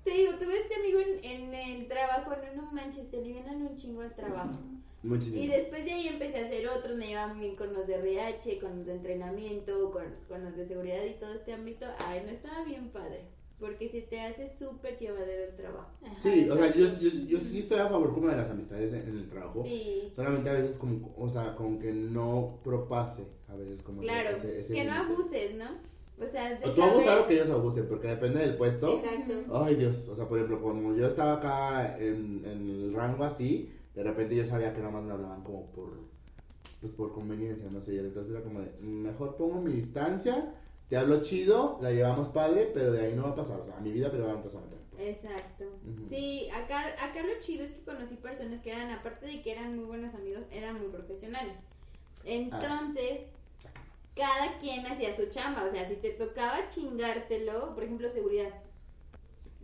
te 0.04 0.12
digo, 0.12 0.34
tuve 0.40 0.60
este 0.60 0.76
amigo 0.76 1.00
en, 1.00 1.24
en 1.24 1.54
el 1.54 1.88
trabajo, 1.88 2.32
no, 2.32 2.62
no 2.62 2.72
manches, 2.72 3.10
te 3.12 3.18
alivianan 3.18 3.62
un 3.62 3.76
chingo 3.76 4.02
el 4.04 4.14
trabajo. 4.16 4.58
Y 5.04 5.08
Muchísimo. 5.08 5.52
después 5.54 5.84
de 5.84 5.92
ahí 5.92 6.08
empecé 6.08 6.40
a 6.40 6.46
hacer 6.48 6.68
otros, 6.70 6.96
me 6.98 7.08
llevaba 7.08 7.34
muy 7.34 7.46
bien 7.46 7.56
con 7.56 7.74
los 7.74 7.88
de 7.88 7.96
RH, 7.96 8.60
con 8.60 8.78
los 8.78 8.86
de 8.86 8.94
entrenamiento, 8.94 9.92
con, 9.92 10.04
con 10.28 10.44
los 10.44 10.56
de 10.56 10.68
seguridad 10.68 11.04
y 11.06 11.20
todo 11.20 11.34
este 11.34 11.54
ámbito. 11.54 11.86
Ay, 11.98 12.22
no 12.26 12.32
estaba 12.32 12.64
bien 12.64 12.90
padre, 12.90 13.22
porque 13.62 13.88
se 13.90 14.02
te 14.02 14.20
hace 14.20 14.50
súper 14.60 14.98
llevadero 14.98 15.44
el 15.46 15.56
trabajo. 15.56 15.92
Sí, 16.22 16.50
o 16.50 16.58
sea, 16.58 16.74
yo, 16.76 16.98
yo, 17.00 17.10
yo 17.28 17.40
sí 17.40 17.60
estoy 17.60 17.78
a 17.78 17.88
favor 17.88 18.14
como 18.14 18.28
de 18.28 18.36
las 18.36 18.50
amistades 18.50 18.92
en, 18.92 19.08
en 19.08 19.18
el 19.20 19.30
trabajo. 19.30 19.64
Sí, 19.66 20.10
Solamente 20.14 20.50
a 20.50 20.54
veces 20.54 20.76
como, 20.76 21.14
o 21.16 21.30
sea, 21.30 21.56
como 21.56 21.80
que 21.80 21.94
no 21.94 22.60
propase 22.64 23.28
a 23.48 23.56
veces 23.56 23.82
como 23.84 24.02
claro, 24.02 24.32
ese, 24.32 24.60
ese 24.60 24.74
que 24.74 24.84
no 24.84 24.92
abuses, 24.94 25.56
¿no? 25.56 25.66
O 26.22 26.28
sea, 26.30 26.56
de 26.56 26.66
O 26.66 26.74
tú 26.74 26.82
abusar 26.82 27.20
o 27.20 27.28
que 27.28 27.34
ellos 27.36 27.50
abusen, 27.50 27.88
porque 27.88 28.08
depende 28.08 28.40
del 28.40 28.56
puesto. 28.58 28.98
Exacto. 28.98 29.56
Ay 29.64 29.76
Dios, 29.76 30.08
o 30.10 30.16
sea, 30.16 30.28
por 30.28 30.40
ejemplo, 30.40 30.62
como 30.62 30.94
yo 30.96 31.08
estaba 31.08 31.34
acá 31.34 31.98
en, 31.98 32.44
en 32.46 32.68
el 32.70 32.94
rango 32.94 33.24
así, 33.24 33.72
de 33.96 34.04
repente 34.04 34.36
yo 34.36 34.46
sabía 34.46 34.74
que 34.74 34.80
nada 34.80 34.92
más 34.92 35.04
me 35.04 35.14
hablaban 35.14 35.44
como 35.44 35.72
por, 35.72 36.00
pues 36.80 36.92
por 36.94 37.14
conveniencia, 37.14 37.70
no 37.70 37.80
sé, 37.82 37.96
y 37.96 38.00
entonces 38.00 38.32
era 38.32 38.44
como 38.44 38.60
de, 38.62 38.72
"Mm, 38.82 39.02
mejor 39.04 39.36
pongo 39.38 39.62
mi 39.62 39.72
distancia, 39.74 40.56
te 40.92 40.98
hablo 40.98 41.22
chido, 41.22 41.80
la 41.80 41.90
llevamos 41.90 42.28
padre, 42.32 42.70
pero 42.74 42.92
de 42.92 43.00
ahí 43.00 43.14
no 43.16 43.24
va 43.24 43.30
a 43.30 43.36
pasar, 43.36 43.62
o 43.62 43.66
sea, 43.66 43.78
a 43.78 43.80
mi 43.80 43.94
vida, 43.94 44.12
pero 44.12 44.26
va 44.26 44.34
a 44.34 44.36
empezar 44.36 44.62
a 44.62 44.66
meter. 44.66 45.10
Exacto. 45.10 45.64
Ujú. 45.86 46.10
Sí, 46.10 46.50
acá, 46.54 46.82
acá 47.00 47.24
lo 47.24 47.40
chido 47.40 47.64
es 47.64 47.72
que 47.72 47.86
conocí 47.86 48.16
personas 48.18 48.62
que 48.62 48.72
eran, 48.74 48.92
aparte 48.92 49.26
de 49.26 49.42
que 49.42 49.54
eran 49.54 49.78
muy 49.78 49.86
buenos 49.86 50.14
amigos, 50.14 50.44
eran 50.52 50.82
muy 50.82 50.90
profesionales. 50.90 51.56
Entonces, 52.26 53.22
cada 54.18 54.58
quien 54.58 54.86
hacía 54.86 55.16
su 55.16 55.28
chamba. 55.30 55.64
O 55.64 55.72
sea, 55.72 55.88
si 55.88 55.96
te 55.96 56.10
tocaba 56.10 56.68
chingártelo, 56.68 57.74
por 57.74 57.86
ejemplo, 57.86 58.12
seguridad, 58.12 58.50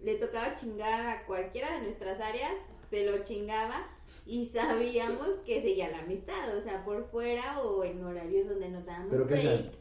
le 0.02 0.16
tocaba 0.16 0.56
chingar 0.56 1.08
a 1.08 1.26
cualquiera 1.26 1.74
de 1.74 1.88
nuestras 1.88 2.22
áreas, 2.22 2.54
se 2.90 3.06
lo 3.06 3.26
chingaba 3.26 3.86
y 4.26 4.46
sabíamos 4.54 5.28
que 5.46 5.62
seguía 5.62 5.90
la 5.90 6.00
amistad. 6.00 6.58
O 6.58 6.64
sea, 6.64 6.86
por 6.86 7.10
fuera 7.12 7.60
o 7.64 7.84
en 7.84 8.02
horarios 8.02 8.48
donde 8.48 8.70
nos 8.70 8.86
dábamos 8.86 9.10
¿Pero 9.12 9.28
qué 9.28 9.36
break. 9.36 9.74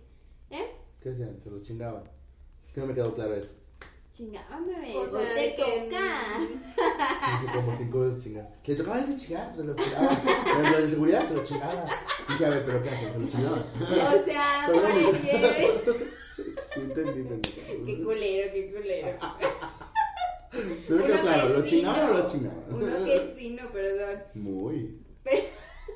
¿Eh? 0.51 0.86
¿Qué 1.07 1.13
hacían? 1.13 1.39
Se 1.41 1.51
lo 1.51 1.63
chingaban. 1.63 2.03
Es 2.67 2.73
que 2.75 2.81
no 2.81 2.89
me 2.89 2.95
quedó 2.95 3.15
claro 3.15 3.37
eso. 3.37 3.55
Chingaban, 4.11 4.67
bebé. 4.67 4.93
O 4.97 5.03
O 5.03 5.11
sea, 5.17 5.35
te 5.37 5.41
de 5.41 5.55
que- 5.55 5.63
toca. 5.63 6.41
Dije 7.43 7.55
como 7.55 7.79
cinco 7.79 8.01
veces 8.01 8.25
chingar. 8.25 8.49
Que 8.65 8.73
le 8.73 8.79
tocaba 8.79 8.99
el 8.99 9.17
chingar, 9.17 9.53
pues 9.55 9.61
se 9.61 9.67
lo 9.69 9.77
chingaba. 9.77 10.21
Pero 10.45 10.71
lo 10.71 10.83
de 10.85 10.91
seguridad 10.91 11.29
se 11.29 11.35
lo 11.35 11.45
chingaba. 11.45 11.85
Dije, 12.29 12.45
a 12.45 12.51
ver, 12.51 12.67
¿pero 12.67 12.83
qué 12.83 12.89
hacen? 12.89 13.13
Se 13.13 13.19
lo 13.21 13.29
chingaban. 13.29 13.65
O 13.81 14.25
sea, 14.25 14.69
bien. 14.95 15.23
Sí, 16.75 16.81
entendí, 16.81 17.21
entendí. 17.21 17.51
Qué 17.87 18.03
culero, 18.03 18.53
qué 18.53 18.73
culero. 18.75 19.19
Quedó 20.89 20.97
Uno 21.05 21.21
claro, 21.23 21.47
que 21.47 21.53
¿lo 21.53 21.63
es 21.63 21.71
chingaban 21.71 22.03
o 22.03 22.07
fino, 22.09 22.19
lo 22.19 22.31
chingaban? 22.33 22.65
Uno 22.75 23.05
que 23.05 23.15
es 23.17 23.31
fino, 23.35 23.71
perdón. 23.71 24.23
Muy. 24.35 24.99
Pero, 25.23 25.43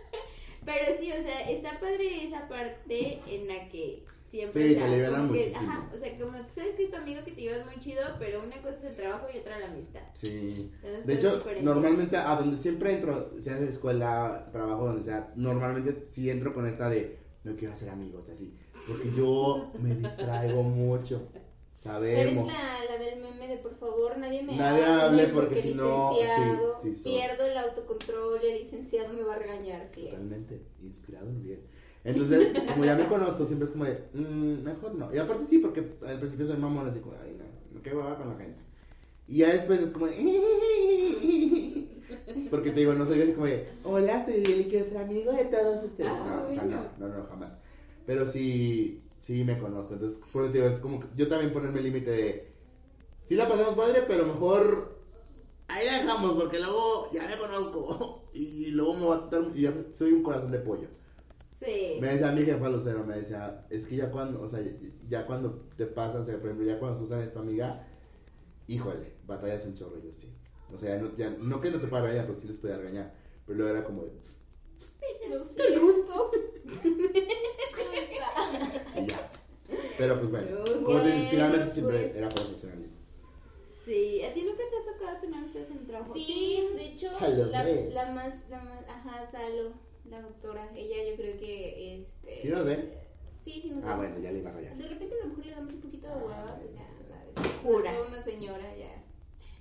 pero 0.64 1.00
sí, 1.00 1.10
o 1.10 1.22
sea, 1.24 1.50
está 1.50 1.80
padre 1.80 2.26
esa 2.28 2.46
parte 2.48 3.20
en 3.26 3.48
la 3.48 3.68
que 3.70 4.04
siempre 4.30 4.62
Sí, 4.68 4.74
o 4.74 4.78
te 4.78 4.84
alivianan 4.84 5.20
como 5.22 5.32
que, 5.32 5.38
muchísimo. 5.48 5.70
ajá, 5.72 5.90
o 5.92 5.98
sea, 5.98 6.18
como 6.18 6.32
que 6.32 6.54
sabes 6.60 6.74
que 6.76 6.84
es 6.84 6.90
tu 6.90 6.96
amigo 6.96 7.24
que 7.24 7.32
te 7.32 7.40
llevas 7.40 7.66
muy 7.66 7.80
chido, 7.80 8.02
pero 8.18 8.42
una 8.42 8.56
cosa 8.62 8.76
es 8.78 8.84
el 8.84 8.96
trabajo 8.96 9.26
y 9.34 9.38
otra 9.38 9.58
la 9.58 9.66
amistad. 9.66 10.00
Sí. 10.14 10.70
Entonces, 10.82 11.06
De 11.06 11.14
hecho, 11.14 11.44
normalmente 11.62 12.16
a 12.16 12.36
donde 12.36 12.58
siempre 12.58 12.92
entro, 12.94 13.32
sea 13.40 13.56
de 13.56 13.68
escuela, 13.68 14.48
trabajo, 14.52 14.86
donde 14.86 15.04
sea, 15.04 15.32
normalmente 15.36 16.06
sí 16.10 16.30
entro 16.30 16.54
con 16.54 16.66
esta 16.66 16.88
de 16.88 17.18
no 17.44 17.56
quiero 17.56 17.74
hacer 17.74 17.88
amigos, 17.90 18.28
así. 18.32 18.54
Porque 18.86 19.10
yo 19.16 19.70
me 19.78 19.94
distraigo 19.96 20.62
mucho. 20.62 21.28
Eres 21.32 21.82
Sabemos. 21.82 22.46
la, 22.46 22.84
la 22.90 22.98
del 23.02 23.20
meme 23.22 23.48
de 23.48 23.56
por 23.56 23.74
favor 23.78 24.18
nadie 24.18 24.42
me 24.42 24.54
Nadie 24.54 24.84
hable 24.84 25.28
porque 25.28 25.62
si 25.62 25.72
no, 25.72 26.12
sí, 26.82 26.94
sí, 26.94 27.02
pierdo 27.04 27.46
el 27.46 27.56
autocontrol 27.56 28.38
y 28.42 28.46
el 28.46 28.62
licenciado 28.64 29.14
me 29.14 29.22
va 29.22 29.36
a 29.36 29.38
regañar. 29.38 29.88
Sí. 29.94 30.04
Totalmente 30.04 30.60
inspirado 30.82 31.28
en 31.28 31.42
bien. 31.42 31.60
Entonces, 32.04 32.52
como 32.72 32.84
ya 32.84 32.96
me 32.96 33.06
conozco, 33.06 33.46
siempre 33.46 33.66
es 33.66 33.72
como 33.72 33.84
de, 33.84 33.98
"Mm, 34.14 34.62
mejor 34.64 34.94
no. 34.94 35.14
Y 35.14 35.18
aparte 35.18 35.46
sí, 35.48 35.58
porque 35.58 35.84
al 36.06 36.18
principio 36.18 36.46
soy 36.46 36.56
mamón, 36.56 36.88
así 36.88 37.00
como, 37.00 37.16
ay, 37.22 37.36
no, 37.72 37.82
qué 37.82 37.94
hueva 37.94 38.16
con 38.16 38.30
la 38.30 38.36
gente. 38.36 38.58
Y 39.28 39.38
ya 39.38 39.50
después 39.52 39.80
es 39.80 39.90
como 39.90 40.06
de, 40.06 40.16
porque 42.50 42.70
te 42.70 42.80
digo, 42.80 42.94
no 42.94 43.06
soy 43.06 43.22
así 43.22 43.32
como 43.32 43.46
de, 43.46 43.68
hola, 43.84 44.24
soy 44.24 44.34
Eli, 44.36 44.64
quiero 44.64 44.86
ser 44.86 44.98
amigo 44.98 45.32
de 45.32 45.44
todos 45.44 45.84
ustedes. 45.84 46.10
No, 46.10 46.48
o 46.48 46.54
sea, 46.54 46.64
no, 46.64 46.82
no, 46.98 47.08
no, 47.08 47.26
jamás. 47.28 47.52
Pero 48.06 48.30
sí, 48.30 49.02
sí 49.20 49.44
me 49.44 49.58
conozco. 49.58 49.94
Entonces, 49.94 50.18
por 50.32 50.44
eso 50.44 50.52
te 50.52 50.58
digo, 50.58 50.70
es 50.70 50.78
como 50.80 51.00
que 51.00 51.06
yo 51.16 51.28
también 51.28 51.52
ponerme 51.52 51.78
el 51.78 51.84
límite 51.84 52.10
de, 52.10 52.52
sí 53.26 53.34
la 53.36 53.48
pasamos 53.48 53.74
padre, 53.74 54.02
pero 54.08 54.26
mejor 54.26 54.98
ahí 55.68 55.86
la 55.86 56.00
dejamos, 56.00 56.32
porque 56.32 56.58
luego 56.58 57.10
ya 57.12 57.28
me 57.28 57.38
conozco. 57.38 58.16
Y 58.32 58.68
luego 58.68 58.94
me 58.94 59.06
va 59.06 59.16
a 59.16 59.28
tratar, 59.28 59.50
y 59.56 59.62
ya 59.62 59.74
soy 59.98 60.12
un 60.12 60.22
corazón 60.22 60.52
de 60.52 60.60
pollo. 60.60 60.86
Sí. 61.60 61.98
Me 62.00 62.08
decía 62.08 62.32
mi 62.32 62.42
jefa 62.42 62.68
Lucero, 62.68 63.04
me 63.04 63.16
decía, 63.16 63.66
es 63.68 63.86
que 63.86 63.96
ya 63.96 64.10
cuando, 64.10 64.40
o 64.40 64.48
sea, 64.48 64.60
ya 65.08 65.26
cuando 65.26 65.66
te 65.76 65.86
pasas, 65.86 66.24
sea, 66.26 66.38
por 66.38 66.46
ejemplo, 66.46 66.66
ya 66.66 66.78
cuando 66.78 66.98
Susan 66.98 67.20
es 67.20 67.32
tu 67.32 67.38
amiga, 67.38 67.86
híjole, 68.66 69.12
batallas 69.26 69.66
un 69.66 69.74
chorro, 69.74 69.98
yo 70.02 70.12
sí. 70.12 70.32
O 70.74 70.78
sea, 70.78 70.96
no, 70.98 71.14
ya, 71.16 71.30
no 71.30 71.60
que 71.60 71.70
no 71.70 71.80
te 71.80 71.86
pueda 71.86 72.02
regañar, 72.04 72.26
pero 72.26 72.38
sí 72.38 72.48
les 72.48 72.58
podía 72.58 72.78
regañar. 72.78 73.12
Pero 73.46 73.58
luego 73.58 73.76
era 73.76 73.84
como 73.84 74.04
siento. 74.04 74.30
y 78.96 79.06
ya. 79.06 79.30
Pero 79.98 80.18
pues 80.18 80.30
bueno, 80.30 80.64
como 80.84 81.02
te 81.02 81.12
dices, 81.12 81.30
finalmente 81.30 81.72
siempre 81.74 82.06
pues. 82.06 82.16
era 82.16 82.28
profesionalismo. 82.30 83.00
Sí, 83.84 84.22
¿a 84.22 84.32
ti 84.32 84.42
nunca 84.42 84.62
te 84.70 84.76
ha 84.76 84.92
tocado 84.92 85.20
tener 85.20 85.44
ustedes 85.44 85.70
en 85.70 85.86
trabajo? 85.86 86.14
Sí, 86.14 86.68
de 86.74 86.84
hecho, 86.86 87.08
la 87.12 88.10
más, 88.12 88.34
la 88.48 88.60
más, 88.60 88.84
ajá, 88.88 89.30
Salo, 89.30 89.72
la 90.04 90.22
doctora, 90.22 90.70
ella 90.74 91.10
yo 91.10 91.16
creo 91.16 91.38
que, 91.38 91.94
este... 92.02 92.42
¿Sí 92.42 92.48
nos 92.48 92.64
ven? 92.64 92.90
Sí, 93.44 93.60
sí 93.62 93.70
nos 93.70 93.84
Ah, 93.84 93.96
ve. 93.96 94.06
bueno, 94.08 94.18
ya 94.20 94.32
le 94.32 94.38
iba 94.38 94.50
a 94.50 94.54
rayar. 94.54 94.76
De 94.76 94.88
repente 94.88 95.14
a 95.14 95.24
lo 95.24 95.30
mejor 95.30 95.46
le 95.46 95.52
damos 95.52 95.72
un 95.74 95.80
poquito 95.80 96.06
de 96.08 96.14
hueva, 96.14 96.58
pues 96.60 96.74
ya, 96.74 96.88
¿sabes? 97.08 97.52
Jura. 97.62 97.92
Es 97.92 98.08
Una 98.08 98.22
señora 98.24 98.76
ya. 98.76 99.02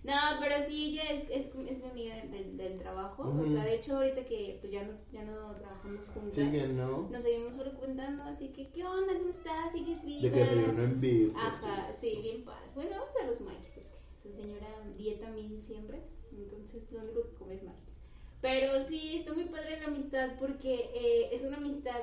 No, 0.02 0.14
pero 0.40 0.66
sí, 0.66 0.92
ella 0.92 1.12
es, 1.12 1.24
es, 1.30 1.46
es 1.70 1.78
mi 1.84 1.90
amiga 1.90 2.16
del, 2.16 2.32
del, 2.32 2.58
del 2.58 2.80
trabajo. 2.80 3.24
O 3.24 3.46
sea, 3.50 3.66
de 3.66 3.76
hecho, 3.76 3.98
ahorita 3.98 4.24
que 4.26 4.58
pues 4.62 4.72
ya 4.72 4.84
no, 4.84 4.94
ya 5.12 5.24
no 5.26 5.54
trabajamos 5.56 6.08
juntas, 6.08 6.36
Sí 6.36 6.52
que 6.52 6.68
no. 6.68 7.10
nos 7.10 7.22
seguimos 7.22 7.58
frecuentando, 7.58 8.24
así 8.24 8.48
que, 8.54 8.70
¿qué 8.72 8.86
onda? 8.86 9.14
¿Cómo 9.18 9.30
estás? 9.32 9.74
¿Sigues 9.74 10.02
viva? 10.04 10.22
De 10.22 10.32
que 10.32 10.40
desayuno 10.40 10.84
en 10.84 11.02
vivo. 11.02 11.34
Ajá, 11.38 11.94
sí, 12.00 12.20
bien 12.22 12.46
padre. 12.46 12.66
Bueno, 12.76 12.92
vamos 12.92 13.10
a 13.22 13.28
los 13.28 13.42
maquis. 13.42 13.70
La 14.24 14.32
señora 14.36 14.68
dieta 14.98 15.30
mil 15.32 15.62
siempre, 15.64 16.00
entonces 16.32 16.90
lo 16.92 17.00
único 17.02 17.24
que 17.24 17.34
come 17.34 17.56
es 17.56 17.64
maquis. 17.64 17.89
Pero 18.42 18.86
sí, 18.88 19.18
está 19.20 19.34
muy 19.34 19.46
padre 19.46 19.80
la 19.80 19.88
amistad 19.88 20.30
porque 20.40 20.90
eh, 20.96 21.30
es 21.34 21.42
una 21.44 21.58
amistad 21.58 22.00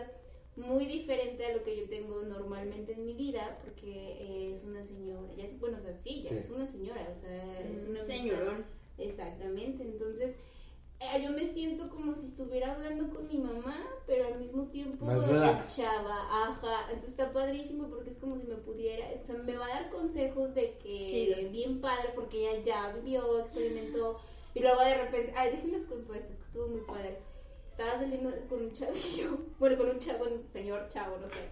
muy 0.57 0.87
diferente 0.87 1.45
a 1.47 1.53
lo 1.55 1.62
que 1.64 1.76
yo 1.76 1.89
tengo 1.89 2.22
normalmente 2.22 2.93
en 2.93 3.05
mi 3.05 3.14
vida, 3.14 3.59
porque 3.62 3.91
eh, 4.20 4.57
es 4.57 4.64
una 4.64 4.84
señora, 4.87 5.28
ya 5.37 5.45
es, 5.45 5.59
bueno, 5.61 5.78
o 5.78 5.82
sea, 5.82 5.95
sí, 6.03 6.22
ya 6.22 6.30
Sí. 6.30 6.37
es 6.37 6.51
una 6.51 6.66
señora, 6.66 7.07
o 7.16 7.20
sea, 7.20 7.61
es 7.61 7.84
Un 7.84 7.91
una 7.91 8.01
señorón. 8.03 8.64
Exactamente, 8.99 9.82
entonces 9.82 10.34
eh, 11.01 11.22
yo 11.22 11.30
me 11.32 11.53
siento 11.53 11.91
como 11.91 12.14
si 12.14 12.28
estuviera 12.28 12.72
hablando 12.72 13.14
con 13.14 13.28
mi 13.28 13.37
mamá, 13.37 13.76
pero 14.07 14.26
al 14.28 14.39
mismo 14.39 14.64
tiempo 14.68 15.05
Más 15.05 15.76
chava, 15.76 16.22
ajá, 16.30 16.84
entonces 16.89 17.11
está 17.11 17.32
padrísimo 17.34 17.89
porque 17.89 18.11
es 18.11 18.16
como 18.16 18.39
si 18.41 18.47
me 18.47 18.57
pudiera, 18.57 19.07
o 19.22 19.26
sea, 19.26 19.37
me 19.37 19.57
va 19.57 19.66
a 19.66 19.80
dar 19.80 19.91
consejos 19.91 20.55
de 20.55 20.72
que 20.82 21.34
Chidos. 21.34 21.53
bien 21.53 21.80
padre 21.82 22.11
porque 22.14 22.51
ella 22.51 22.62
ya 22.64 22.93
vivió, 22.97 23.41
experimentó 23.41 24.18
y 24.57 24.61
luego 24.61 24.80
de 24.82 24.94
repente, 24.96 25.32
ay, 25.36 25.50
déjenles 25.52 25.86
contar 25.88 26.16
esto, 26.16 26.32
es 26.32 26.38
que 26.38 26.44
estuvo 26.46 26.66
muy 26.68 26.80
padre. 26.82 27.18
Estaba 27.70 27.92
saliendo 27.98 28.30
con 28.48 28.62
un 28.62 28.72
chavillo, 28.72 29.38
bueno, 29.59 29.76
con 29.76 29.90
un 29.90 29.98
chavo, 29.98 30.24
un 30.24 30.46
señor 30.52 30.88
chavo, 30.88 31.18
no 31.18 31.28
sé. 31.28 31.50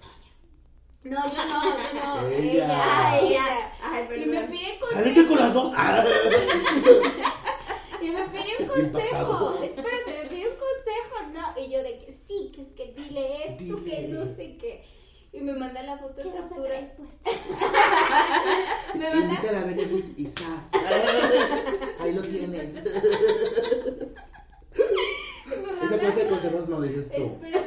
No, 1.05 1.19
yo 1.33 1.45
no, 1.47 1.65
yo 1.65 1.95
no, 1.95 2.29
Ella. 2.33 2.65
ella, 2.65 3.11
Ay, 3.13 3.27
ella. 3.29 3.73
Ay, 3.83 4.23
Y 4.23 4.27
me 4.27 4.37
perdón. 4.41 4.51
pide 4.51 4.79
¡Saliste 4.93 5.27
consejos. 5.27 5.29
con 5.29 5.37
las 5.37 5.55
dos! 5.55 5.73
¡Ah! 5.77 6.05
Y 8.01 8.11
me 8.11 8.29
pidió 8.29 8.59
un 8.61 8.67
consejo. 8.69 9.63
Espérate, 9.63 10.23
me 10.23 10.29
pidió 10.31 10.49
un 10.51 10.57
consejo, 10.57 11.33
¿no? 11.35 11.61
Y 11.63 11.71
yo 11.71 11.83
de 11.83 11.99
que 11.99 12.19
sí, 12.27 12.53
que 12.55 12.63
es 12.63 12.69
que 12.75 12.93
dile 13.01 13.49
esto, 13.51 13.77
Dile. 13.77 13.85
que 13.85 14.09
no 14.09 14.25
sé 14.37 14.57
qué. 14.59 14.85
Y 15.35 15.41
me 15.41 15.53
manda 15.53 15.83
la 15.83 15.99
foto 15.99 16.15
de 16.15 16.23
¿Qué 16.23 16.29
vas 16.29 16.39
a 16.39 16.43
captura. 16.49 16.93
pues? 16.97 17.09
Me 18.95 19.11
manda. 19.11 19.19
Invítala 19.35 19.61
a 19.61 19.65
Benedict 19.65 20.19
y 20.19 20.27
¡zas! 20.27 20.63
Ahí 22.01 22.13
lo 22.13 22.23
tienes. 22.23 22.77
Esa 25.83 25.99
clase 25.99 26.25
de 26.25 26.29
consejos 26.29 26.69
no 26.69 26.81
dices 26.83 27.11
tú. 27.11 27.37
la 27.43 27.64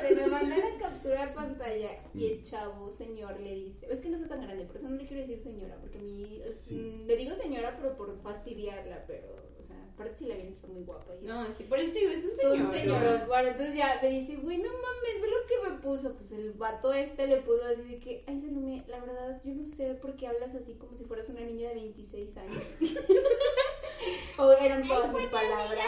captura 1.16 1.28
de 1.28 1.34
pantalla 1.34 1.90
y 2.14 2.26
el 2.28 2.44
chavo, 2.44 2.92
señor, 2.92 3.40
le 3.40 3.56
dice, 3.56 3.88
es 3.90 4.00
que 4.00 4.10
no 4.10 4.18
está 4.18 4.30
tan 4.30 4.42
grande, 4.44 4.66
por 4.66 4.78
eso 4.78 4.90
no 4.90 4.96
le 4.96 5.06
quiero 5.08 5.22
decir 5.26 5.42
señora, 5.44 5.78
porque 5.82 5.98
a 6.00 6.02
mí, 6.02 6.42
Sí. 6.68 6.76
mm, 6.76 7.08
le 7.08 7.18
digo 7.18 7.36
señora, 7.36 7.76
pero 7.78 7.96
por 7.98 8.18
fastidiarla, 8.22 9.04
pero, 9.08 9.28
o 9.60 9.64
sea, 9.64 9.76
aparte 9.94 10.16
si 10.20 10.26
la 10.26 10.36
ven 10.36 10.48
está 10.48 10.68
muy 10.68 10.84
guapa. 10.84 11.14
y- 11.22 11.26
No, 11.26 11.46
sí, 11.58 11.64
por 11.64 11.80
eso 11.80 11.94
te 11.94 12.00
digo, 12.00 12.12
es 12.12 12.26
un 12.26 12.72
señor. 12.72 13.28
Bueno, 13.28 13.48
entonces 13.50 13.76
ya 13.76 14.00
me 14.02 14.10
dice, 14.10 14.36
güey, 14.38 14.58
no 14.58 14.70
mames, 14.70 15.22
ve 15.22 15.28
lo 15.28 15.48
que 15.48 15.70
me 15.70 15.78
puso. 15.80 16.14
Pues 16.16 16.32
el 16.32 16.52
vato 16.54 16.94
este 16.94 17.28
le 17.28 17.38
puso 17.38 17.64
así 17.66 17.84
de 17.84 18.00
que, 18.00 18.24
ay, 18.28 18.42
Salomé, 18.42 18.84
la 18.88 19.00
verdad, 19.00 19.42
yo 19.44 19.54
no 19.56 19.64
sé 19.64 19.94
por 19.96 20.16
qué 20.16 20.28
hablas 20.28 20.54
así 20.56 20.74
como 20.76 20.98
si 20.98 21.04
fueras 21.06 21.30
una 21.30 21.42
niña 21.42 21.70
de 21.70 21.76
26 21.76 22.36
años. 22.38 22.64
o 24.38 24.52
eran 24.54 24.88
todas 24.88 25.12
mis 25.14 25.28
palabras. 25.28 25.88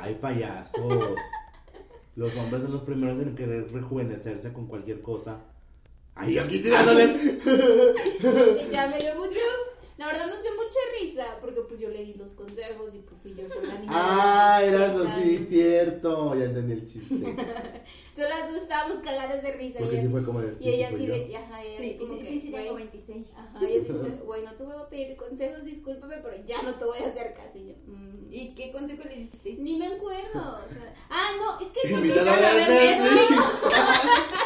Ay, 0.00 0.14
payasos. 0.20 1.18
Los 2.16 2.34
hombres 2.36 2.62
son 2.62 2.72
los 2.72 2.82
primeros 2.82 3.18
en 3.20 3.34
querer 3.34 3.70
rejuvenecerse 3.72 4.52
con 4.52 4.66
cualquier 4.66 5.00
cosa. 5.02 5.38
Ay, 6.14 6.38
aquí 6.38 6.60
tirándole. 6.62 7.04
Y 7.04 8.70
ya 8.72 8.86
me 8.86 8.98
dio 8.98 9.16
mucho, 9.16 9.40
la 9.98 10.06
verdad 10.06 10.28
nos 10.28 10.42
dio 10.42 10.52
mucha 10.52 10.78
risa, 11.00 11.38
porque 11.40 11.60
pues 11.62 11.80
yo 11.80 11.88
le 11.90 12.04
di 12.04 12.14
los 12.14 12.30
consejos 12.32 12.90
y 12.94 12.98
pues 12.98 13.20
sí, 13.22 13.34
yo 13.36 13.48
soy 13.52 13.66
la 13.66 13.74
niña. 13.78 13.92
Ah, 13.92 14.60
era 14.62 14.78
26 14.94 15.10
así, 15.10 15.36
años. 15.36 15.48
cierto. 15.48 16.34
Ya 16.36 16.44
entendí 16.44 16.72
el 16.74 16.86
chiste. 16.86 17.14
Entonces 18.16 18.38
las 18.38 18.48
dos 18.52 18.62
estábamos 18.62 19.02
caladas 19.02 19.42
de 19.42 19.52
risa. 19.52 19.78
Porque 19.80 19.96
y 19.96 19.98
sí 19.98 20.02
ella, 20.04 20.10
fue 20.12 20.24
como 20.24 20.40
de, 20.40 20.52
y 20.52 20.56
sí, 20.56 20.68
ella 20.68 20.88
sí, 20.90 20.94
así 20.94 21.06
de, 21.06 21.36
ajá, 21.36 21.62
ella 21.64 21.78
Sí, 21.80 21.84
así 21.90 21.98
como 21.98 22.12
sí, 22.14 22.18
que, 22.20 22.26
sí, 22.28 22.40
sí, 22.42 22.50
tengo 22.52 22.72
güey, 22.72 22.84
26. 22.84 23.26
Ajá, 23.36 23.58
y 23.68 23.78
así 23.80 23.92
como, 23.92 24.24
güey, 24.24 24.42
no 24.44 24.52
te 24.54 24.62
voy 24.62 24.76
a 24.76 24.88
pedir 24.88 25.16
consejos, 25.16 25.64
discúlpame, 25.64 26.16
pero 26.18 26.36
ya 26.46 26.62
no 26.62 26.74
te 26.76 26.84
voy 26.84 26.98
a 26.98 27.08
hacer 27.08 27.34
caso. 27.34 27.58
Y 27.58 27.66
yo, 27.68 27.74
mm, 27.86 28.14
¿Y 28.32 28.54
qué 28.54 28.70
consejo 28.72 29.02
le 29.04 29.14
diste? 29.16 29.52
Ni 29.58 29.76
me 29.78 29.86
acuerdo. 29.86 30.30
O 30.40 30.68
sea, 30.72 30.94
ah, 31.10 31.30
no, 31.38 31.60
es 31.66 31.72
que 31.72 31.88
el 31.88 31.94
vato 31.94 32.20
a 32.30 32.34
estaba- 32.34 32.54
ver 32.54 32.68
Netflix. 32.68 33.74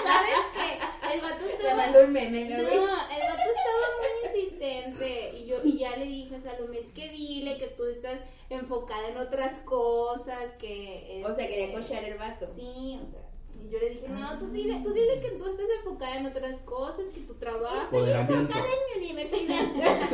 ¿Sabes 0.04 0.38
qué? 0.54 1.14
El 1.14 1.20
vato 1.22 1.44
Te 1.44 1.52
estaba. 1.52 1.76
mandó 1.76 2.04
un 2.04 2.12
meme, 2.12 2.44
No, 2.50 2.56
¿no? 2.58 2.68
el 2.68 2.68
vato 2.68 3.48
estaba 3.56 3.86
muy 3.98 4.40
insistente. 4.40 5.32
Y 5.38 5.46
yo 5.46 5.56
y 5.64 5.78
ya 5.78 5.96
le 5.96 6.04
dije 6.06 6.36
a 6.36 6.40
Salomé, 6.42 6.78
es 6.80 6.92
que 6.94 7.08
dile 7.10 7.58
que 7.58 7.68
tú 7.68 7.84
estás 7.84 8.20
enfocada 8.50 9.08
en 9.08 9.16
otras 9.18 9.58
cosas. 9.64 10.52
que 10.58 11.22
O 11.24 11.34
sea, 11.34 11.44
este, 11.44 11.48
quería 11.54 11.80
cochar 11.80 12.04
el 12.04 12.18
vato. 12.18 12.46
Sí, 12.56 12.98
o 13.02 13.10
sea. 13.10 13.27
Y 13.64 13.70
yo 13.70 13.78
le 13.78 13.90
dije, 13.90 14.08
no, 14.08 14.38
tú 14.38 14.46
dile, 14.50 14.80
tú 14.84 14.92
dile 14.92 15.20
que 15.20 15.30
tú 15.32 15.44
estás 15.46 15.66
enfocada 15.78 16.16
en 16.16 16.26
otras 16.26 16.60
cosas, 16.60 17.04
que 17.14 17.20
tu 17.22 17.34
trabajo. 17.34 17.84
Empoderamiento. 17.96 18.54
en 18.56 19.00
mi 19.00 19.06
universidad. 19.10 20.10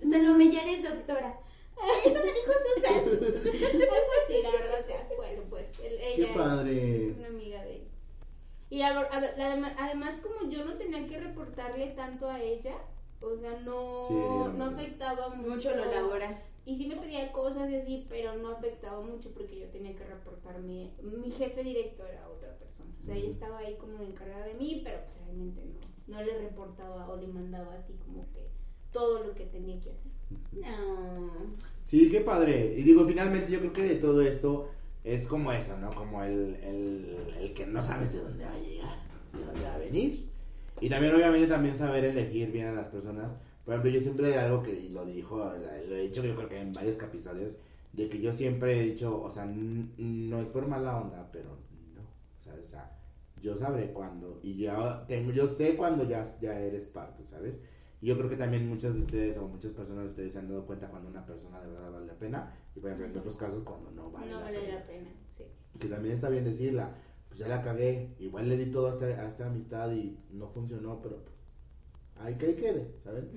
Salomé, 0.00 0.50
ya 0.52 0.62
eres 0.62 0.82
doctora. 0.82 1.38
Eso 2.04 2.14
me 2.14 2.32
dijo 2.32 2.52
Susan. 2.74 2.94
Algo 2.94 4.12
así, 4.24 4.42
la 4.42 4.50
verdad, 4.52 4.84
ya, 4.88 5.08
bueno, 5.16 5.42
pues 5.50 5.64
él- 5.82 5.98
Qué 5.98 6.14
ella 6.14 6.26
es- 6.30 6.36
padre. 6.36 7.08
es 7.10 7.16
una 7.18 7.26
amiga 7.28 7.64
de 7.64 7.76
él. 7.76 7.82
Y 8.70 8.82
a- 8.82 8.98
a 9.00 9.16
además, 9.16 9.72
además, 9.78 10.14
como 10.22 10.50
yo 10.50 10.64
no 10.64 10.74
tenía 10.74 11.06
que 11.08 11.18
reportarle 11.18 11.88
tanto 11.88 12.28
a 12.28 12.40
ella, 12.40 12.74
o 13.20 13.36
sea, 13.36 13.58
no, 13.60 14.06
Sí, 14.08 14.14
no 14.58 14.64
afectaba 14.66 15.28
mucho. 15.30 15.48
Mucho 15.56 15.76
lo 15.76 15.84
labora. 15.86 16.42
Y 16.64 16.76
sí 16.76 16.86
me 16.86 16.96
pedía 16.96 17.32
cosas 17.32 17.68
y 17.70 17.76
así, 17.76 18.06
pero 18.08 18.36
no 18.36 18.50
afectaba 18.50 19.00
mucho 19.00 19.32
porque 19.32 19.58
yo 19.58 19.66
tenía 19.68 19.96
que 19.96 20.04
reportarme. 20.04 20.90
Mi 21.02 21.30
jefe 21.32 21.64
directo 21.64 22.06
era 22.06 22.28
otra 22.28 22.56
persona. 22.58 22.90
O 23.00 23.04
sea, 23.04 23.16
ella 23.16 23.30
estaba 23.30 23.58
ahí 23.58 23.74
como 23.76 24.00
encargada 24.02 24.46
de 24.46 24.54
mí, 24.54 24.80
pero 24.84 24.98
pues 25.04 25.26
realmente 25.26 25.62
no. 25.64 25.92
No 26.16 26.22
le 26.22 26.38
reportaba 26.38 27.08
o 27.08 27.16
le 27.16 27.28
mandaba 27.28 27.74
así 27.74 27.94
como 27.94 28.30
que 28.32 28.48
todo 28.92 29.24
lo 29.24 29.34
que 29.34 29.46
tenía 29.46 29.80
que 29.80 29.90
hacer. 29.90 30.12
No. 30.52 31.52
Sí, 31.84 32.10
qué 32.10 32.20
padre. 32.20 32.74
Y 32.76 32.82
digo, 32.82 33.06
finalmente 33.06 33.50
yo 33.50 33.58
creo 33.58 33.72
que 33.72 33.82
de 33.82 33.94
todo 33.96 34.22
esto 34.22 34.68
es 35.04 35.26
como 35.26 35.52
eso, 35.52 35.76
¿no? 35.78 35.90
Como 35.90 36.22
el, 36.22 36.56
el, 36.62 37.34
el 37.40 37.54
que 37.54 37.66
no 37.66 37.82
sabes 37.82 38.12
de 38.12 38.20
dónde 38.20 38.44
va 38.44 38.52
a 38.52 38.60
llegar, 38.60 38.98
de 39.32 39.44
dónde 39.44 39.62
va 39.62 39.74
a 39.74 39.78
venir. 39.78 40.28
Y 40.80 40.88
también, 40.88 41.14
obviamente, 41.14 41.48
también 41.48 41.78
saber 41.78 42.04
elegir 42.04 42.50
bien 42.50 42.66
a 42.66 42.72
las 42.72 42.88
personas. 42.88 43.32
Por 43.64 43.74
ejemplo, 43.74 43.90
yo 43.92 44.00
siempre 44.00 44.38
algo 44.38 44.62
que 44.62 44.88
lo 44.90 45.04
dijo, 45.04 45.38
lo 45.38 45.96
he 45.96 46.02
dicho 46.02 46.22
yo 46.24 46.34
creo 46.34 46.48
que 46.48 46.60
en 46.60 46.72
varios 46.72 47.00
episodios, 47.00 47.58
de 47.92 48.08
que 48.08 48.20
yo 48.20 48.32
siempre 48.32 48.78
he 48.78 48.82
dicho, 48.92 49.22
o 49.22 49.30
sea, 49.30 49.44
no 49.46 50.40
es 50.40 50.48
por 50.48 50.66
mala 50.66 50.96
onda, 50.98 51.28
pero 51.32 51.50
no, 51.94 52.02
¿sabes? 52.40 52.66
O 52.66 52.70
sea, 52.70 52.90
yo 53.40 53.56
sabré 53.56 53.92
cuándo, 53.92 54.40
y 54.42 54.56
ya 54.56 55.04
tengo, 55.06 55.30
yo 55.32 55.46
sé 55.48 55.76
cuándo 55.76 56.08
ya, 56.08 56.36
ya 56.40 56.58
eres 56.58 56.88
parte, 56.88 57.24
¿sabes? 57.26 57.54
Y 58.00 58.06
yo 58.06 58.16
creo 58.18 58.28
que 58.28 58.36
también 58.36 58.68
muchas 58.68 58.94
de 58.94 59.00
ustedes 59.00 59.38
o 59.38 59.46
muchas 59.46 59.72
personas 59.72 60.04
de 60.04 60.10
ustedes 60.10 60.32
se 60.32 60.38
han 60.38 60.48
dado 60.48 60.66
cuenta 60.66 60.88
cuando 60.88 61.08
una 61.08 61.24
persona 61.24 61.60
de 61.60 61.68
verdad 61.68 61.92
vale 61.92 62.06
la 62.06 62.18
pena, 62.18 62.52
y 62.74 62.80
por 62.80 62.90
ejemplo 62.90 63.06
en 63.12 63.18
otros 63.18 63.36
casos 63.36 63.62
cuando 63.62 63.90
no 63.92 64.10
vale 64.10 64.30
no 64.30 64.38
la 64.38 64.44
vale 64.44 64.58
pena. 64.60 64.74
la 64.74 64.86
pena, 64.86 65.10
sí. 65.28 65.44
Que 65.78 65.88
también 65.88 66.14
está 66.14 66.28
bien 66.28 66.44
decirla, 66.44 66.94
pues 67.28 67.38
ya 67.38 67.48
la 67.48 67.62
cagué, 67.62 68.14
igual 68.18 68.48
le 68.48 68.56
di 68.56 68.66
todo 68.70 68.88
a 68.88 68.90
esta, 68.92 69.06
a 69.06 69.28
esta 69.28 69.46
amistad 69.46 69.92
y 69.92 70.18
no 70.32 70.48
funcionó, 70.48 71.00
pero 71.00 71.22
ahí 72.20 72.34
que 72.36 72.46
ahí 72.46 72.54
quede, 72.54 72.94
¿saben? 73.04 73.28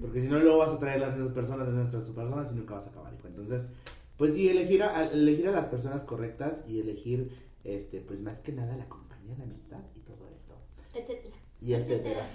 Porque 0.00 0.20
si 0.22 0.28
no, 0.28 0.38
luego 0.38 0.58
vas 0.58 0.70
a 0.70 0.78
traer 0.78 1.02
a 1.04 1.14
esas 1.14 1.32
personas, 1.32 1.68
a 1.68 1.72
nuestras 1.72 2.04
personas 2.04 2.52
y 2.52 2.56
nunca 2.56 2.74
vas 2.74 2.86
a 2.86 2.90
acabar. 2.90 3.12
hijo. 3.14 3.28
Entonces, 3.28 3.68
pues 4.16 4.34
sí, 4.34 4.48
elegir 4.48 4.82
a, 4.82 4.96
a- 4.98 5.12
elegir 5.12 5.48
a 5.48 5.52
las 5.52 5.66
personas 5.68 6.02
correctas 6.04 6.62
y 6.68 6.80
elegir, 6.80 7.32
este, 7.64 8.00
pues 8.00 8.22
más 8.22 8.38
que 8.40 8.52
nada 8.52 8.76
la 8.76 8.88
compañía, 8.88 9.36
la 9.38 9.44
amistad 9.44 9.80
y 9.96 10.00
todo 10.00 10.28
esto. 10.28 10.54
Etcétera. 10.94 11.36
Y 11.60 11.74
etcétera. 11.74 12.28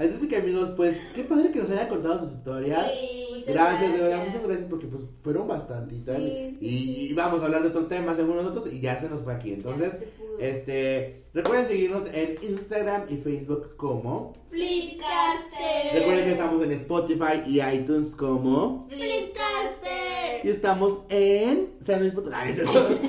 Así 0.00 0.28
que 0.28 0.36
amigos, 0.36 0.70
pues 0.76 0.96
qué 1.14 1.24
padre 1.24 1.50
que 1.50 1.58
nos 1.58 1.70
hayan 1.70 1.88
contado 1.88 2.20
sus 2.20 2.32
historias. 2.32 2.90
Sí, 2.90 3.26
muchas 3.34 3.54
Gracias, 3.54 3.92
de 3.92 3.98
verdad, 3.98 4.24
muchas 4.24 4.42
gracias 4.42 4.68
porque 4.70 4.86
pues 4.86 5.02
fueron 5.22 5.46
bastantitas. 5.46 6.16
Sí, 6.16 6.56
y, 6.58 6.68
sí. 6.70 7.08
y 7.10 7.12
vamos 7.12 7.42
a 7.42 7.44
hablar 7.44 7.62
de 7.62 7.68
otro 7.68 7.86
tema 7.86 8.16
según 8.16 8.36
nosotros 8.36 8.72
y 8.72 8.80
ya 8.80 8.98
se 8.98 9.10
nos 9.10 9.20
fue 9.22 9.34
aquí. 9.34 9.52
Entonces, 9.52 9.92
este, 10.40 11.24
recuerden 11.34 11.68
seguirnos 11.68 12.04
en 12.14 12.38
Instagram 12.40 13.08
y 13.10 13.18
Facebook 13.18 13.76
como. 13.76 14.32
Flipcaster. 14.48 15.92
Recuerden 15.92 16.24
que 16.24 16.32
estamos 16.32 16.64
en 16.64 16.72
Spotify 16.72 17.42
y 17.46 17.60
iTunes 17.60 18.14
como. 18.16 18.86
Flipcaster. 18.88 20.44
Y 20.44 20.48
estamos 20.48 21.00
en 21.10 21.68
San 21.84 22.00
Luis 22.00 22.14
Potosí. 22.14 22.34
Ah, 22.34 22.44
¿no 22.46 22.50
es? 22.50 23.00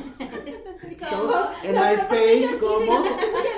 Estamos 0.91 1.35
en 1.63 1.75
MySpace 1.75 2.57
como. 2.59 3.03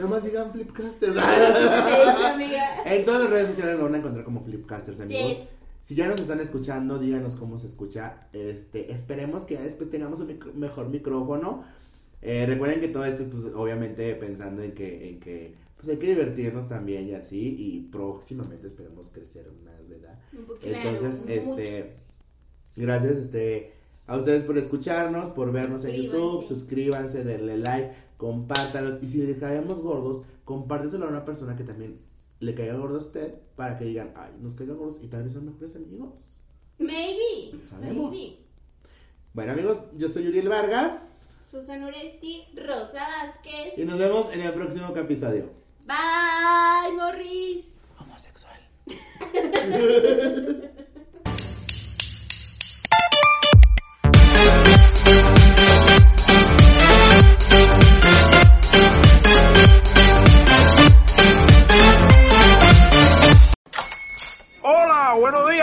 Nada 0.00 0.10
más 0.16 0.24
digan 0.24 0.50
Flipcasters. 0.52 1.14
En 2.86 3.04
todas 3.04 3.20
las 3.22 3.30
redes 3.30 3.48
sociales 3.48 3.76
lo 3.78 3.84
van 3.84 3.94
a 3.94 3.98
encontrar 3.98 4.24
como 4.24 4.42
Flipcasters, 4.42 5.00
amigos. 5.00 5.38
Si 5.82 5.94
ya 5.94 6.08
nos 6.08 6.20
están 6.20 6.40
escuchando, 6.40 6.98
díganos 6.98 7.36
cómo 7.36 7.58
se 7.58 7.66
escucha. 7.66 8.26
Este, 8.32 8.90
esperemos 8.92 9.44
que 9.44 9.54
ya 9.54 9.62
después 9.62 9.90
tengamos 9.90 10.20
un 10.20 10.28
micro- 10.28 10.54
mejor 10.54 10.88
micrófono. 10.88 11.64
Eh, 12.22 12.46
recuerden 12.46 12.80
que 12.80 12.88
todo 12.88 13.04
esto, 13.04 13.24
pues, 13.30 13.44
obviamente 13.54 14.14
pensando 14.14 14.62
en 14.62 14.72
que, 14.72 15.08
en 15.10 15.20
que, 15.20 15.54
pues, 15.76 15.88
hay 15.88 15.96
que 15.98 16.08
divertirnos 16.08 16.68
también 16.68 17.08
y 17.08 17.14
así. 17.14 17.56
Y 17.58 17.80
próximamente 17.92 18.68
esperemos 18.68 19.08
crecer 19.08 19.46
más, 19.64 19.88
¿verdad? 19.88 20.18
Un 20.38 20.44
poquito. 20.44 20.66
Entonces, 20.74 21.20
Claro, 21.24 21.56
este, 21.58 21.92
gracias, 22.76 23.16
este, 23.16 23.72
a 24.06 24.16
ustedes 24.16 24.44
por 24.44 24.56
escucharnos, 24.58 25.32
por 25.32 25.50
vernos 25.52 25.84
en. 25.84 25.92
YouTube, 25.94 26.46
suscríbanse, 26.46 27.24
denle 27.24 27.56
like, 27.58 27.90
compártanos, 28.20 29.02
y 29.02 29.08
si 29.08 29.18
les 29.18 29.38
caemos 29.38 29.80
gordos, 29.80 30.22
compárteselo 30.44 31.06
a 31.06 31.08
una 31.08 31.24
persona 31.24 31.56
que 31.56 31.64
también 31.64 31.98
le 32.38 32.54
caiga 32.54 32.74
gordo 32.74 32.98
a 32.98 33.00
usted, 33.00 33.34
para 33.56 33.78
que 33.78 33.86
digan, 33.86 34.12
ay, 34.14 34.32
nos 34.40 34.54
caigan 34.54 34.76
gordos 34.76 35.02
y 35.02 35.08
tal 35.08 35.24
vez 35.24 35.32
son 35.32 35.46
mejores 35.46 35.74
amigos. 35.74 36.22
Maybe. 36.78 37.58
Sabemos. 37.70 38.10
Maybe. 38.12 38.36
Bueno 39.32 39.52
amigos, 39.52 39.78
yo 39.96 40.10
soy 40.10 40.28
Uriel 40.28 40.50
Vargas, 40.50 41.00
Susan 41.50 41.82
Uresti. 41.82 42.44
Rosa 42.56 43.08
Vázquez. 43.08 43.78
y 43.78 43.84
nos 43.86 43.98
vemos 43.98 44.32
en 44.34 44.42
el 44.42 44.52
próximo 44.52 44.94
episodio. 44.94 45.50
Bye, 45.86 46.96
Morris. 46.96 47.64
Homosexual. 47.98 48.60